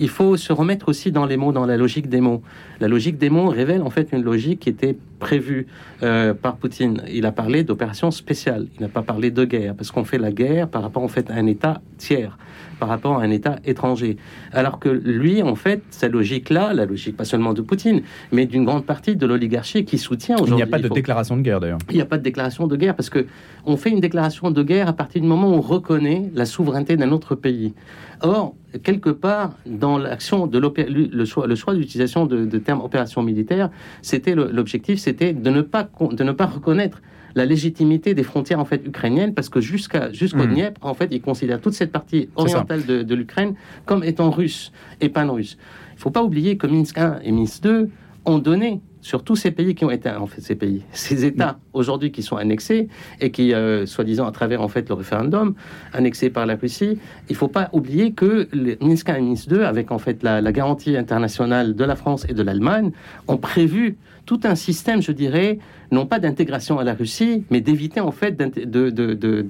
il 0.00 0.08
faut 0.08 0.36
se 0.36 0.52
remettre 0.52 0.88
aussi 0.88 1.12
dans 1.12 1.26
les 1.26 1.36
mots, 1.36 1.52
dans 1.52 1.66
la 1.66 1.76
logique 1.76 2.08
des 2.08 2.20
mots. 2.20 2.42
La 2.80 2.88
logique 2.88 3.18
des 3.18 3.30
mots 3.30 3.48
révèle 3.48 3.82
en 3.82 3.90
fait 3.90 4.08
une 4.12 4.22
logique 4.22 4.60
qui 4.60 4.70
était 4.70 4.96
prévue 5.18 5.66
euh, 6.02 6.32
par 6.32 6.56
Poutine. 6.56 7.02
Il 7.12 7.26
a 7.26 7.32
parlé 7.32 7.62
d'opération 7.64 8.10
spéciale. 8.10 8.66
Il 8.76 8.82
n'a 8.82 8.88
pas 8.88 9.02
parlé 9.02 9.30
de 9.30 9.44
guerre 9.44 9.74
parce 9.74 9.90
qu'on 9.90 10.04
fait 10.04 10.18
la 10.18 10.32
guerre 10.32 10.68
par 10.68 10.82
rapport 10.82 11.02
en 11.02 11.08
fait 11.08 11.30
à 11.30 11.34
un 11.34 11.46
État 11.46 11.82
tiers 11.98 12.38
par 12.80 12.88
rapport 12.88 13.18
à 13.18 13.22
un 13.22 13.30
État 13.30 13.56
étranger. 13.64 14.16
Alors 14.52 14.80
que 14.80 14.88
lui, 14.88 15.42
en 15.42 15.54
fait, 15.54 15.82
sa 15.90 16.08
logique-là, 16.08 16.72
la 16.72 16.86
logique 16.86 17.16
pas 17.16 17.24
seulement 17.24 17.52
de 17.52 17.60
Poutine, 17.60 18.02
mais 18.32 18.46
d'une 18.46 18.64
grande 18.64 18.84
partie 18.84 19.14
de 19.14 19.26
l'oligarchie 19.26 19.84
qui 19.84 19.98
soutient 19.98 20.36
aujourd'hui. 20.36 20.54
Il 20.54 20.56
n'y 20.56 20.62
a 20.62 20.66
pas 20.66 20.80
de 20.80 20.88
déclaration 20.88 21.36
de 21.36 21.42
guerre 21.42 21.60
d'ailleurs. 21.60 21.78
Il 21.90 21.94
n'y 21.96 22.00
a 22.00 22.06
pas 22.06 22.18
de 22.18 22.22
déclaration 22.22 22.66
de 22.66 22.74
guerre 22.76 22.96
parce 22.96 23.10
que 23.10 23.26
on 23.66 23.76
fait 23.76 23.90
une 23.90 24.00
déclaration 24.00 24.50
de 24.50 24.62
guerre 24.62 24.88
à 24.88 24.94
partir 24.94 25.20
du 25.20 25.28
moment 25.28 25.50
où 25.50 25.54
on 25.54 25.60
reconnaît 25.60 26.30
la 26.34 26.46
souveraineté 26.46 26.96
d'un 26.96 27.12
autre 27.12 27.34
pays. 27.34 27.74
Or, 28.22 28.54
quelque 28.82 29.10
part, 29.10 29.54
dans 29.66 29.98
l'action 29.98 30.46
de 30.46 30.58
le 30.58 31.24
choix, 31.24 31.46
le 31.46 31.54
choix 31.54 31.74
d'utilisation 31.74 32.26
de, 32.26 32.44
de 32.44 32.58
termes 32.58 32.80
opération 32.80 33.22
militaire, 33.22 33.70
c'était 34.02 34.34
l'objectif, 34.34 34.98
c'était 34.98 35.32
de 35.32 35.50
ne 35.50 35.60
pas 35.60 35.88
de 36.12 36.24
ne 36.24 36.32
pas 36.32 36.46
reconnaître 36.46 37.00
la 37.34 37.44
légitimité 37.44 38.14
des 38.14 38.22
frontières 38.22 38.60
en 38.60 38.64
fait 38.64 38.84
ukrainiennes 38.86 39.34
parce 39.34 39.48
que 39.48 39.60
jusqu'à 39.60 40.12
jusqu'au 40.12 40.44
mmh. 40.44 40.54
Dniepr, 40.54 40.84
en 40.84 40.94
fait, 40.94 41.08
ils 41.10 41.20
considèrent 41.20 41.60
toute 41.60 41.74
cette 41.74 41.92
partie 41.92 42.28
orientale 42.36 42.84
de, 42.84 43.02
de 43.02 43.14
l'Ukraine 43.14 43.54
comme 43.86 44.04
étant 44.04 44.30
russe 44.30 44.72
et 45.00 45.08
pan-russe. 45.08 45.56
Il 45.92 45.96
ne 45.96 46.00
faut 46.00 46.10
pas 46.10 46.22
oublier 46.22 46.56
que 46.56 46.66
Minsk 46.66 46.98
1 46.98 47.20
et 47.24 47.32
Minsk 47.32 47.62
2 47.62 47.90
ont 48.24 48.38
donné 48.38 48.80
sur 49.02 49.24
tous 49.24 49.36
ces 49.36 49.50
pays 49.50 49.74
qui 49.74 49.84
ont 49.84 49.90
été, 49.90 50.10
en 50.10 50.26
fait, 50.26 50.40
ces 50.40 50.54
pays, 50.54 50.82
ces 50.92 51.24
États 51.24 51.58
aujourd'hui 51.72 52.12
qui 52.12 52.22
sont 52.22 52.36
annexés 52.36 52.88
et 53.20 53.30
qui, 53.30 53.54
euh, 53.54 53.86
soi-disant, 53.86 54.26
à 54.26 54.32
travers 54.32 54.60
en 54.62 54.68
fait 54.68 54.88
le 54.88 54.94
référendum, 54.94 55.54
annexés 55.92 56.30
par 56.30 56.46
la 56.46 56.56
Russie, 56.56 56.98
il 57.28 57.32
ne 57.32 57.36
faut 57.36 57.48
pas 57.48 57.70
oublier 57.72 58.12
que 58.12 58.48
les 58.52 58.76
Minsk 58.80 59.08
1 59.08 59.14
et 59.16 59.20
Minsk 59.22 59.48
2, 59.48 59.64
avec 59.64 59.90
en 59.90 59.98
fait 59.98 60.22
la, 60.22 60.40
la 60.40 60.52
garantie 60.52 60.96
internationale 60.96 61.74
de 61.74 61.84
la 61.84 61.96
France 61.96 62.26
et 62.28 62.34
de 62.34 62.42
l'Allemagne, 62.42 62.92
ont 63.28 63.38
prévu 63.38 63.96
tout 64.26 64.40
un 64.44 64.54
système, 64.54 65.02
je 65.02 65.12
dirais, 65.12 65.58
non 65.92 66.06
pas 66.06 66.18
d'intégration 66.18 66.78
à 66.78 66.84
la 66.84 66.94
Russie, 66.94 67.44
mais 67.50 67.60
d'éviter 67.60 68.00
en 68.00 68.12
fait 68.12 68.36
de, 68.36 68.90
de, 68.90 69.14
de, 69.14 69.42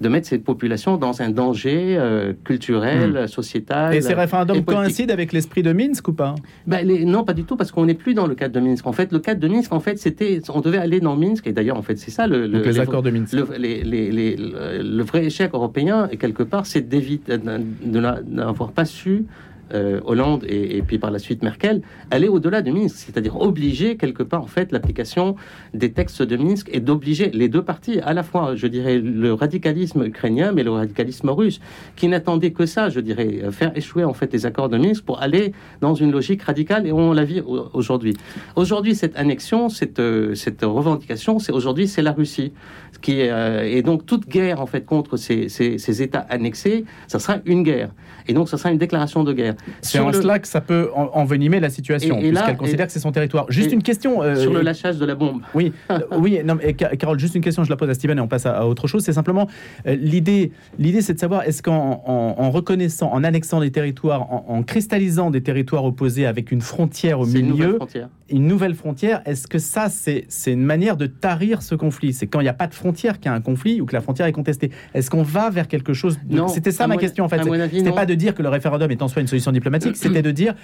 de, 0.00 0.08
mettre 0.08 0.26
cette 0.26 0.44
population 0.44 0.96
dans 0.96 1.22
un 1.22 1.30
danger 1.30 1.96
euh, 1.98 2.32
culturel, 2.44 3.22
hmm. 3.24 3.26
sociétal. 3.28 3.94
Et 3.94 4.00
ces 4.00 4.14
référendums 4.14 4.64
coïncident 4.64 5.12
avec 5.12 5.32
l'esprit 5.32 5.62
de 5.62 5.72
Minsk 5.72 6.08
ou 6.08 6.12
pas? 6.12 6.34
Ben, 6.66 6.86
les, 6.86 7.04
Non, 7.04 7.24
pas 7.24 7.32
du 7.32 7.44
tout, 7.44 7.56
parce 7.56 7.72
qu'on 7.72 7.86
n'est 7.86 7.94
plus 7.94 8.14
dans 8.14 8.26
le 8.26 8.34
cadre 8.34 8.54
de 8.54 8.60
Minsk. 8.60 8.86
En 8.86 8.92
fait, 8.92 9.12
le 9.12 9.18
cadre 9.20 9.40
de 9.40 9.48
Minsk, 9.48 9.72
en 9.72 9.80
fait, 9.80 9.98
c'était, 9.98 10.40
on 10.52 10.60
devait 10.60 10.78
aller 10.78 11.00
dans 11.00 11.16
Minsk, 11.16 11.46
et 11.46 11.52
d'ailleurs, 11.52 11.76
en 11.76 11.82
fait, 11.82 11.96
c'est 11.96 12.10
ça 12.10 12.26
le, 12.26 12.46
le 12.46 12.62
les, 12.62 12.80
accords 12.80 13.02
de 13.02 13.10
Minsk. 13.10 13.32
Le, 13.32 13.46
le, 14.82 15.02
vrai 15.02 15.24
échec 15.24 15.52
européen, 15.54 16.08
quelque 16.18 16.42
part, 16.42 16.66
c'est 16.66 16.82
d'éviter 16.82 17.38
de 17.38 18.00
n'avoir 18.28 18.72
pas 18.72 18.84
su 18.84 19.24
euh, 19.74 20.00
Hollande 20.04 20.44
et, 20.48 20.82
puis 20.82 20.98
par 20.98 21.10
la 21.10 21.18
suite 21.18 21.42
Merkel, 21.42 21.82
aller 22.10 22.28
au-delà 22.28 22.62
de 22.62 22.70
Minsk, 22.70 22.96
c'est-à-dire 22.96 23.40
obliger 23.40 23.96
quelque 23.96 24.22
part 24.22 24.42
en 24.42 24.46
fait 24.46 24.72
l'application 24.72 25.36
des 25.74 25.92
textes 25.92 26.22
de 26.22 26.36
Minsk 26.36 26.68
et 26.72 26.80
d'obliger 26.80 27.30
les 27.32 27.48
deux 27.48 27.62
parties, 27.62 28.00
à 28.00 28.12
la 28.12 28.22
fois, 28.22 28.54
je 28.54 28.66
dirais, 28.66 28.98
le 28.98 29.32
radicalisme 29.34 30.04
ukrainien 30.04 30.52
mais 30.52 30.62
le 30.62 30.70
radicalisme 30.70 31.30
russe, 31.30 31.60
qui 31.96 32.08
n'attendait 32.08 32.52
que 32.52 32.66
ça, 32.66 32.88
je 32.88 33.00
dirais, 33.00 33.40
faire 33.50 33.76
échouer 33.76 34.04
en 34.04 34.14
fait 34.14 34.32
les 34.32 34.46
accords 34.46 34.68
de 34.68 34.78
Minsk 34.78 35.04
pour 35.04 35.20
aller 35.20 35.52
dans 35.80 35.94
une 35.94 36.10
logique 36.10 36.42
radicale 36.42 36.86
et 36.86 36.92
on 36.92 37.12
la 37.12 37.24
vit 37.24 37.40
aujourd'hui. 37.72 38.16
Aujourd'hui, 38.56 38.94
cette 38.94 39.16
annexion, 39.16 39.68
cette, 39.68 39.98
euh, 39.98 40.34
cette 40.34 40.62
revendication, 40.62 41.38
c'est 41.38 41.52
aujourd'hui 41.52 41.88
c'est 41.88 42.02
la 42.02 42.12
Russie 42.12 42.52
qui 43.00 43.20
euh, 43.20 43.62
et 43.62 43.82
donc 43.82 44.06
toute 44.06 44.28
guerre 44.28 44.60
en 44.60 44.66
fait 44.66 44.84
contre 44.84 45.16
ces, 45.16 45.48
ces, 45.48 45.78
ces 45.78 46.02
États 46.02 46.26
annexés, 46.28 46.84
ça 47.08 47.18
sera 47.18 47.38
une 47.44 47.62
guerre. 47.62 47.90
Et 48.30 48.32
donc, 48.32 48.48
ça 48.48 48.56
sera 48.56 48.70
une 48.70 48.78
déclaration 48.78 49.24
de 49.24 49.32
guerre. 49.32 49.56
C'est 49.80 49.98
en 49.98 50.12
cela 50.12 50.38
que 50.38 50.46
ça 50.46 50.60
peut 50.60 50.90
envenimer 50.94 51.58
la 51.58 51.68
situation, 51.68 52.20
puisqu'elle 52.20 52.56
considère 52.56 52.86
que 52.86 52.92
c'est 52.92 53.00
son 53.00 53.10
territoire. 53.10 53.46
Juste 53.48 53.72
une 53.72 53.82
question. 53.82 54.22
Euh, 54.22 54.36
sur 54.36 54.52
le 54.52 54.62
lâchage 54.62 54.98
de 54.98 55.04
la 55.04 55.16
bombe. 55.16 55.42
Oui, 55.52 55.72
euh, 55.90 55.98
oui. 56.16 56.40
Non, 56.44 56.54
mais, 56.54 56.74
Carole, 56.74 57.18
juste 57.18 57.34
une 57.34 57.42
question, 57.42 57.64
je 57.64 57.70
la 57.70 57.76
pose 57.76 57.90
à 57.90 57.94
Steven 57.94 58.18
et 58.18 58.20
on 58.20 58.28
passe 58.28 58.46
à, 58.46 58.66
autre 58.66 58.86
chose. 58.86 59.02
C'est 59.02 59.12
simplement 59.12 59.48
euh, 59.88 59.96
l'idée. 59.96 60.52
L'idée, 60.78 61.02
c'est 61.02 61.14
de 61.14 61.18
savoir 61.18 61.42
est-ce 61.42 61.60
qu'en 61.60 62.04
en, 62.06 62.50
reconnaissant, 62.50 63.12
en 63.12 63.24
annexant 63.24 63.58
des 63.60 63.72
territoires, 63.72 64.30
en, 64.30 64.62
cristallisant 64.62 65.30
des 65.32 65.42
territoires 65.42 65.84
opposés 65.84 66.26
avec 66.26 66.52
une 66.52 66.60
frontière 66.60 67.18
au 67.18 67.26
milieu, 67.26 67.80
une 68.28 68.46
nouvelle 68.46 68.76
frontière, 68.76 69.22
est-ce 69.24 69.48
que 69.48 69.58
ça, 69.58 69.88
c'est 69.88 70.26
une 70.46 70.62
manière 70.62 70.96
de 70.96 71.06
tarir 71.06 71.62
ce 71.62 71.74
conflit? 71.74 72.12
C'est 72.12 72.28
quand 72.28 72.38
il 72.38 72.44
n'y 72.44 72.48
a 72.48 72.54
pas 72.54 72.68
de 72.68 72.74
frontière 72.74 73.18
qu'il 73.18 73.26
y 73.26 73.34
a 73.34 73.34
un 73.34 73.40
conflit 73.40 73.80
ou 73.80 73.86
que 73.86 73.94
la 73.94 74.00
frontière 74.00 74.28
est 74.28 74.32
contestée. 74.32 74.70
Est-ce 74.94 75.10
qu'on 75.10 75.24
va 75.24 75.50
vers 75.50 75.66
quelque 75.66 75.92
chose 75.92 76.20
de... 76.24 76.40
C'était 76.46 76.70
ça 76.70 76.86
ma 76.86 76.96
question 76.96 77.24
en 77.24 77.28
fait. 77.28 77.42
C'était 77.72 77.92
pas 77.92 78.06
de 78.06 78.14
dire 78.20 78.34
que 78.34 78.42
le 78.42 78.48
référendum 78.48 78.90
est 78.90 79.02
en 79.02 79.08
soi 79.08 79.22
une 79.22 79.28
solution 79.28 79.52
diplomatique, 79.52 79.96
c'était 79.96 80.22
de 80.22 80.30
dire 80.30 80.54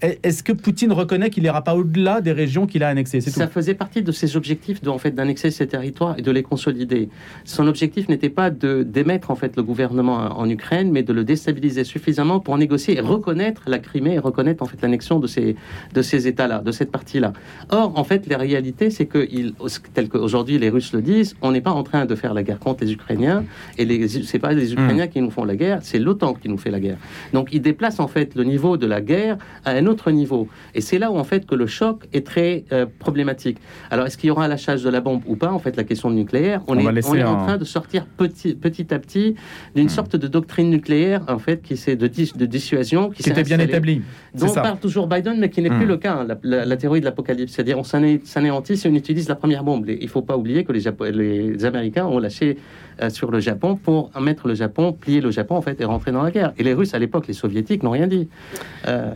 est-ce 0.00 0.44
que 0.44 0.52
Poutine 0.52 0.92
reconnaît 0.92 1.28
qu'il 1.30 1.42
n'ira 1.42 1.62
pas 1.62 1.74
au-delà 1.74 2.20
des 2.20 2.30
régions 2.30 2.66
qu'il 2.66 2.84
a 2.84 2.88
annexées 2.88 3.20
Ça 3.20 3.48
faisait 3.48 3.74
partie 3.74 4.02
de 4.02 4.12
ses 4.12 4.36
objectifs 4.36 4.80
de, 4.80 4.90
en 4.90 4.98
fait, 4.98 5.10
d'annexer 5.10 5.50
ces 5.50 5.66
territoires 5.66 6.16
et 6.18 6.22
de 6.22 6.30
les 6.30 6.44
consolider. 6.44 7.08
Son 7.44 7.66
objectif 7.66 8.08
n'était 8.08 8.28
pas 8.28 8.50
de 8.50 8.84
d'émettre 8.84 9.30
en 9.30 9.34
fait 9.34 9.56
le 9.56 9.62
gouvernement 9.64 10.38
en 10.38 10.48
Ukraine, 10.48 10.92
mais 10.92 11.02
de 11.02 11.12
le 11.12 11.24
déstabiliser 11.24 11.82
suffisamment 11.82 12.38
pour 12.38 12.56
négocier 12.58 12.96
et 12.96 13.00
reconnaître 13.00 13.62
la 13.66 13.80
Crimée 13.80 14.14
et 14.14 14.18
reconnaître 14.18 14.62
en 14.62 14.66
fait 14.66 14.80
l'annexion 14.82 15.18
de 15.18 15.26
ces 15.26 15.56
de 15.94 16.02
ces 16.02 16.28
États-là, 16.28 16.60
de 16.60 16.70
cette 16.70 16.92
partie-là. 16.92 17.32
Or, 17.70 17.98
en 17.98 18.04
fait, 18.04 18.28
la 18.28 18.38
réalité, 18.38 18.90
c'est 18.90 19.06
que 19.06 19.26
il, 19.30 19.54
tel 19.94 20.08
qu'aujourd'hui 20.08 20.58
les 20.58 20.70
Russes 20.70 20.92
le 20.92 21.02
disent, 21.02 21.34
on 21.42 21.50
n'est 21.50 21.60
pas 21.60 21.72
en 21.72 21.82
train 21.82 22.06
de 22.06 22.14
faire 22.14 22.34
la 22.34 22.44
guerre 22.44 22.60
contre 22.60 22.84
les 22.84 22.92
Ukrainiens 22.92 23.44
et 23.78 23.84
les 23.84 24.06
c'est 24.06 24.38
pas 24.38 24.52
les 24.52 24.72
Ukrainiens 24.72 25.06
mmh. 25.06 25.10
qui 25.10 25.20
nous 25.20 25.30
font 25.30 25.44
la 25.44 25.56
guerre, 25.56 25.80
c'est 25.82 25.98
l'OTAN 25.98 26.34
qui 26.34 26.48
nous 26.48 26.58
fait 26.58 26.70
la 26.70 26.78
guerre. 26.78 26.98
Donc, 27.32 27.48
ils 27.52 27.60
déplacent 27.60 28.00
en 28.00 28.08
fait 28.08 28.36
le 28.36 28.44
niveau 28.44 28.76
de 28.76 28.86
la 28.86 29.00
guerre 29.00 29.38
à 29.64 29.72
un 29.72 29.87
autre 29.88 30.10
niveau. 30.10 30.48
Et 30.74 30.80
c'est 30.80 30.98
là 30.98 31.10
où 31.10 31.16
en 31.16 31.24
fait 31.24 31.46
que 31.46 31.54
le 31.54 31.66
choc 31.66 32.06
est 32.12 32.26
très 32.26 32.64
euh, 32.72 32.86
problématique. 32.98 33.58
Alors 33.90 34.06
est-ce 34.06 34.16
qu'il 34.16 34.28
y 34.28 34.30
aura 34.30 34.44
un 34.44 34.48
lâchage 34.48 34.82
de 34.82 34.90
la 34.90 35.00
bombe 35.00 35.22
ou 35.26 35.36
pas? 35.36 35.52
En 35.52 35.58
fait, 35.58 35.76
la 35.76 35.84
question 35.84 36.10
nucléaire, 36.10 36.62
on, 36.68 36.78
est, 36.78 37.06
on 37.06 37.14
est 37.14 37.24
en 37.24 37.36
train 37.44 37.56
de 37.56 37.64
sortir 37.64 38.06
petit, 38.06 38.54
petit 38.54 38.92
à 38.92 38.98
petit 38.98 39.34
d'une 39.74 39.86
hmm. 39.86 39.90
sorte 39.90 40.16
de 40.16 40.26
doctrine 40.26 40.70
nucléaire 40.70 41.22
en 41.28 41.38
fait 41.38 41.62
qui 41.62 41.76
c'est 41.76 41.96
de, 41.96 42.06
de 42.06 42.46
dissuasion 42.46 43.10
qui, 43.10 43.28
était 43.28 43.42
bien 43.42 43.58
établie. 43.58 44.02
Dont 44.34 44.52
parle 44.52 44.78
toujours 44.78 45.06
Biden, 45.06 45.38
mais 45.38 45.50
qui 45.50 45.62
n'est 45.62 45.70
plus 45.70 45.86
hmm. 45.86 45.88
le 45.88 45.96
cas. 45.96 46.14
Hein, 46.14 46.38
la, 46.42 46.76
théorie 46.76 47.00
de 47.00 47.04
l'apocalypse, 47.04 47.52
c'est-à-dire 47.52 47.78
on 47.78 47.84
s'anéantit 47.84 48.76
si 48.76 48.86
on 48.86 48.94
utilise 48.94 49.28
la 49.28 49.34
première 49.34 49.64
bombe. 49.64 49.88
Il 49.88 50.02
ne 50.02 50.08
faut 50.08 50.22
pas 50.22 50.36
oublier 50.36 50.64
que 50.64 50.72
les, 50.72 50.82
les 51.12 51.64
Américains 51.64 52.06
ont 52.06 52.18
lâché 52.18 52.58
euh, 53.00 53.10
sur 53.10 53.30
le 53.30 53.38
Japon 53.38 53.76
pour 53.76 54.10
mettre 54.20 54.48
le 54.48 54.54
Japon, 54.54 54.92
plier 54.92 55.20
le 55.20 55.30
Japon 55.30 55.54
en 55.54 55.62
fait 55.62 55.80
et 55.80 55.84
rentrer 55.84 56.10
dans 56.10 56.22
la 56.22 56.32
guerre. 56.32 56.52
Et 56.58 56.64
les 56.64 56.74
Russes 56.74 56.94
à 56.94 56.98
l'époque, 56.98 57.28
les 57.28 57.34
Soviétiques 57.34 57.84
n'ont 57.84 57.92
rien 57.92 58.08
dit. 58.08 58.28
Euh, 58.88 59.12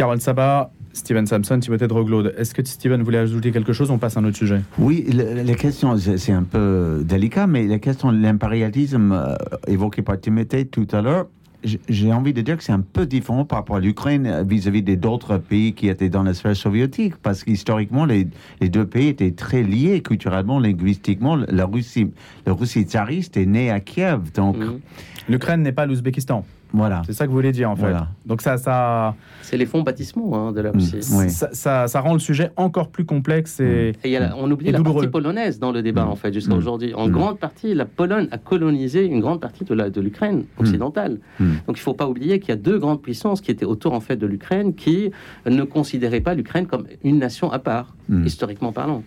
Carole 0.00 0.22
Sabat, 0.22 0.72
Steven 0.94 1.26
Samson, 1.26 1.60
Timothée 1.60 1.86
Droglaude. 1.86 2.34
Est-ce 2.38 2.54
que 2.54 2.64
Steven 2.64 3.02
voulait 3.02 3.18
ajouter 3.18 3.52
quelque 3.52 3.74
chose 3.74 3.90
On 3.90 3.98
passe 3.98 4.16
à 4.16 4.20
un 4.20 4.24
autre 4.24 4.38
sujet? 4.38 4.62
Oui, 4.78 5.04
la 5.12 5.54
question, 5.56 5.94
c'est 5.98 6.32
un 6.32 6.42
peu 6.42 7.02
délicat, 7.04 7.46
mais 7.46 7.66
la 7.66 7.78
question 7.78 8.10
de 8.10 8.16
l'impérialisme 8.16 9.12
euh, 9.12 9.34
évoquée 9.66 10.00
par 10.00 10.18
Timothée 10.18 10.64
tout 10.64 10.88
à 10.92 11.02
l'heure, 11.02 11.26
j'ai 11.62 12.10
envie 12.14 12.32
de 12.32 12.40
dire 12.40 12.56
que 12.56 12.64
c'est 12.64 12.72
un 12.72 12.80
peu 12.80 13.04
différent 13.04 13.44
par 13.44 13.58
rapport 13.58 13.76
à 13.76 13.80
l'Ukraine 13.80 14.42
vis-à-vis 14.48 14.82
d'autres 14.82 15.36
pays 15.36 15.74
qui 15.74 15.88
étaient 15.88 16.08
dans 16.08 16.22
la 16.22 16.32
sphère 16.32 16.56
soviétique, 16.56 17.16
parce 17.16 17.44
qu'historiquement, 17.44 18.06
les, 18.06 18.26
deux 18.62 18.86
pays 18.86 19.08
étaient 19.08 19.32
très 19.32 19.62
liés 19.62 20.00
culturellement, 20.00 20.60
linguistiquement. 20.60 21.36
La 21.36 21.66
Russie, 21.66 22.10
la 22.46 22.54
Russie 22.54 22.84
tsariste 22.84 23.36
est 23.36 23.44
née 23.44 23.70
à 23.70 23.80
Kiev, 23.80 24.32
donc... 24.32 24.56
Mhm. 24.56 24.80
L'Ukraine 25.28 25.62
n'est 25.62 25.72
pas 25.72 25.84
l'Ouzbékistan. 25.84 26.44
Voilà. 26.72 27.02
C'est 27.06 27.12
ça 27.12 27.24
que 27.24 27.30
vous 27.30 27.36
voulez 27.36 27.52
dire 27.52 27.70
en 27.70 27.76
fait. 27.76 27.94
Donc 28.26 28.42
ça, 28.42 28.58
ça. 28.58 29.14
C'est 29.42 29.56
les 29.56 29.66
fonds 29.66 29.82
baptismaux 29.82 30.34
hein, 30.34 30.52
de 30.52 30.60
la 30.60 30.70
Russie. 30.70 30.98
Mm. 30.98 31.28
Ça, 31.28 31.88
ça, 31.88 32.00
rend 32.00 32.12
le 32.12 32.18
sujet 32.18 32.50
encore 32.56 32.88
plus 32.88 33.04
complexe 33.04 33.60
et. 33.60 33.92
Mm. 34.04 34.34
on 34.38 34.50
oublie 34.50 34.70
la 34.70 34.82
partie 34.82 35.08
polonaise 35.08 35.58
dans 35.58 35.72
le 35.72 35.82
débat 35.82 36.04
mm. 36.04 36.10
en 36.10 36.16
fait 36.16 36.32
jusqu'à 36.32 36.54
aujourd'hui. 36.54 36.94
En 36.94 37.08
grande 37.08 37.38
partie, 37.38 37.74
la 37.74 37.84
Pologne 37.84 38.28
a 38.30 38.38
colonisé 38.38 39.04
une 39.04 39.20
grande 39.20 39.40
partie 39.40 39.64
de 39.64 39.74
la 39.74 39.90
de 39.90 40.00
l'Ukraine 40.00 40.44
occidentale. 40.58 41.18
Donc 41.38 41.50
il 41.68 41.72
ne 41.72 41.76
faut 41.76 41.94
pas 41.94 42.08
oublier 42.08 42.38
qu'il 42.40 42.50
y 42.50 42.52
a 42.52 42.56
deux 42.56 42.78
grandes 42.78 43.02
puissances 43.02 43.40
qui 43.40 43.50
étaient 43.50 43.64
autour 43.64 43.92
en 43.92 44.00
fait 44.00 44.16
de 44.16 44.26
l'Ukraine 44.26 44.74
qui 44.74 45.10
ne 45.46 45.62
considéraient 45.64 46.20
pas 46.20 46.34
l'Ukraine 46.34 46.66
comme 46.66 46.86
une 47.02 47.18
nation 47.18 47.50
à 47.50 47.58
part, 47.58 47.94
historiquement 48.24 48.72
parlant. 48.72 49.02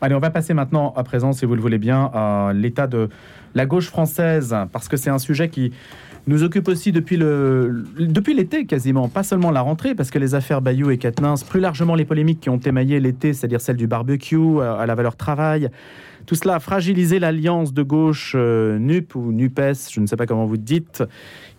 Allez, 0.00 0.14
on 0.14 0.20
va 0.20 0.30
passer 0.30 0.54
maintenant 0.54 0.92
à 0.96 1.04
présent, 1.04 1.32
si 1.32 1.46
vous 1.46 1.54
le 1.54 1.60
voulez 1.60 1.78
bien, 1.78 2.10
à 2.12 2.52
l'état 2.54 2.86
de 2.86 3.08
la 3.54 3.66
gauche 3.66 3.86
française, 3.86 4.56
parce 4.72 4.88
que 4.88 4.96
c'est 4.96 5.10
un 5.10 5.18
sujet 5.18 5.48
qui 5.48 5.72
nous 6.26 6.44
occupe 6.44 6.68
aussi 6.68 6.92
depuis 6.92 7.16
l'été 7.16 8.66
quasiment, 8.66 9.08
pas 9.08 9.22
seulement 9.22 9.50
la 9.50 9.60
rentrée, 9.60 9.94
parce 9.94 10.10
que 10.10 10.18
les 10.18 10.34
affaires 10.34 10.60
Bayou 10.60 10.90
et 10.90 10.98
Quatennens, 10.98 11.42
plus 11.42 11.60
largement 11.60 11.94
les 11.94 12.04
polémiques 12.04 12.40
qui 12.40 12.50
ont 12.50 12.58
émaillé 12.58 13.00
l'été, 13.00 13.32
c'est-à-dire 13.32 13.60
celle 13.60 13.76
du 13.76 13.86
barbecue 13.86 14.36
euh, 14.36 14.76
à 14.76 14.86
la 14.86 14.94
valeur 14.94 15.16
travail, 15.16 15.68
Tout 16.26 16.36
cela 16.36 16.56
a 16.56 16.60
fragilisé 16.60 17.18
l'alliance 17.18 17.74
de 17.74 17.82
gauche 17.82 18.34
euh, 18.36 18.78
NUP 18.78 19.16
ou 19.16 19.32
NUPES, 19.32 19.90
je 19.90 20.00
ne 20.00 20.06
sais 20.06 20.16
pas 20.16 20.26
comment 20.26 20.46
vous 20.46 20.56
dites, 20.56 21.02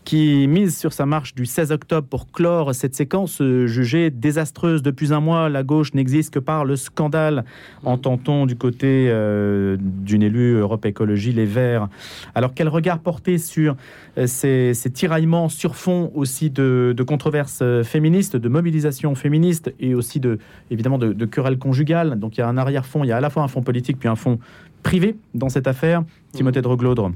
qui 0.03 0.47
mise 0.47 0.77
sur 0.77 0.93
sa 0.93 1.05
marche 1.05 1.35
du 1.35 1.45
16 1.45 1.71
octobre 1.71 2.07
pour 2.07 2.31
clore 2.31 2.73
cette 2.75 2.95
séquence 2.95 3.41
jugée 3.41 4.09
désastreuse. 4.09 4.83
Depuis 4.83 5.13
un 5.13 5.19
mois, 5.19 5.49
la 5.49 5.63
gauche 5.63 5.93
n'existe 5.93 6.33
que 6.33 6.39
par 6.39 6.65
le 6.65 6.75
scandale, 6.75 7.45
entend-on 7.83 8.45
du 8.45 8.55
côté 8.55 9.07
euh, 9.09 9.77
d'une 9.79 10.23
élue 10.23 10.55
Europe 10.55 10.85
Écologie 10.85 11.31
Les 11.31 11.45
Verts. 11.45 11.87
Alors 12.35 12.53
quel 12.53 12.67
regard 12.67 12.99
porter 12.99 13.37
sur 13.37 13.75
euh, 14.17 14.27
ces, 14.27 14.73
ces 14.73 14.89
tiraillements 14.89 15.49
sur 15.49 15.75
fond 15.75 16.11
aussi 16.15 16.49
de, 16.49 16.93
de 16.95 17.03
controverses 17.03 17.59
euh, 17.61 17.83
féministes, 17.83 18.35
de 18.35 18.49
mobilisation 18.49 19.15
féministe 19.15 19.73
et 19.79 19.95
aussi 19.95 20.19
de, 20.19 20.39
évidemment 20.71 20.97
de, 20.97 21.13
de 21.13 21.25
querelles 21.25 21.59
conjugales? 21.59 22.19
Donc 22.19 22.37
il 22.37 22.41
y 22.41 22.43
a 22.43 22.47
un 22.47 22.57
arrière-fond, 22.57 23.03
il 23.03 23.07
y 23.07 23.11
a 23.11 23.17
à 23.17 23.21
la 23.21 23.29
fois 23.29 23.43
un 23.43 23.47
fond 23.47 23.61
politique 23.61 23.99
puis 23.99 24.09
un 24.09 24.15
fond 24.15 24.39
privé 24.83 25.15
dans 25.33 25.49
cette 25.49 25.67
affaire. 25.67 26.03
Timothée 26.33 26.61
de 26.61 26.67
Roglaudre. 26.67 27.11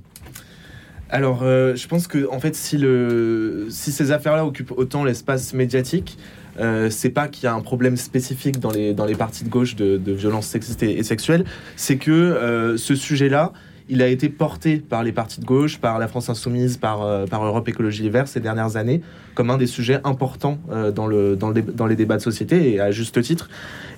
Alors, 1.10 1.41
euh, 1.43 1.76
je 1.76 1.88
pense 1.88 2.08
que 2.08 2.28
en 2.30 2.39
fait, 2.39 2.55
si, 2.55 2.78
le, 2.78 3.68
si 3.70 3.91
ces 3.91 4.12
affaires-là 4.12 4.45
occupent 4.45 4.74
autant 4.76 5.03
l'espace 5.05 5.53
médiatique, 5.53 6.18
euh, 6.60 6.89
c'est 6.89 7.10
pas 7.12 7.28
qu'il 7.28 7.45
y 7.45 7.47
a 7.47 7.53
un 7.53 7.62
problème 7.62 7.95
spécifique 7.97 8.60
dans 8.60 8.72
les, 8.72 8.93
dans 8.93 9.05
les 9.05 9.16
partis 9.16 9.43
de 9.45 9.49
gauche 9.49 9.76
de, 9.76 9.97
de 9.97 10.12
violences 10.12 10.47
sexistes 10.47 10.84
et, 10.84 11.03
sexuelles, 11.03 11.45
c'est 11.76 11.97
que 11.97 12.12
euh, 12.12 12.78
ce 12.78 12.95
sujet-là, 12.95 13.53
il 13.89 14.01
a 14.01 14.08
été 14.08 14.28
porté 14.28 14.78
par 14.80 15.01
les 15.01 15.14
partis 15.14 15.39
de 15.39 15.45
gauche, 15.45 15.78
par 15.78 15.97
la 15.97 16.10
France 16.10 16.28
Insoumise, 16.30 16.76
par, 16.76 17.03
euh, 17.03 17.26
par 17.26 17.45
Europe 17.45 17.70
Écologie 17.70 18.03
Les 18.03 18.10
Verts 18.10 18.28
ces 18.28 18.41
dernières 18.41 18.76
années, 18.76 18.99
comme 19.34 19.49
un 19.49 19.58
des 19.58 19.68
sujets 19.68 20.01
importants 20.03 20.58
euh, 20.72 20.91
dans, 20.91 21.08
le, 21.08 21.38
dans, 21.38 21.51
le 21.51 21.62
dans 21.62 21.86
les 21.86 21.95
débats 21.95 22.18
de 22.18 22.22
société, 22.22 22.74
et 22.74 22.82
à 22.82 22.91
juste 22.91 23.22
titre. 23.22 23.49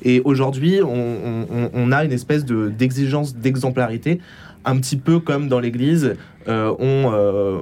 Et 0.04 0.22
aujourd'hui, 0.26 0.82
on, 0.84 1.46
on- 1.50 1.72
on 1.74 1.92
a 1.92 2.06
une 2.06 2.12
espèce 2.12 2.46
de- 2.46 2.70
d'exigence 2.70 3.36
d'exemplarité, 3.36 4.20
un 4.66 4.78
petit 4.78 4.98
peu 4.98 5.20
comme 5.20 5.48
dans 5.48 5.60
l'Église, 5.60 6.16
euh, 6.48 6.74
euh, 6.82 7.60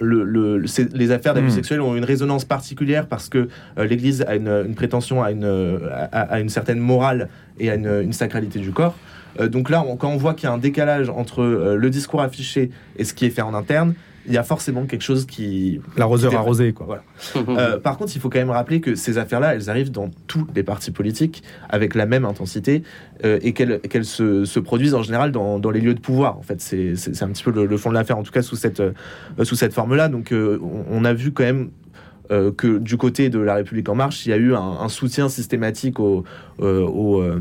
le- 0.00 0.24
le- 0.24 0.64
les 0.94 1.10
affaires 1.10 1.34
d'abus 1.34 1.46
Mm. 1.48 1.50
sexuels 1.50 1.80
ont 1.80 1.96
une 1.96 2.04
résonance 2.04 2.44
particulière 2.44 3.06
parce 3.06 3.28
que 3.28 3.48
euh, 3.78 3.84
l'Église 3.86 4.22
a 4.28 4.36
une, 4.36 4.48
une 4.66 4.74
prétention 4.74 5.22
à 5.22 5.30
une, 5.30 5.44
à, 6.12 6.20
à 6.22 6.40
une 6.40 6.48
certaine 6.48 6.78
morale 6.78 7.28
et 7.58 7.70
à 7.70 7.74
une, 7.74 7.86
une 8.02 8.12
sacralité 8.12 8.58
du 8.58 8.70
corps. 8.72 8.96
Euh, 9.40 9.48
donc 9.48 9.70
là, 9.70 9.84
on- 9.86 9.96
quand 9.96 10.10
on 10.10 10.16
voit 10.16 10.34
qu'il 10.34 10.48
y 10.48 10.50
a 10.50 10.54
un 10.54 10.58
décalage 10.58 11.08
entre 11.10 11.42
euh, 11.42 11.76
le 11.76 11.90
discours 11.90 12.20
affiché 12.22 12.70
et 12.96 13.04
ce 13.04 13.14
qui 13.14 13.24
est 13.26 13.30
fait 13.30 13.42
en 13.42 13.54
interne, 13.54 13.94
il 14.28 14.32
y 14.34 14.38
a 14.38 14.42
forcément 14.42 14.86
quelque 14.86 15.02
chose 15.04 15.24
qui... 15.24 15.80
L'arroseur 15.96 16.34
arrosé, 16.34 16.72
quoi. 16.72 16.84
Voilà. 16.86 17.02
Euh, 17.60 17.78
par 17.78 17.96
contre, 17.96 18.10
il 18.16 18.20
faut 18.20 18.28
quand 18.28 18.40
même 18.40 18.50
rappeler 18.50 18.80
que 18.80 18.96
ces 18.96 19.18
affaires-là, 19.18 19.54
elles 19.54 19.70
arrivent 19.70 19.92
dans 19.92 20.10
tous 20.26 20.44
les 20.52 20.64
partis 20.64 20.90
politiques 20.90 21.44
avec 21.68 21.94
la 21.94 22.06
même 22.06 22.24
intensité 22.24 22.82
euh, 23.24 23.38
et 23.42 23.52
qu'elles 23.52 24.04
se, 24.04 24.44
se 24.44 24.58
produisent 24.58 24.94
en 24.94 25.04
général 25.04 25.30
dans, 25.30 25.60
dans 25.60 25.70
les 25.70 25.80
lieux 25.80 25.94
de 25.94 26.00
pouvoir. 26.00 26.36
En 26.38 26.42
fait, 26.42 26.60
c'est 26.60 27.22
un 27.22 27.28
petit 27.28 27.44
peu 27.44 27.52
le, 27.52 27.66
le 27.66 27.76
fond 27.76 27.90
de 27.90 27.94
l'affaire, 27.94 28.18
en 28.18 28.24
tout 28.24 28.32
cas 28.32 28.42
sous 28.42 28.56
cette, 28.56 28.80
euh, 28.80 28.90
sous 29.44 29.54
cette 29.54 29.72
forme-là. 29.72 30.08
Donc, 30.08 30.32
euh, 30.32 30.58
on, 30.60 31.02
on 31.02 31.04
a 31.04 31.12
vu 31.12 31.30
quand 31.30 31.44
même 31.44 31.70
euh, 32.30 32.52
que 32.52 32.78
du 32.78 32.96
côté 32.96 33.28
de 33.28 33.38
La 33.38 33.54
République 33.54 33.88
En 33.88 33.94
Marche, 33.94 34.26
il 34.26 34.30
y 34.30 34.32
a 34.32 34.36
eu 34.36 34.54
un, 34.54 34.88
soutien 34.88 35.28
systématique 35.28 36.00
au, 36.00 36.24
euh, 36.60 37.38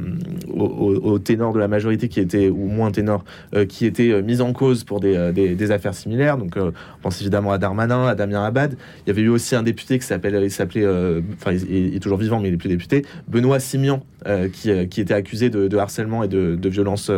euh, 0.57 1.17
ténor 1.19 1.53
de 1.53 1.59
la 1.59 1.67
majorité 1.67 2.09
qui 2.09 2.19
était, 2.19 2.49
ou 2.49 2.67
moins 2.67 2.91
ténor, 2.91 3.23
euh, 3.53 3.65
qui 3.65 3.85
était 3.85 4.21
mis 4.21 4.41
en 4.41 4.51
cause 4.51 4.83
pour 4.83 4.99
des, 4.99 5.71
affaires 5.71 5.93
similaires. 5.93 6.37
Donc, 6.37 6.57
on 6.57 6.71
pense 7.01 7.21
évidemment 7.21 7.51
à 7.51 7.57
Darmanin, 7.57 8.07
à 8.07 8.15
Damien 8.15 8.43
Abad. 8.43 8.75
Il 9.05 9.07
y 9.07 9.11
avait 9.11 9.21
eu 9.21 9.29
aussi 9.29 9.55
un 9.55 9.63
député 9.63 9.97
qui 9.99 10.05
il 10.05 10.51
s'appelait, 10.51 10.85
enfin, 11.33 11.53
il, 11.53 11.95
est 11.95 11.99
toujours 11.99 12.17
vivant, 12.17 12.39
mais 12.39 12.49
il 12.49 12.51
n'est 12.51 12.57
plus 12.57 12.69
député, 12.69 13.05
Benoît 13.27 13.59
Simian, 13.59 14.03
qui, 14.53 14.69
était 14.69 15.13
accusé 15.13 15.49
de, 15.49 15.77
harcèlement 15.77 16.23
et 16.23 16.27
de, 16.27 16.55
de 16.55 16.69
violence 16.69 17.11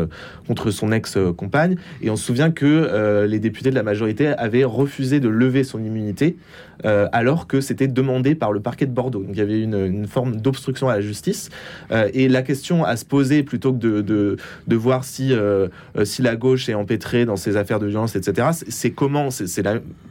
contre 0.47 0.71
son 0.71 0.91
ex-compagne. 0.91 1.77
Et 2.01 2.09
on 2.09 2.15
se 2.15 2.25
souvient 2.25 2.51
que 2.51 3.25
les 3.27 3.39
députés 3.39 3.69
de 3.69 3.75
la 3.75 3.83
majorité 3.83 4.27
avaient 4.27 4.63
refusé 4.63 5.19
de 5.19 5.29
lever 5.29 5.63
son 5.63 5.83
immunité, 5.83 6.37
euh, 6.85 7.07
alors 7.11 7.47
que 7.47 7.61
c'était 7.61 7.87
demandé 7.87 8.35
par 8.35 8.51
le 8.51 8.59
parquet 8.59 8.85
de 8.85 8.91
Bordeaux. 8.91 9.21
Donc 9.23 9.31
il 9.33 9.37
y 9.37 9.41
avait 9.41 9.61
une, 9.61 9.75
une 9.85 10.07
forme 10.07 10.37
d'obstruction 10.37 10.89
à 10.89 10.95
la 10.95 11.01
justice. 11.01 11.49
Euh, 11.91 12.09
et 12.13 12.27
la 12.29 12.41
question 12.41 12.83
à 12.85 12.95
se 12.95 13.05
poser, 13.05 13.43
plutôt 13.43 13.73
que 13.73 13.79
de, 13.79 14.01
de, 14.01 14.37
de 14.67 14.75
voir 14.75 15.03
si, 15.03 15.33
euh, 15.33 15.67
si 16.03 16.21
la 16.21 16.35
gauche 16.35 16.69
est 16.69 16.73
empêtrée 16.73 17.25
dans 17.25 17.35
ces 17.35 17.57
affaires 17.57 17.79
de 17.79 17.87
violence, 17.87 18.15
etc., 18.15 18.49
c'est- 18.67 18.91
comment, 18.91 19.31
c'est 19.31 19.63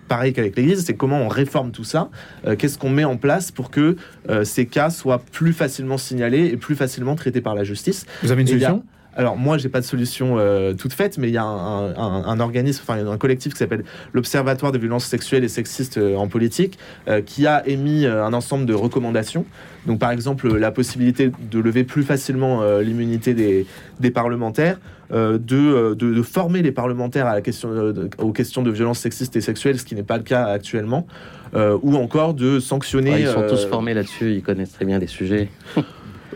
pareil 0.08 0.32
qu'avec 0.32 0.56
l'Église, 0.56 0.84
c'est 0.84 0.94
comment 0.94 1.20
on 1.20 1.28
réforme 1.28 1.70
tout 1.72 1.84
ça, 1.84 2.10
qu'est-ce 2.58 2.78
qu'on 2.78 2.90
met 2.90 3.04
en 3.04 3.16
place 3.16 3.50
pour 3.50 3.70
que 3.70 3.96
ces 4.44 4.66
cas 4.66 4.90
soient 4.90 5.20
plus 5.32 5.52
facilement 5.52 5.98
signalés 5.98 6.46
et 6.46 6.56
plus 6.56 6.76
facilement 6.76 7.14
traités 7.16 7.40
par 7.40 7.54
la 7.54 7.64
justice. 7.64 8.06
Vous 8.22 8.30
avez 8.30 8.42
une 8.42 8.48
solution? 8.48 8.84
Alors 9.16 9.36
moi, 9.36 9.58
j'ai 9.58 9.68
pas 9.68 9.80
de 9.80 9.84
solution 9.86 10.36
euh, 10.38 10.74
toute 10.74 10.92
faite, 10.92 11.18
mais 11.18 11.28
il 11.28 11.34
y 11.34 11.38
a 11.38 11.42
un, 11.44 11.90
un- 11.96 12.24
un 12.24 12.40
organisme, 12.40 12.82
enfin 12.86 13.04
un 13.06 13.16
collectif 13.16 13.52
qui 13.54 13.58
s'appelle 13.58 13.84
l'Observatoire 14.12 14.72
des 14.72 14.78
violences 14.78 15.06
sexuelles 15.06 15.42
et 15.44 15.48
sexistes 15.48 15.98
euh, 15.98 16.16
en 16.16 16.28
politique, 16.28 16.78
euh, 17.08 17.20
qui 17.22 17.46
a 17.46 17.66
émis 17.66 18.06
un 18.06 18.32
ensemble 18.32 18.66
de 18.66 18.74
recommandations. 18.74 19.44
Donc 19.86 19.98
par 19.98 20.10
exemple, 20.10 20.54
la 20.56 20.70
possibilité 20.70 21.30
de 21.50 21.58
lever 21.60 21.84
plus 21.84 22.02
facilement 22.02 22.62
euh, 22.62 22.82
l'immunité 22.82 23.34
des, 23.34 23.66
des 24.00 24.10
parlementaires, 24.10 24.78
euh, 25.12 25.38
de, 25.38 25.94
de, 25.94 26.12
de 26.12 26.22
former 26.22 26.62
les 26.62 26.72
parlementaires 26.72 27.26
à 27.26 27.34
la 27.34 27.40
question, 27.40 27.70
de- 27.92 28.10
aux 28.18 28.32
questions 28.32 28.62
de 28.62 28.70
violences 28.70 28.98
sexistes 28.98 29.36
et 29.36 29.40
sexuelles, 29.40 29.78
ce 29.78 29.84
qui 29.84 29.94
n'est 29.94 30.02
pas 30.02 30.16
le 30.16 30.24
cas 30.24 30.44
actuellement, 30.46 31.06
euh, 31.54 31.78
ou 31.82 31.94
encore 31.96 32.34
de 32.34 32.58
sanctionner. 32.58 33.12
Ouais, 33.12 33.20
ils 33.22 33.28
sont 33.28 33.42
euh, 33.42 33.48
tous 33.48 33.64
formés 33.66 33.94
là-dessus, 33.94 34.32
ils 34.34 34.42
connaissent 34.42 34.72
très 34.72 34.84
bien 34.84 34.98
les 34.98 35.06
sujets. 35.06 35.48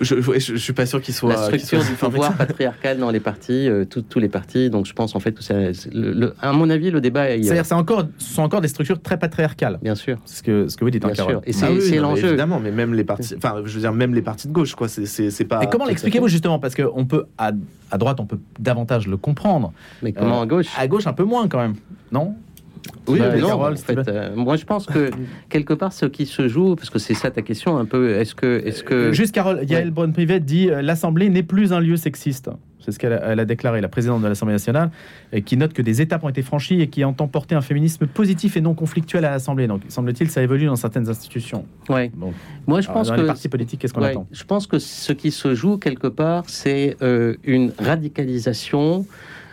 Je, 0.01 0.21
je, 0.21 0.39
je 0.39 0.57
suis 0.57 0.73
pas 0.73 0.87
sûr 0.87 1.01
qu'ils 1.03 1.15
soient. 1.15 1.31
la 1.31 1.37
structure 1.45 1.83
soient 1.83 1.91
du 1.91 1.97
pouvoir 1.97 2.33
patriarcal 2.37 2.99
dans 2.99 3.11
les 3.11 3.21
partis, 3.21 3.69
euh, 3.69 3.85
tous- 3.85 4.03
tous 4.03 4.19
les 4.19 4.29
partis. 4.29 4.71
Donc 4.71 4.87
je 4.87 4.93
pense 4.93 5.15
en 5.15 5.21
fait 5.21 5.33
que 5.33 5.43
c'est, 5.43 5.73
c'est 5.75 5.93
le- 5.93 6.13
le- 6.13 6.35
à 6.41 6.53
mon 6.53 6.71
avis, 6.71 6.91
le 6.91 7.01
débat 7.01 7.31
est. 7.31 7.43
C'est-à-dire, 7.43 7.67
c'est 7.67 7.75
encore, 7.75 8.05
ce 8.19 8.35
sont 8.35 8.43
encore 8.43 8.61
des 8.61 8.69
structures 8.69 9.01
très 9.01 9.19
patriarcales. 9.19 9.79
Bien 9.83 9.95
sûr. 9.95 10.19
C'est 10.25 10.39
ce 10.39 10.43
que, 10.43 10.69
ce 10.69 10.77
que 10.77 10.85
vous 10.85 10.91
dites, 10.91 11.05
hein, 11.05 11.11
Bien 11.13 11.25
sûr. 11.25 11.41
Et 11.45 11.53
c'est, 11.53 11.67
Ah 11.67 11.73
oui, 11.73 11.97
l'enjeu. 11.99 12.29
Évidemment, 12.29 12.61
mais 12.61 12.71
même 12.71 12.95
les 12.95 13.05
partis, 13.05 13.35
enfin, 13.37 13.63
je 13.65 13.75
veux 13.75 13.81
dire, 13.81 13.93
même 13.93 14.15
les 14.15 14.23
partis 14.23 14.49
de 14.49 14.53
gauche, 14.53 14.75
quoi. 14.75 14.89
C'est 14.89 15.45
pas. 15.45 15.63
Et 15.63 15.67
comment 15.69 15.87
l'expliquez-vous 15.87 16.29
justement? 16.29 16.59
Parce 16.59 16.75
qu'on 16.75 17.05
peut, 17.07 17.25
à, 17.39 17.53
à 17.91 17.99
droite, 17.99 18.21
on 18.21 18.27
peut 18.27 18.39
davantage 18.59 19.07
le 19.07 19.17
comprendre. 19.17 19.73
Mais 20.03 20.13
comment 20.13 20.41
Euh, 20.41 20.43
à 20.43 20.47
gauche? 20.47 20.67
À 20.79 20.87
gauche, 20.89 21.07
un 21.07 21.13
peu 21.13 21.25
moins 21.25 21.49
quand 21.49 21.59
même. 21.59 21.75
Non? 22.13 22.35
Oui, 23.09 23.19
Bah, 23.19 23.31
mais 23.35 23.41
non, 23.41 23.49
Carole, 23.49 23.73
en 23.73 23.77
fait, 23.77 24.09
euh, 24.09 24.35
moi 24.37 24.57
je 24.57 24.65
pense 24.65 24.87
que 24.87 25.11
quelque 25.49 25.75
part 25.75 25.93
ce 25.93 26.07
qui 26.07 26.27
se 26.27 26.49
joue, 26.49 26.77
parce 26.77 26.91
que 26.91 26.99
c'est 26.99 27.15
ça 27.15 27.31
ta 27.31 27.43
question 27.43 27.77
un 27.79 27.85
peu, 27.85 28.11
est-ce 28.17 28.35
que, 28.35 28.63
est-ce 28.65 28.83
que, 28.85 28.95
Euh, 28.95 29.13
Juste, 29.13 29.35
Carole, 29.35 29.65
Yael 29.69 29.87
Ouais. 29.87 29.91
Braun-Privet 29.91 30.41
dit 30.41 30.71
euh, 30.71 30.81
L'Assemblée 30.83 31.29
n'est 31.29 31.43
plus 31.43 31.73
un 31.73 31.81
lieu 31.81 31.97
sexiste. 31.97 32.51
C'est 32.83 32.93
ce 32.93 32.99
qu'elle 32.99 33.13
a, 33.13 33.45
déclaré, 33.45 33.83
la 33.83 33.89
présidente 33.89 34.23
de 34.23 34.27
l'Assemblée 34.29 34.55
nationale, 34.55 34.91
et 35.35 35.43
qui 35.43 35.59
note 35.59 35.75
que 35.75 35.83
des 35.83 36.01
étapes 36.01 36.25
ont 36.25 36.31
été 36.31 36.41
franchies 36.41 36.81
et 36.81 36.87
qui 36.89 37.05
entend 37.05 37.29
porter 37.29 37.55
un 37.55 37.61
féminisme 37.61 38.07
positif 38.07 38.57
et 38.57 38.63
non 38.63 38.73
conflictuel 38.73 39.27
à 39.27 39.31
l'Assemblée. 39.33 39.67
Donc, 39.67 39.83
semble-t-il, 39.89 40.31
ça 40.31 40.43
évolue 40.43 40.65
dans 40.65 40.77
certaines 40.77 41.07
institutions. 41.11 41.67
ouais. 41.91 42.11
Bon. 42.15 42.33
Moi 42.67 42.81
je 42.81 42.87
Alors, 42.89 43.01
pense 43.03 43.09
dans 43.09 43.17
que 43.17 43.21
les 43.21 43.27
partis 43.27 43.49
politiques, 43.51 43.81
qu'est-ce 43.81 43.93
qu'on 43.93 44.01
Ouais, 44.01 44.11
attend? 44.13 44.27
Je 44.33 44.45
pense 44.45 44.67
que 44.67 44.79
ce 44.79 45.13
qui 45.13 45.31
se 45.31 45.55
joue 45.55 45.77
quelque 45.77 46.07
part, 46.07 46.45
c'est 46.47 46.97
euh, 47.03 47.35
une 47.45 47.73
radicalisation 47.79 49.05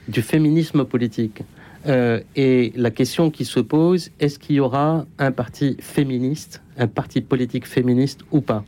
du 0.07 0.21
féminisme 0.21 0.85
politique. 0.85 1.41
Euh, 1.87 2.19
et 2.35 2.73
la 2.75 2.91
question 2.91 3.29
qui 3.31 3.45
se 3.45 3.59
pose, 3.59 4.11
est-ce 4.19 4.39
qu'il 4.39 4.57
y 4.57 4.59
aura 4.59 5.05
un 5.19 5.31
parti 5.31 5.77
féministe, 5.79 6.61
un 6.77 6.87
parti 6.87 7.21
politique 7.21 7.65
féministe 7.65 8.21
ou 8.31 8.41
pas? 8.41 8.63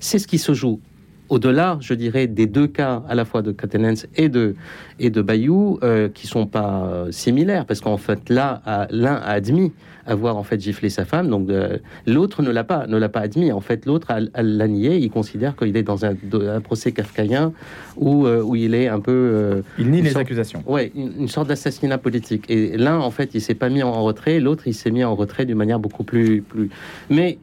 C'est 0.00 0.18
ce 0.18 0.26
qui 0.26 0.38
se 0.38 0.54
joue. 0.54 0.80
Au-delà, 1.28 1.78
je 1.80 1.94
dirais, 1.94 2.26
des 2.26 2.46
deux 2.46 2.66
cas, 2.66 3.02
à 3.08 3.14
la 3.14 3.24
fois 3.24 3.42
de 3.42 3.52
Catenens 3.52 4.06
et 4.16 4.28
de, 4.28 4.54
et 4.98 5.10
de 5.10 5.22
Bayou, 5.22 5.78
euh, 5.82 6.08
qui 6.08 6.26
sont 6.26 6.46
pas 6.46 7.06
similaires, 7.10 7.64
parce 7.64 7.80
qu'en 7.80 7.96
fait, 7.96 8.28
là, 8.28 8.86
l'un 8.90 9.14
a 9.14 9.30
admis 9.30 9.72
avoir 10.06 10.36
en 10.36 10.42
fait 10.42 10.60
giflé 10.60 10.88
sa 10.90 11.04
femme, 11.04 11.28
donc 11.28 11.48
euh, 11.50 11.78
l'autre 12.06 12.42
ne 12.42 12.50
l'a 12.50 12.64
pas, 12.64 12.86
ne 12.86 12.96
l'a 12.96 13.08
pas 13.08 13.20
admis. 13.20 13.52
En 13.52 13.60
fait, 13.60 13.86
l'autre 13.86 14.08
l'a 14.34 14.68
nié. 14.68 14.96
Il 14.98 15.10
considère 15.10 15.54
qu'il 15.56 15.76
est 15.76 15.82
dans 15.82 16.04
un, 16.04 16.14
un 16.32 16.60
procès 16.60 16.92
kafkaïen 16.92 17.52
où, 17.96 18.26
euh, 18.26 18.42
où 18.42 18.56
il 18.56 18.74
est 18.74 18.88
un 18.88 19.00
peu 19.00 19.12
euh, 19.12 19.62
Il 19.78 19.90
nie 19.90 20.02
les 20.02 20.10
sorte- 20.10 20.22
accusations. 20.22 20.62
Ouais, 20.66 20.90
une, 20.94 21.12
une 21.20 21.28
sorte 21.28 21.48
d'assassinat 21.48 21.98
politique. 21.98 22.44
Et 22.48 22.76
l'un, 22.76 22.98
en 22.98 23.10
fait, 23.10 23.30
il 23.34 23.40
s'est 23.40 23.54
pas 23.54 23.68
mis 23.68 23.82
en 23.82 24.02
retrait, 24.02 24.40
l'autre, 24.40 24.64
il 24.66 24.74
s'est 24.74 24.90
mis 24.90 25.04
en 25.04 25.14
retrait 25.14 25.44
d'une 25.46 25.56
manière 25.58 25.78
beaucoup 25.78 26.04
plus, 26.04 26.42
plus. 26.42 26.70
Mais 27.10 27.38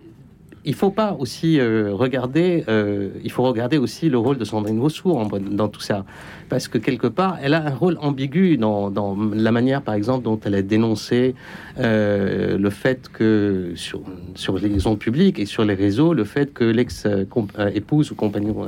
il 0.66 0.74
faut 0.76 0.92
pas 0.92 1.16
aussi 1.20 1.60
euh, 1.60 1.92
regarder, 1.94 2.64
euh, 2.68 3.10
il 3.24 3.32
faut 3.32 3.44
regarder 3.44 3.78
aussi 3.78 4.10
le 4.10 4.18
rôle 4.18 4.38
de 4.38 4.44
Sandrine 4.44 4.80
Rousseau 4.80 5.12
en- 5.18 5.28
dans 5.40 5.68
tout 5.70 5.80
ça, 5.82 6.06
parce 6.50 6.68
que 6.68 6.78
quelque 6.78 7.08
part, 7.08 7.38
elle 7.42 7.54
a 7.54 7.66
un 7.66 7.74
rôle 7.74 7.98
ambigu 8.02 8.58
dans, 8.58 8.90
dans 8.92 9.16
la 9.34 9.52
manière, 9.52 9.82
par 9.82 9.94
exemple, 9.96 10.24
dont 10.26 10.40
elle 10.44 10.56
a 10.56 10.62
dénoncé 10.62 11.34
euh, 11.80 12.58
le 12.58 12.70
fait 12.70 13.08
que 13.12 13.72
sur, 13.76 14.02
sur 14.36 14.58
les 14.58 14.86
ondes 14.86 15.00
publiques 15.00 15.40
et 15.40 15.46
sur 15.46 15.64
les 15.64 15.76
réseaux, 15.76 16.14
le 16.14 16.26
fait 16.26 16.54
que 16.54 16.66
l'ex-épouse 16.66 18.12
ou 18.12 18.16
compagnon 18.16 18.66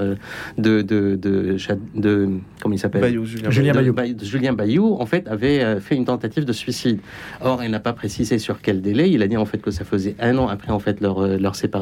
de, 0.58 0.82
de, 0.82 1.16
de, 1.16 1.58
de, 1.96 2.30
comment 2.62 2.76
il 2.76 2.80
s'appelle? 2.80 3.02
Bayou, 3.02 3.26
Julien. 3.26 3.74
Bayou. 3.74 3.94
Bay- 3.94 4.14
de 4.14 4.24
Julien 4.26 4.54
Bayou, 4.54 4.96
en 5.00 5.06
fait, 5.06 5.28
avait 5.28 5.80
fait 5.82 5.96
une 5.96 6.06
tentative 6.06 6.46
de 6.46 6.54
suicide. 6.54 7.00
Or, 7.42 7.64
il 7.64 7.72
n'a 7.72 7.80
pas 7.80 7.94
précisé 7.94 8.40
sur 8.40 8.62
quel 8.62 8.82
délai. 8.82 9.10
Il 9.10 9.22
a 9.24 9.28
dit 9.28 9.38
en 9.38 9.46
fait 9.46 9.58
que 9.58 9.72
ça 9.72 9.84
faisait 9.84 10.16
un 10.20 10.38
an 10.38 10.48
après 10.48 10.72
en 10.72 10.80
fait 10.80 11.02
leur, 11.02 11.28
leur 11.28 11.56
séparation 11.56 11.81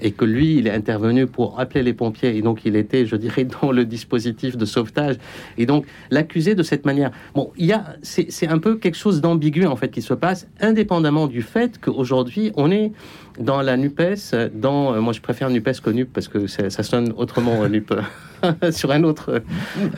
et 0.00 0.12
que 0.12 0.24
lui, 0.24 0.56
il 0.56 0.66
est 0.66 0.72
intervenu 0.72 1.26
pour 1.26 1.58
appeler 1.60 1.82
les 1.82 1.92
pompiers 1.92 2.36
et 2.36 2.42
donc 2.42 2.60
il 2.64 2.76
était, 2.76 3.06
je 3.06 3.16
dirais, 3.16 3.44
dans 3.62 3.72
le 3.72 3.84
dispositif 3.84 4.56
de 4.56 4.64
sauvetage. 4.64 5.16
Et 5.58 5.66
donc 5.66 5.86
l'accuser 6.10 6.54
de 6.54 6.62
cette 6.62 6.84
manière, 6.84 7.10
bon, 7.34 7.52
il 7.56 7.66
y 7.66 7.72
a, 7.72 7.96
c'est 8.02 8.48
un 8.48 8.58
peu 8.58 8.76
quelque 8.76 8.96
chose 8.96 9.20
d'ambigu 9.20 9.66
en 9.66 9.76
fait 9.76 9.90
qui 9.90 10.02
se 10.02 10.14
passe, 10.14 10.48
indépendamment 10.60 11.26
du 11.26 11.42
fait 11.42 11.78
qu'aujourd'hui 11.80 12.52
on 12.56 12.70
est 12.70 12.92
dans 13.38 13.62
la 13.62 13.76
NUPES, 13.76 14.50
dans, 14.54 14.94
euh, 14.94 15.00
moi 15.00 15.12
je 15.12 15.20
préfère 15.20 15.50
NUPES 15.50 15.80
que 15.82 15.90
NUP 15.90 16.12
parce 16.12 16.28
que 16.28 16.46
ça, 16.46 16.70
sonne 16.82 17.12
autrement 17.16 17.66
NUP 17.68 17.92
sur 18.70 18.90
un 18.90 19.04
autre. 19.04 19.42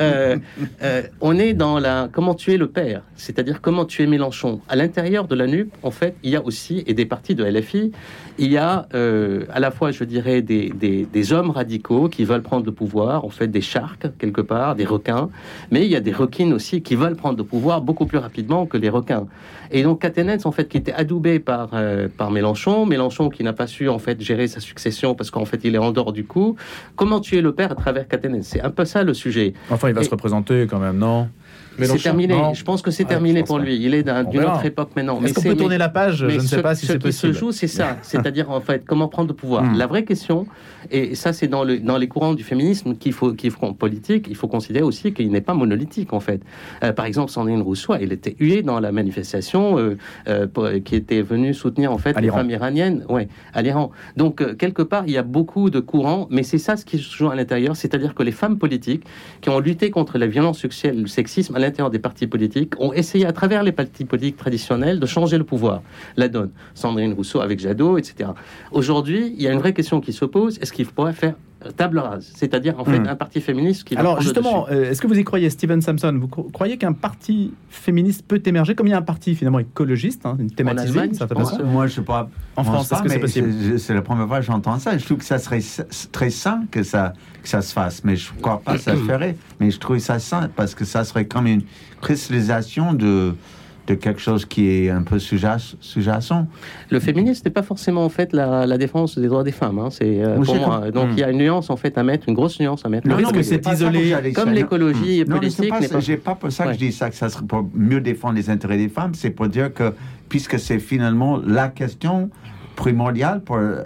Euh, 0.01 0.37
euh, 0.83 1.03
on 1.21 1.39
est 1.39 1.55
dans 1.55 1.79
la 1.79 2.09
comment 2.13 2.35
tuer 2.35 2.57
le 2.57 2.69
père, 2.69 3.03
c'est-à-dire 3.17 3.61
comment 3.61 3.85
tuer 3.85 4.07
Mélenchon. 4.07 4.61
À 4.69 4.77
l'intérieur 4.77 5.29
de 5.29 5.35
la 5.35 5.47
NUP, 5.47 5.73
en 5.83 5.91
fait, 5.91 6.17
il 6.23 6.31
y 6.31 6.37
a 6.37 6.45
aussi, 6.45 6.83
et 6.87 6.95
des 6.95 7.07
partis 7.07 7.35
de 7.35 7.45
LFI, 7.45 7.93
il 8.39 8.51
y 8.51 8.57
a 8.57 8.89
à 8.93 9.61
la 9.61 9.71
fois, 9.71 9.91
je 9.91 10.05
dirais, 10.05 10.43
des, 10.43 10.71
des, 10.71 11.33
hommes 11.33 11.51
radicaux 11.51 12.09
qui 12.09 12.25
veulent 12.25 12.43
prendre 12.43 12.67
le 12.67 12.73
pouvoir, 12.73 13.25
en 13.25 13.29
fait, 13.29 13.47
des 13.47 13.61
sharks 13.61 14.07
quelque 14.19 14.41
part, 14.41 14.75
des 14.75 14.85
requins, 14.85 15.31
mais 15.71 15.85
il 15.85 15.91
y 15.91 15.97
a 15.97 16.01
des 16.01 16.13
requins 16.13 16.51
aussi 16.53 16.83
qui 16.83 16.97
veulent 16.97 17.17
prendre 17.17 17.39
le 17.39 17.45
pouvoir 17.45 17.81
beaucoup 17.81 18.07
plus 18.07 18.19
rapidement 18.19 18.67
que 18.67 18.77
les 18.77 18.89
requins. 18.89 19.27
Et 19.71 19.83
donc 19.83 20.01
Catenens, 20.03 20.45
en 20.45 20.53
fait, 20.53 20.69
qui 20.69 20.77
était 20.77 20.93
adoubé 20.93 21.39
par, 21.39 21.71
par 22.17 22.31
Mélenchon, 22.31 22.87
Mélenchon 22.87 23.22
qui 23.29 23.43
n'a 23.45 23.53
pas 23.53 23.67
su, 23.67 23.89
en 23.89 23.99
fait, 23.99 24.21
gérer 24.21 24.47
sa 24.49 24.61
succession 24.61 25.15
parce 25.15 25.31
qu'en 25.31 25.45
fait, 25.45 25.61
il 25.65 25.75
est 25.75 25.79
en 25.79 25.93
dehors 25.93 26.13
du 26.13 26.25
coup. 26.25 26.57
Comment 26.97 27.21
tuer 27.21 27.41
le 27.41 27.55
père 27.55 27.73
à 27.73 27.75
travers 27.75 28.07
Catenens 28.09 28.43
C'est 28.43 28.61
un 28.61 28.71
peu 28.71 28.85
ça 28.85 29.03
le 29.05 29.15
sujet. 29.15 29.53
Enfin, 29.71 29.89
il 29.89 29.95
va 29.95 30.01
Et- 30.01 30.05
se 30.05 30.11
représenter 30.11 30.67
quand 30.69 30.79
même, 30.79 30.99
non? 30.99 31.29
C'est 31.81 31.99
terminé. 31.99 32.35
Non. 32.35 32.55
Je 32.55 32.65
pense 32.65 32.83
que 32.83 32.91
c'est 32.91 33.05
Ouais, 33.05 33.09
terminé 33.09 33.43
pour 33.43 33.59
lui. 33.59 33.77
Il 33.77 33.95
est 33.95 34.03
d'une 34.03 34.41
autre 34.45 34.65
époque 34.65 34.91
maintenant. 34.97 35.21
Est-ce 35.23 35.35
qu'on 35.35 35.43
peut 35.43 35.57
tourner 35.57 35.79
la 35.79 35.89
page? 35.89 36.23
Mais 36.25 36.31
Je 36.31 36.37
ne 36.37 36.41
sais 36.41 36.57
ce- 36.57 36.61
pas 36.61 36.75
si 36.75 36.87
ce 36.87 36.93
c'est 36.93 36.99
qui 36.99 37.05
possible. 37.07 37.35
se 37.35 37.39
joue, 37.39 37.53
c'est 37.53 37.67
ça. 37.67 37.97
C'est-à-dire, 38.03 38.51
en 38.51 38.61
fait, 38.61 38.85
comment 38.87 39.09
prendre 39.09 39.29
le 39.29 39.35
pouvoir. 39.35 39.63
Hmm. 39.65 39.77
La 39.79 39.87
vraie 39.87 40.05
question, 40.05 40.47
et 40.91 41.15
ça, 41.15 41.33
c'est 41.33 41.49
dans, 41.49 41.65
le, 41.65 41.79
dans 41.79 41.97
les 41.99 42.09
courants 42.09 42.35
du 42.35 42.43
féminisme 42.43 42.95
qu'il 42.97 43.13
faut, 43.13 43.33
qu'il 43.33 43.51
faut, 43.51 43.73
politique, 43.73 44.27
il 44.29 44.37
faut 44.37 44.49
considérer 44.49 44.85
aussi 44.85 45.13
qu'il 45.13 45.31
n'est 45.31 45.41
pas 45.41 45.55
monolithique, 45.55 46.13
en 46.13 46.21
fait. 46.21 46.41
Euh, 46.85 46.93
par 46.93 47.07
exemple, 47.07 47.31
Sandrine 47.31 47.63
Rousseau, 47.63 47.95
il 48.01 48.13
était 48.13 48.37
huée 48.39 48.63
dans 48.63 48.79
la 48.81 48.93
manifestation 48.93 49.79
euh, 49.79 49.97
euh, 50.29 50.47
pour- 50.47 50.69
qui 50.85 50.95
était 50.97 51.23
venue 51.23 51.55
soutenir, 51.55 51.93
en 51.93 51.99
fait, 51.99 52.21
les 52.21 52.29
femmes 52.29 52.51
iraniennes 52.51 53.05
ouais, 53.09 53.29
à 53.55 53.63
l'Iran. 53.63 53.91
Donc, 54.17 54.57
quelque 54.57 54.83
part, 54.83 55.05
il 55.07 55.13
y 55.13 55.19
a 55.19 55.23
beaucoup 55.23 55.71
de 55.71 55.81
courants, 55.81 56.27
mais 56.31 56.43
c'est 56.43 56.59
ça 56.59 56.77
ce 56.77 56.85
qui 56.85 56.99
se 56.99 57.15
joue 57.17 57.31
à 57.31 57.35
l'intérieur, 57.35 57.77
c'est-à-dire 57.77 58.15
que 58.15 58.23
les 58.23 58.33
femmes 58.33 58.59
politiques 58.59 59.05
qui 59.41 59.49
ont 59.49 59.59
lutté 59.61 59.91
contre 59.91 60.19
la 60.19 60.27
violence 60.27 60.61
sexuelle, 60.61 61.01
le 61.03 61.07
sexisme 61.07 61.57
l'intérieur 61.63 61.91
des 61.91 61.99
partis 61.99 62.27
politiques, 62.27 62.79
ont 62.79 62.93
essayé 62.93 63.25
à 63.27 63.33
travers 63.33 63.63
les 63.63 63.73
partis 63.73 64.05
politiques 64.05 64.37
traditionnels 64.37 65.01
de 65.01 65.07
changer 65.07 65.39
le 65.39 65.45
pouvoir, 65.45 65.83
la 66.17 66.29
donne. 66.29 66.51
Sandrine 66.75 67.15
Rousseau 67.15 67.41
avec 67.41 67.61
Jadot, 67.61 67.97
etc. 67.97 68.31
Aujourd'hui, 68.71 69.33
il 69.35 69.43
y 69.43 69.49
a 69.49 69.53
une 69.53 69.59
vraie 69.59 69.73
question 69.73 70.01
qui 70.01 70.13
se 70.13 70.25
pose 70.25 70.59
est-ce 70.61 70.73
qu'il 70.73 70.87
pourrait 70.87 71.15
faire 71.15 71.35
table 71.77 71.99
rase 71.99 72.33
C'est-à-dire, 72.35 72.79
en 72.79 72.85
fait, 72.85 72.99
Hmm. 72.99 73.07
un 73.09 73.17
parti 73.17 73.41
féministe 73.41 73.85
qui 73.85 73.97
Alors 73.97 74.21
justement, 74.21 74.67
euh, 74.71 74.91
est-ce 74.91 75.01
que 75.01 75.07
vous 75.07 75.19
y 75.19 75.25
croyez, 75.25 75.49
Steven 75.51 75.81
Sampson? 75.81 76.17
Vous 76.21 76.27
cro- 76.29 76.51
croyez 76.51 76.77
qu'un 76.79 76.93
parti 76.93 77.55
féministe 77.71 78.25
peut 78.27 78.43
émerger 78.45 78.75
comme 78.75 78.87
il 78.87 78.91
y 78.91 78.95
a 78.95 78.99
un 78.99 79.03
parti 79.03 79.35
finalement 79.35 79.59
écologiste, 79.61 80.27
hein, 80.27 80.37
une 80.39 80.51
Allemagne, 80.69 81.11
pense, 81.11 81.29
façon? 81.53 81.65
Moi, 81.65 81.87
je 81.87 81.95
sais 81.95 82.03
pas. 82.03 82.29
En 82.57 82.65
France, 82.65 82.91
est-ce 82.93 83.03
que 83.03 83.09
c'est 83.09 83.15
mais 83.15 83.21
possible? 83.21 83.79
C'est 83.79 83.95
la 83.95 84.03
première 84.03 84.27
fois 84.27 84.41
que 84.41 84.47
j'entends 84.47 84.79
ça. 84.79 84.97
Je 84.99 85.05
trouve 85.05 85.19
que 85.19 85.25
ça 85.25 85.39
serait 85.39 85.61
très 86.13 86.31
sain 86.31 86.65
que 86.71 86.83
ça, 86.83 87.13
que 87.43 87.49
ça 87.49 87.63
se 87.63 87.73
fasse, 87.73 88.05
mais 88.05 88.17
je 88.17 88.33
ne 88.35 88.41
crois 88.41 88.61
pas 88.61 88.75
que 88.75 88.81
ça 88.81 88.93
se 88.97 89.01
ferait. 89.03 89.37
Mais 89.61 89.71
je 89.71 89.79
trouve 89.79 89.99
ça 89.99 90.19
sain 90.19 90.49
parce 90.55 90.75
que 90.75 90.85
ça 90.85 91.05
serait 91.05 91.25
comme 91.27 91.47
une 91.47 91.63
cristallisation 92.01 92.93
de, 92.93 93.35
de 93.89 93.95
quelque 93.95 94.21
chose 94.21 94.45
qui 94.45 94.69
est 94.71 94.91
un 94.91 95.03
peu 95.03 95.19
sous-jacent. 95.19 96.47
Le 96.91 97.01
féminisme 97.01 97.43
n'est 97.45 97.51
pas 97.51 97.63
forcément 97.63 98.05
en 98.05 98.09
fait 98.09 98.33
la, 98.33 98.65
la 98.67 98.79
défense 98.79 99.19
des 99.19 99.27
droits 99.27 99.43
des 99.43 99.51
femmes. 99.53 99.79
hein. 99.81 99.89
C'est 99.91 100.23
euh, 100.23 100.37
pour 100.41 100.55
moi. 100.57 100.91
Donc 100.91 101.09
Hmm. 101.09 101.13
il 101.15 101.19
y 101.19 101.25
a 101.25 101.31
une 101.31 101.39
nuance 101.39 101.69
en 101.71 101.77
fait 101.77 101.99
à 101.99 102.03
mettre, 102.05 102.29
une 102.29 102.35
grosse 102.35 102.61
nuance 102.61 102.85
à 102.85 102.89
mettre. 102.89 103.07
Le 103.09 103.15
Le 103.15 103.17
risque, 103.19 103.35
risque, 103.37 103.49
c'est 103.51 103.59
pas 103.59 103.75
isolé, 103.75 104.15
comme 104.35 104.51
l'écologie 104.51 105.21
Non, 105.21 105.25
mais 105.35 105.35
politique 105.41 105.69
pas 105.71 105.81
n'est 105.81 105.87
ça- 105.89 105.95
pas- 105.95 106.01
J'ai 106.01 106.17
pas 106.17 106.35
pour 106.37 106.53
ça 106.53 106.65
que 106.65 106.69
Ouais. 106.69 106.75
je 106.75 106.79
dis 106.79 106.93
ça, 106.93 107.11
que 107.11 107.17
ça 107.17 107.29
serait 107.29 107.45
pour 107.45 107.69
mieux 107.75 108.01
défendre 108.01 108.35
les 108.35 108.49
intérêts 108.51 108.77
des 108.79 108.89
femmes. 108.89 109.15
C'est 109.15 109.31
pour 109.31 109.49
dire 109.49 109.75
que, 109.75 109.93
puisque 110.29 110.59
c'est 110.61 110.79
finalement 110.79 111.41
la 111.45 111.69
question 111.69 112.31
primordiale 112.77 113.41
pour 113.43 113.57
euh, 113.57 113.83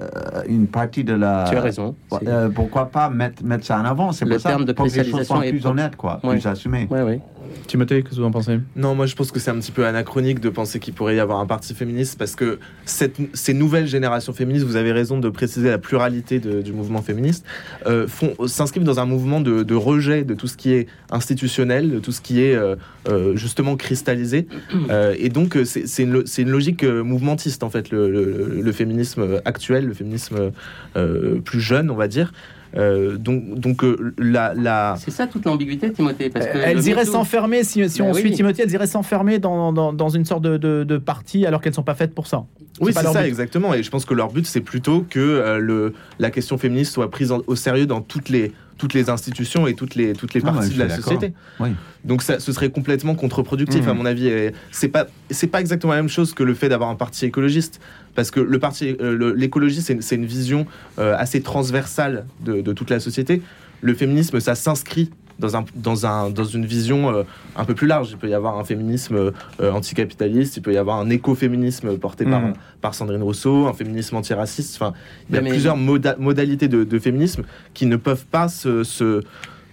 une 0.49 0.67
partie 0.69 1.05
de 1.05 1.13
la. 1.15 1.47
Tu 1.51 1.57
as 1.57 1.61
raison. 1.61 1.95
Euh, 2.27 2.49
pourquoi 2.51 2.87
pas 2.87 3.11
mettre, 3.11 3.43
mettre 3.45 3.65
ça 3.67 3.81
en 3.81 3.85
avant? 3.85 4.13
C'est 4.13 4.25
pour 4.27 4.39
ça 4.41 4.51
terme 4.51 4.65
de 4.65 4.73
pour 4.73 4.87
que 4.87 4.93
les 4.93 5.05
choses 5.11 5.23
soient 5.27 5.41
plus 5.41 5.67
honnêtes, 5.67 5.97
quoi, 5.97 6.21
Ouais. 6.23 6.35
plus 6.37 6.47
assumées. 6.47 6.87
Ouais, 6.91 7.03
ouais. 7.03 7.21
Timothée, 7.67 8.03
qu'est-ce 8.03 8.15
que 8.17 8.21
vous 8.21 8.27
en 8.27 8.31
pensez? 8.31 8.59
Non, 8.77 8.95
moi 8.95 9.07
je 9.07 9.15
pense 9.15 9.33
que 9.33 9.41
c'est 9.41 9.51
un 9.51 9.59
petit 9.59 9.73
peu 9.73 9.87
anachronique 9.87 10.41
de 10.41 10.49
penser 10.49 10.79
qu'il 10.79 10.95
pourrait 10.95 11.17
y 11.17 11.21
avoir 11.21 11.41
un 11.41 11.47
parti 11.47 11.75
féministe 11.75 12.19
parce 12.19 12.35
que 12.37 12.59
cette, 12.85 13.17
ces 13.35 13.55
nouvelles 13.55 13.87
générations 13.87 14.33
féministes, 14.33 14.65
vous 14.67 14.77
avez 14.77 14.93
raison 14.93 15.19
de 15.19 15.29
préciser 15.29 15.69
la 15.71 15.79
pluralité 15.79 16.39
de- 16.39 16.63
du 16.63 16.73
mouvement 16.73 17.03
féministe, 17.03 17.45
euh, 17.87 18.07
s'inscrivent 18.47 18.85
dans 18.85 19.01
un 19.01 19.07
mouvement 19.07 19.41
de, 19.41 19.63
de 19.63 19.75
rejet 19.75 20.25
de 20.25 20.35
tout 20.35 20.47
ce 20.47 20.57
qui 20.57 20.73
est 20.73 20.87
institutionnel, 21.11 21.91
de 21.91 21.99
tout 21.99 22.13
ce 22.13 22.21
qui 22.21 22.43
est 22.43 22.55
euh, 22.55 22.77
euh, 23.09 23.37
justement 23.37 23.77
cristallisé. 23.77 24.47
Euh, 24.91 25.15
et 25.19 25.31
donc 25.31 25.59
c'est 25.65 26.03
une, 26.03 26.23
logique 26.49 26.85
mouvementiste 26.85 27.63
en 27.65 27.71
fait, 27.71 27.91
le, 27.91 28.09
le- 28.11 28.61
le 28.63 28.73
féminisme 28.73 29.41
actuel, 29.45 29.87
le 29.87 29.95
féminisme 29.95 30.53
euh, 30.97 31.41
plus 31.41 31.61
jeune, 31.61 31.91
on 31.91 31.95
va 31.97 32.07
dire. 32.09 32.33
Euh, 32.77 33.17
donc 33.17 33.59
donc 33.59 33.83
euh, 33.85 34.15
la, 34.19 34.53
la, 34.55 34.97
C'est 34.99 35.11
ça 35.11 35.27
toute 35.27 35.45
l'ambiguïté, 35.47 35.91
Timothée. 35.93 36.29
Parce 36.31 36.47
que 36.47 36.59
Elles 36.59 36.77
le 36.77 36.89
iraient 36.89 37.05
s'enfermer, 37.07 37.65
si, 37.65 37.89
si 37.89 38.01
Ben 38.01 38.09
on 38.09 38.13
oui. 38.13 38.21
suit 38.21 38.33
Timothée, 38.33 38.63
elles 38.65 38.73
iraient 38.73 38.87
s'enfermer 38.87 39.39
dans, 39.39 39.73
dans, 39.73 39.93
dans 39.93 40.09
une 40.11 40.25
sorte 40.25 40.43
de, 40.43 40.57
de, 40.59 40.85
de 40.85 40.99
parti 40.99 41.47
alors 41.47 41.61
qu'elles 41.61 41.71
ne 41.73 41.77
sont 41.77 41.83
pas 41.83 41.95
faites 41.95 42.15
pour 42.15 42.27
ça. 42.27 42.45
Oui, 42.81 42.93
c'est 42.95 43.03
ça, 43.03 43.23
but. 43.23 43.27
exactement. 43.29 43.73
Et 43.73 43.83
je 43.83 43.91
pense 43.91 44.05
que 44.05 44.13
leur 44.13 44.31
but, 44.31 44.47
c'est 44.47 44.61
plutôt 44.61 45.07
que 45.09 45.19
euh, 45.21 45.59
le, 45.59 45.95
la 46.19 46.31
question 46.31 46.59
féministe 46.59 46.93
soit 46.93 47.11
prise 47.11 47.33
en- 47.33 47.41
au 47.47 47.57
sérieux 47.57 47.87
dans 47.87 48.03
toutes 48.03 48.29
les, 48.29 48.53
toutes 48.79 48.95
les 48.95 49.09
institutions 49.11 49.67
et 49.67 49.75
toutes 49.75 49.95
les, 49.95 50.13
toutes 50.13 50.35
les 50.35 50.41
Ah, 50.45 50.53
parties 50.53 50.69
ouais, 50.71 50.75
de 50.75 50.79
la 50.85 50.97
société. 50.97 51.33
Oui. 51.61 51.71
Donc 52.05 52.23
ça, 52.23 52.39
ce 52.41 52.53
serait 52.53 52.71
complètement 52.71 53.15
contre-productif, 53.15 53.83
Mhm. 53.85 53.89
à 53.89 53.95
mon 53.95 54.07
avis. 54.07 54.31
C'est 54.71 54.89
pas, 54.89 55.07
c'est 55.31 55.47
pas 55.47 55.61
exactement 55.61 55.93
la 55.95 56.01
même 56.01 56.09
chose 56.09 56.35
que 56.35 56.43
le 56.43 56.55
fait 56.55 56.69
d'avoir 56.69 56.91
un 56.91 56.95
parti 56.95 57.25
écologiste. 57.25 57.81
Parce 58.15 58.31
que 58.31 58.41
le 58.41 58.59
parti, 58.59 58.97
euh, 59.01 59.35
l'écologie, 59.37 59.83
c'est 59.83 59.93
une, 59.95 60.03
c'est 60.03 60.17
une 60.17 60.27
vision 60.27 60.67
euh, 60.99 61.15
assez 61.19 61.43
transversale 61.43 62.27
de, 62.45 62.61
de 62.61 62.73
toute 62.73 62.91
la 62.91 63.01
société. 63.01 63.43
Le 63.83 63.95
féminisme, 63.95 64.41
ça 64.41 64.55
s'inscrit 64.55 65.11
dans, 65.39 65.57
un, 65.57 65.65
dans, 65.75 66.07
un, 66.07 66.31
dans 66.31 66.45
une 66.45 66.65
vision 66.67 67.11
euh, 67.15 67.23
un 67.57 67.65
peu 67.65 67.75
plus 67.75 67.87
large. 67.87 68.11
Il 68.13 68.17
peut 68.17 68.29
y 68.29 68.35
avoir 68.35 68.59
un 68.59 68.65
féminisme 68.65 69.17
euh, 69.61 69.73
anticapitaliste, 69.73 70.57
il 70.57 70.63
peut 70.63 70.73
y 70.73 70.77
avoir 70.79 70.99
un 70.99 71.11
écoféminisme 71.11 71.97
porté 71.99 72.25
par, 72.25 72.41
Mhm. 72.41 72.53
par 72.81 72.95
Sandrine 72.95 73.23
Rousseau, 73.23 73.67
un 73.67 73.73
féminisme 73.73 74.17
antiraciste. 74.17 74.77
Enfin, 74.81 74.93
il 75.29 75.35
y 75.35 75.39
a 75.39 75.43
Mais- 75.43 75.51
plusieurs 75.51 75.77
moda- 75.77 76.17
modalités 76.19 76.69
de, 76.69 76.85
de 76.85 76.99
féminisme 76.99 77.43
qui 77.75 77.87
ne 77.87 77.97
peuvent 77.97 78.25
pas 78.27 78.49
se, 78.49 78.83
se, 78.85 79.23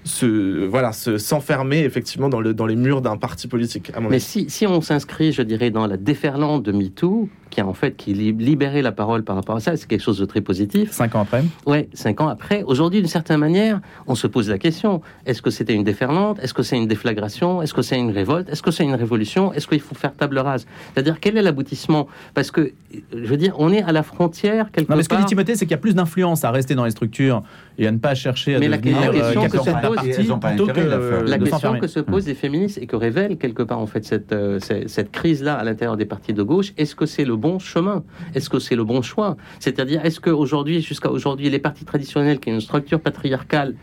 se- 0.03 0.65
voilà, 0.65 0.91
se- 0.91 1.17
s'enfermer 1.17 1.79
effectivement 1.83 2.29
dans, 2.29 2.41
le, 2.41 2.53
dans 2.53 2.65
les 2.65 2.75
murs 2.75 3.01
d'un 3.01 3.17
parti 3.17 3.47
politique, 3.47 3.91
à 3.95 3.99
mon 3.99 4.09
Mais 4.09 4.15
avis. 4.15 4.23
si, 4.25 4.49
si 4.49 4.67
on 4.67 4.81
s'inscrit, 4.81 5.31
je 5.31 5.41
dirais, 5.41 5.69
dans 5.71 5.87
la 5.87 5.97
déferlante 5.97 6.63
de 6.63 6.71
MeToo, 6.71 7.29
qui 7.49 7.61
a 7.61 7.67
en 7.67 7.73
fait 7.73 7.95
qui 7.95 8.13
li- 8.15 8.31
libéré 8.33 8.81
la 8.81 8.91
parole 8.91 9.23
par 9.23 9.35
rapport 9.35 9.55
à 9.55 9.59
ça, 9.59 9.77
c'est 9.77 9.87
quelque 9.87 10.01
chose 10.01 10.17
de 10.17 10.25
très 10.25 10.41
positif. 10.41 10.91
Cinq 10.91 11.13
ans 11.15 11.21
après. 11.21 11.43
Ouais, 11.67 11.87
cinq 11.93 12.19
ans 12.19 12.27
après. 12.27 12.63
Aujourd'hui, 12.63 12.99
d'une 12.99 13.07
certaine 13.09 13.39
manière, 13.39 13.79
on 14.07 14.15
se 14.15 14.25
pose 14.25 14.49
la 14.49 14.57
question 14.57 15.01
est-ce 15.27 15.41
que 15.41 15.51
c'était 15.51 15.75
une 15.75 15.83
déferlante? 15.83 16.39
Est-ce 16.41 16.53
que 16.55 16.63
c'est 16.63 16.77
une 16.77 16.87
déflagration? 16.87 17.61
Est-ce 17.61 17.73
que 17.75 17.83
c'est 17.83 17.99
une 17.99 18.09
révolte? 18.09 18.49
Est-ce 18.49 18.63
que 18.63 18.71
c'est 18.71 18.83
une 18.83 18.95
révolution? 18.95 19.53
Est-ce 19.53 19.67
qu'il 19.67 19.79
faut 19.81 19.93
faire 19.95 20.13
table 20.15 20.39
rase? 20.39 20.65
C'est-à-dire, 20.93 21.19
quel 21.19 21.37
est 21.37 21.43
l'aboutissement? 21.43 22.07
Parce 22.33 22.49
que, 22.49 22.71
je 23.13 23.25
veux 23.27 23.37
dire, 23.37 23.53
on 23.59 23.71
est 23.71 23.83
à 23.83 23.91
la 23.91 24.01
frontière 24.03 24.71
quelque 24.71 24.89
Non, 24.89 24.95
mais 24.97 25.03
ce 25.03 25.09
que 25.09 25.13
dit 25.15 25.21
part. 25.21 25.29
Timothée, 25.29 25.55
c'est 25.55 25.65
qu'il 25.65 25.71
y 25.71 25.75
a 25.75 25.77
plus 25.77 25.93
d'influence 25.95 26.43
à 26.43 26.49
rester 26.49 26.73
dans 26.73 26.85
les 26.85 26.91
structures 26.91 27.43
et 27.77 27.87
à 27.87 27.91
ne 27.91 27.97
pas 27.97 28.13
chercher 28.15 28.55
à 28.55 28.59
Mais 28.59 28.69
devenir 28.69 28.99
la 28.99 29.07
euh, 29.07 29.11
question 29.13 29.43
que 29.43 29.57
capitaine 29.57 29.81
se 29.81 29.87
pose- 29.87 30.39
plutôt 30.39 30.67
que 30.67 30.79
la 30.79 30.95
euh, 30.95 31.37
question 31.39 31.79
que 31.79 31.87
se 31.87 31.99
posent 31.99 32.27
les 32.27 32.35
féministes 32.35 32.77
et 32.81 32.85
que 32.85 32.95
révèle 32.95 33.37
quelque 33.37 33.63
part 33.63 33.79
en 33.79 33.87
fait 33.87 34.05
cette, 34.05 34.31
euh, 34.31 34.59
cette, 34.59 34.89
cette 34.89 35.11
crise-là 35.11 35.55
à 35.55 35.63
l'intérieur 35.63 35.97
des 35.97 36.05
partis 36.05 36.33
de 36.33 36.43
gauche, 36.43 36.73
est-ce 36.77 36.95
que 36.95 37.05
c'est 37.05 37.25
le 37.25 37.35
bon 37.35 37.59
chemin? 37.59 38.03
Est-ce 38.35 38.49
que 38.49 38.59
c'est 38.59 38.75
le 38.75 38.83
bon 38.83 39.01
choix? 39.01 39.37
C'est-à-dire, 39.59 40.05
est-ce 40.05 40.19
qu'aujourd'hui, 40.19 40.81
jusqu'à 40.81 41.09
aujourd'hui, 41.09 41.49
les 41.49 41.59
partis 41.59 41.85
traditionnels, 41.85 42.39
qui 42.39 42.49
ont 42.51 42.53
une 42.55 42.61
structure 42.61 42.99
patriarcale, 42.99 43.75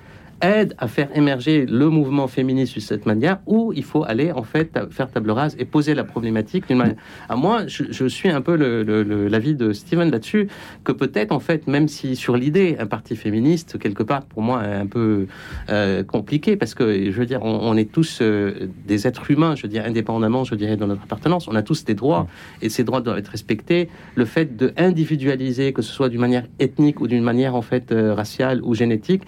aident 0.42 0.74
à 0.78 0.88
faire 0.88 1.08
émerger 1.14 1.66
le 1.66 1.88
mouvement 1.88 2.28
féministe 2.28 2.74
de 2.76 2.80
cette 2.80 3.06
manière, 3.06 3.38
ou 3.46 3.72
il 3.74 3.84
faut 3.84 4.04
aller 4.04 4.32
en 4.32 4.42
fait 4.42 4.78
faire 4.90 5.10
table 5.10 5.30
rase 5.30 5.56
et 5.58 5.64
poser 5.64 5.94
la 5.94 6.04
problématique 6.04 6.68
d'une 6.68 6.78
manière. 6.78 6.96
À 7.28 7.36
moi, 7.36 7.66
je, 7.66 8.08
suis 8.08 8.28
un 8.28 8.40
peu 8.40 8.54
l'avis 8.54 9.54
de 9.54 9.72
Steven 9.72 10.10
là-dessus, 10.10 10.48
que 10.84 10.92
peut-être 10.92 11.32
en 11.32 11.40
fait, 11.40 11.66
même 11.66 11.88
si 11.88 12.16
sur 12.16 12.36
l'idée, 12.36 12.76
un 12.78 12.86
parti 12.86 13.16
féministe, 13.16 13.78
quelque 13.78 14.02
part, 14.02 14.24
pour 14.24 14.42
moi, 14.42 14.64
est 14.64 14.74
un 14.74 14.86
peu 14.86 15.26
euh, 15.68 16.02
compliqué, 16.02 16.56
parce 16.56 16.74
que 16.74 17.10
je 17.10 17.16
veux 17.18 17.26
dire, 17.26 17.42
on, 17.42 17.76
est 17.76 17.90
tous 17.90 18.18
euh, 18.20 18.68
des 18.86 19.06
êtres 19.06 19.30
humains, 19.30 19.54
je 19.54 19.62
veux 19.62 19.68
dire, 19.68 19.84
indépendamment, 19.84 20.44
je 20.44 20.54
dirais, 20.54 20.76
de 20.76 20.84
notre 20.84 21.02
appartenance, 21.02 21.48
on 21.48 21.54
a 21.54 21.62
tous 21.62 21.84
des 21.84 21.94
droits, 21.94 22.26
et 22.62 22.68
ces 22.68 22.84
droits 22.84 23.00
doivent 23.00 23.18
être 23.18 23.28
respectés. 23.28 23.88
Le 24.14 24.24
fait 24.24 24.56
de 24.56 24.72
individualiser, 24.76 25.72
que 25.72 25.82
ce 25.82 25.92
soit 25.92 26.08
d'une 26.08 26.20
manière 26.20 26.46
ethnique 26.58 27.00
ou 27.00 27.06
d'une 27.06 27.22
manière 27.22 27.54
en 27.54 27.62
fait 27.62 27.92
euh, 27.92 28.14
raciale 28.14 28.60
ou 28.62 28.74
génétique, 28.74 29.22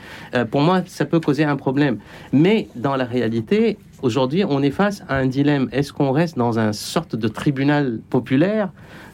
pour 0.51 0.61
moi, 0.61 0.83
ça 1.03 1.07
peut 1.07 1.19
causer 1.19 1.43
un 1.43 1.57
problème. 1.57 1.99
Mais 2.33 2.69
dans 2.77 2.95
la 2.95 3.05
réalité, 3.05 3.77
aujourd'hui, 4.03 4.45
on 4.49 4.63
est 4.63 4.71
face 4.71 5.03
à 5.09 5.17
un 5.17 5.27
dilemme. 5.27 5.69
Est-ce 5.73 5.93
qu'on 5.93 6.13
reste 6.13 6.39
dans 6.39 6.61
un 6.61 6.73
sorte 6.73 7.17
de 7.17 7.27
tribunal 7.27 7.99
populaire 8.09 8.69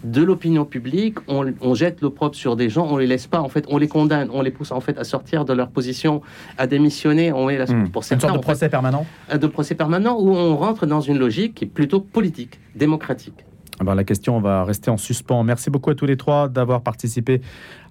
de 0.05 0.22
l'opinion 0.22 0.64
publique 0.64 1.16
on, 1.28 1.74
jette 1.74 2.03
l'opprobre 2.03 2.34
sur 2.34 2.57
des 2.57 2.68
gens, 2.68 2.86
on 2.89 2.99
les 2.99 3.07
laisse 3.07 3.26
pas, 3.26 3.41
en 3.41 3.49
fait, 3.49 3.64
on 3.68 3.78
les 3.78 3.89
condamne, 3.89 4.28
on 4.32 4.43
les 4.43 4.51
pousse 4.51 4.70
en 4.70 4.80
fait 4.80 4.97
à 4.99 5.05
sortir 5.05 5.47
de 5.47 5.55
leur 5.55 5.70
position, 5.70 6.20
à 6.59 6.66
démissionner. 6.66 7.32
On 7.32 7.49
est 7.49 7.57
là 7.57 7.64
hmm. 7.64 7.89
pour 7.89 8.05
certains, 8.05 8.28
une 8.28 8.32
sorte 8.32 8.41
de 8.41 8.45
procès 8.45 8.68
permanent. 8.68 9.07
De 9.32 9.47
procès 9.47 9.74
permanent 9.74 10.16
où 10.20 10.30
on 10.36 10.57
rentre 10.57 10.84
dans 10.84 11.01
une 11.01 11.18
logique 11.18 11.55
qui 11.55 11.64
est 11.64 11.68
plutôt 11.68 12.01
politique, 12.01 12.61
démocratique. 12.76 13.47
Ah 13.80 13.84
ben, 13.84 13.95
la 13.95 14.05
question 14.05 14.41
va 14.41 14.64
rester 14.64 14.91
en 14.91 14.97
suspens. 14.97 15.45
Merci 15.45 15.70
beaucoup 15.70 15.91
à 15.91 15.95
tous 15.95 16.07
les 16.07 16.16
trois 16.16 16.49
d'avoir 16.49 16.82
participé 16.82 17.41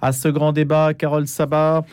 à 0.02 0.12
ce 0.12 0.28
grand 0.28 0.52
débat. 0.52 0.94
Carole 0.94 1.28
Sabat, 1.28 1.86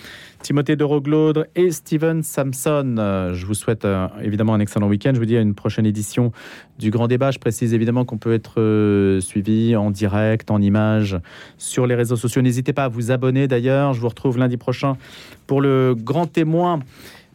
Timothée 0.45 0.77
de 0.77 0.85
Roglaude 0.85 1.49
et 1.57 1.71
Steven 1.71 2.23
Samson. 2.23 2.97
Euh, 2.99 3.33
je 3.33 3.47
vous 3.47 3.55
souhaite 3.55 3.87
euh, 3.87 4.09
évidemment 4.23 4.53
un 4.53 4.61
excellent 4.61 4.89
week-end. 4.89 5.13
Je 5.15 5.19
vous 5.19 5.25
dis 5.25 5.39
à 5.39 5.41
une 5.41 5.55
prochaine 5.55 5.87
édition 5.87 6.33
du 6.79 6.91
grand 6.91 7.09
débat. 7.09 7.31
Je 7.31 7.39
précise 7.39 7.73
évidemment 7.73 8.05
qu'on 8.05 8.19
peut 8.19 8.35
être 8.35 8.61
euh, 8.61 9.21
suivi 9.21 9.75
en 9.75 9.91
direct, 9.91 10.51
en 10.51 10.61
images, 10.61 11.17
sur 11.57 11.87
les 11.87 11.95
réseaux 11.95 12.17
sociaux. 12.17 12.43
N'hésitez 12.43 12.75
pas 12.75 12.85
à 12.85 12.89
vous 12.89 13.11
abonner 13.11 13.49
d'ailleurs. 13.49 13.95
Je 13.95 14.03
vous 14.03 14.09
retrouve 14.09 14.37
lundi 14.37 14.59
prochain 14.59 14.99
pour 15.47 15.63
le 15.63 15.95
grand 15.97 16.27
témoin. 16.27 16.81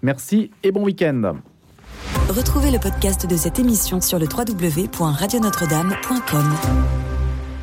Merci 0.04 0.52
et 0.62 0.72
bon 0.72 0.84
week-end. 0.84 1.34
Retrouvez 2.30 2.70
le 2.70 2.78
podcast 2.78 3.26
de 3.26 3.36
cette 3.36 3.58
émission 3.58 4.02
sur 4.02 4.20
le 4.20 4.28
www.radionotre-dame.com. 4.28 6.46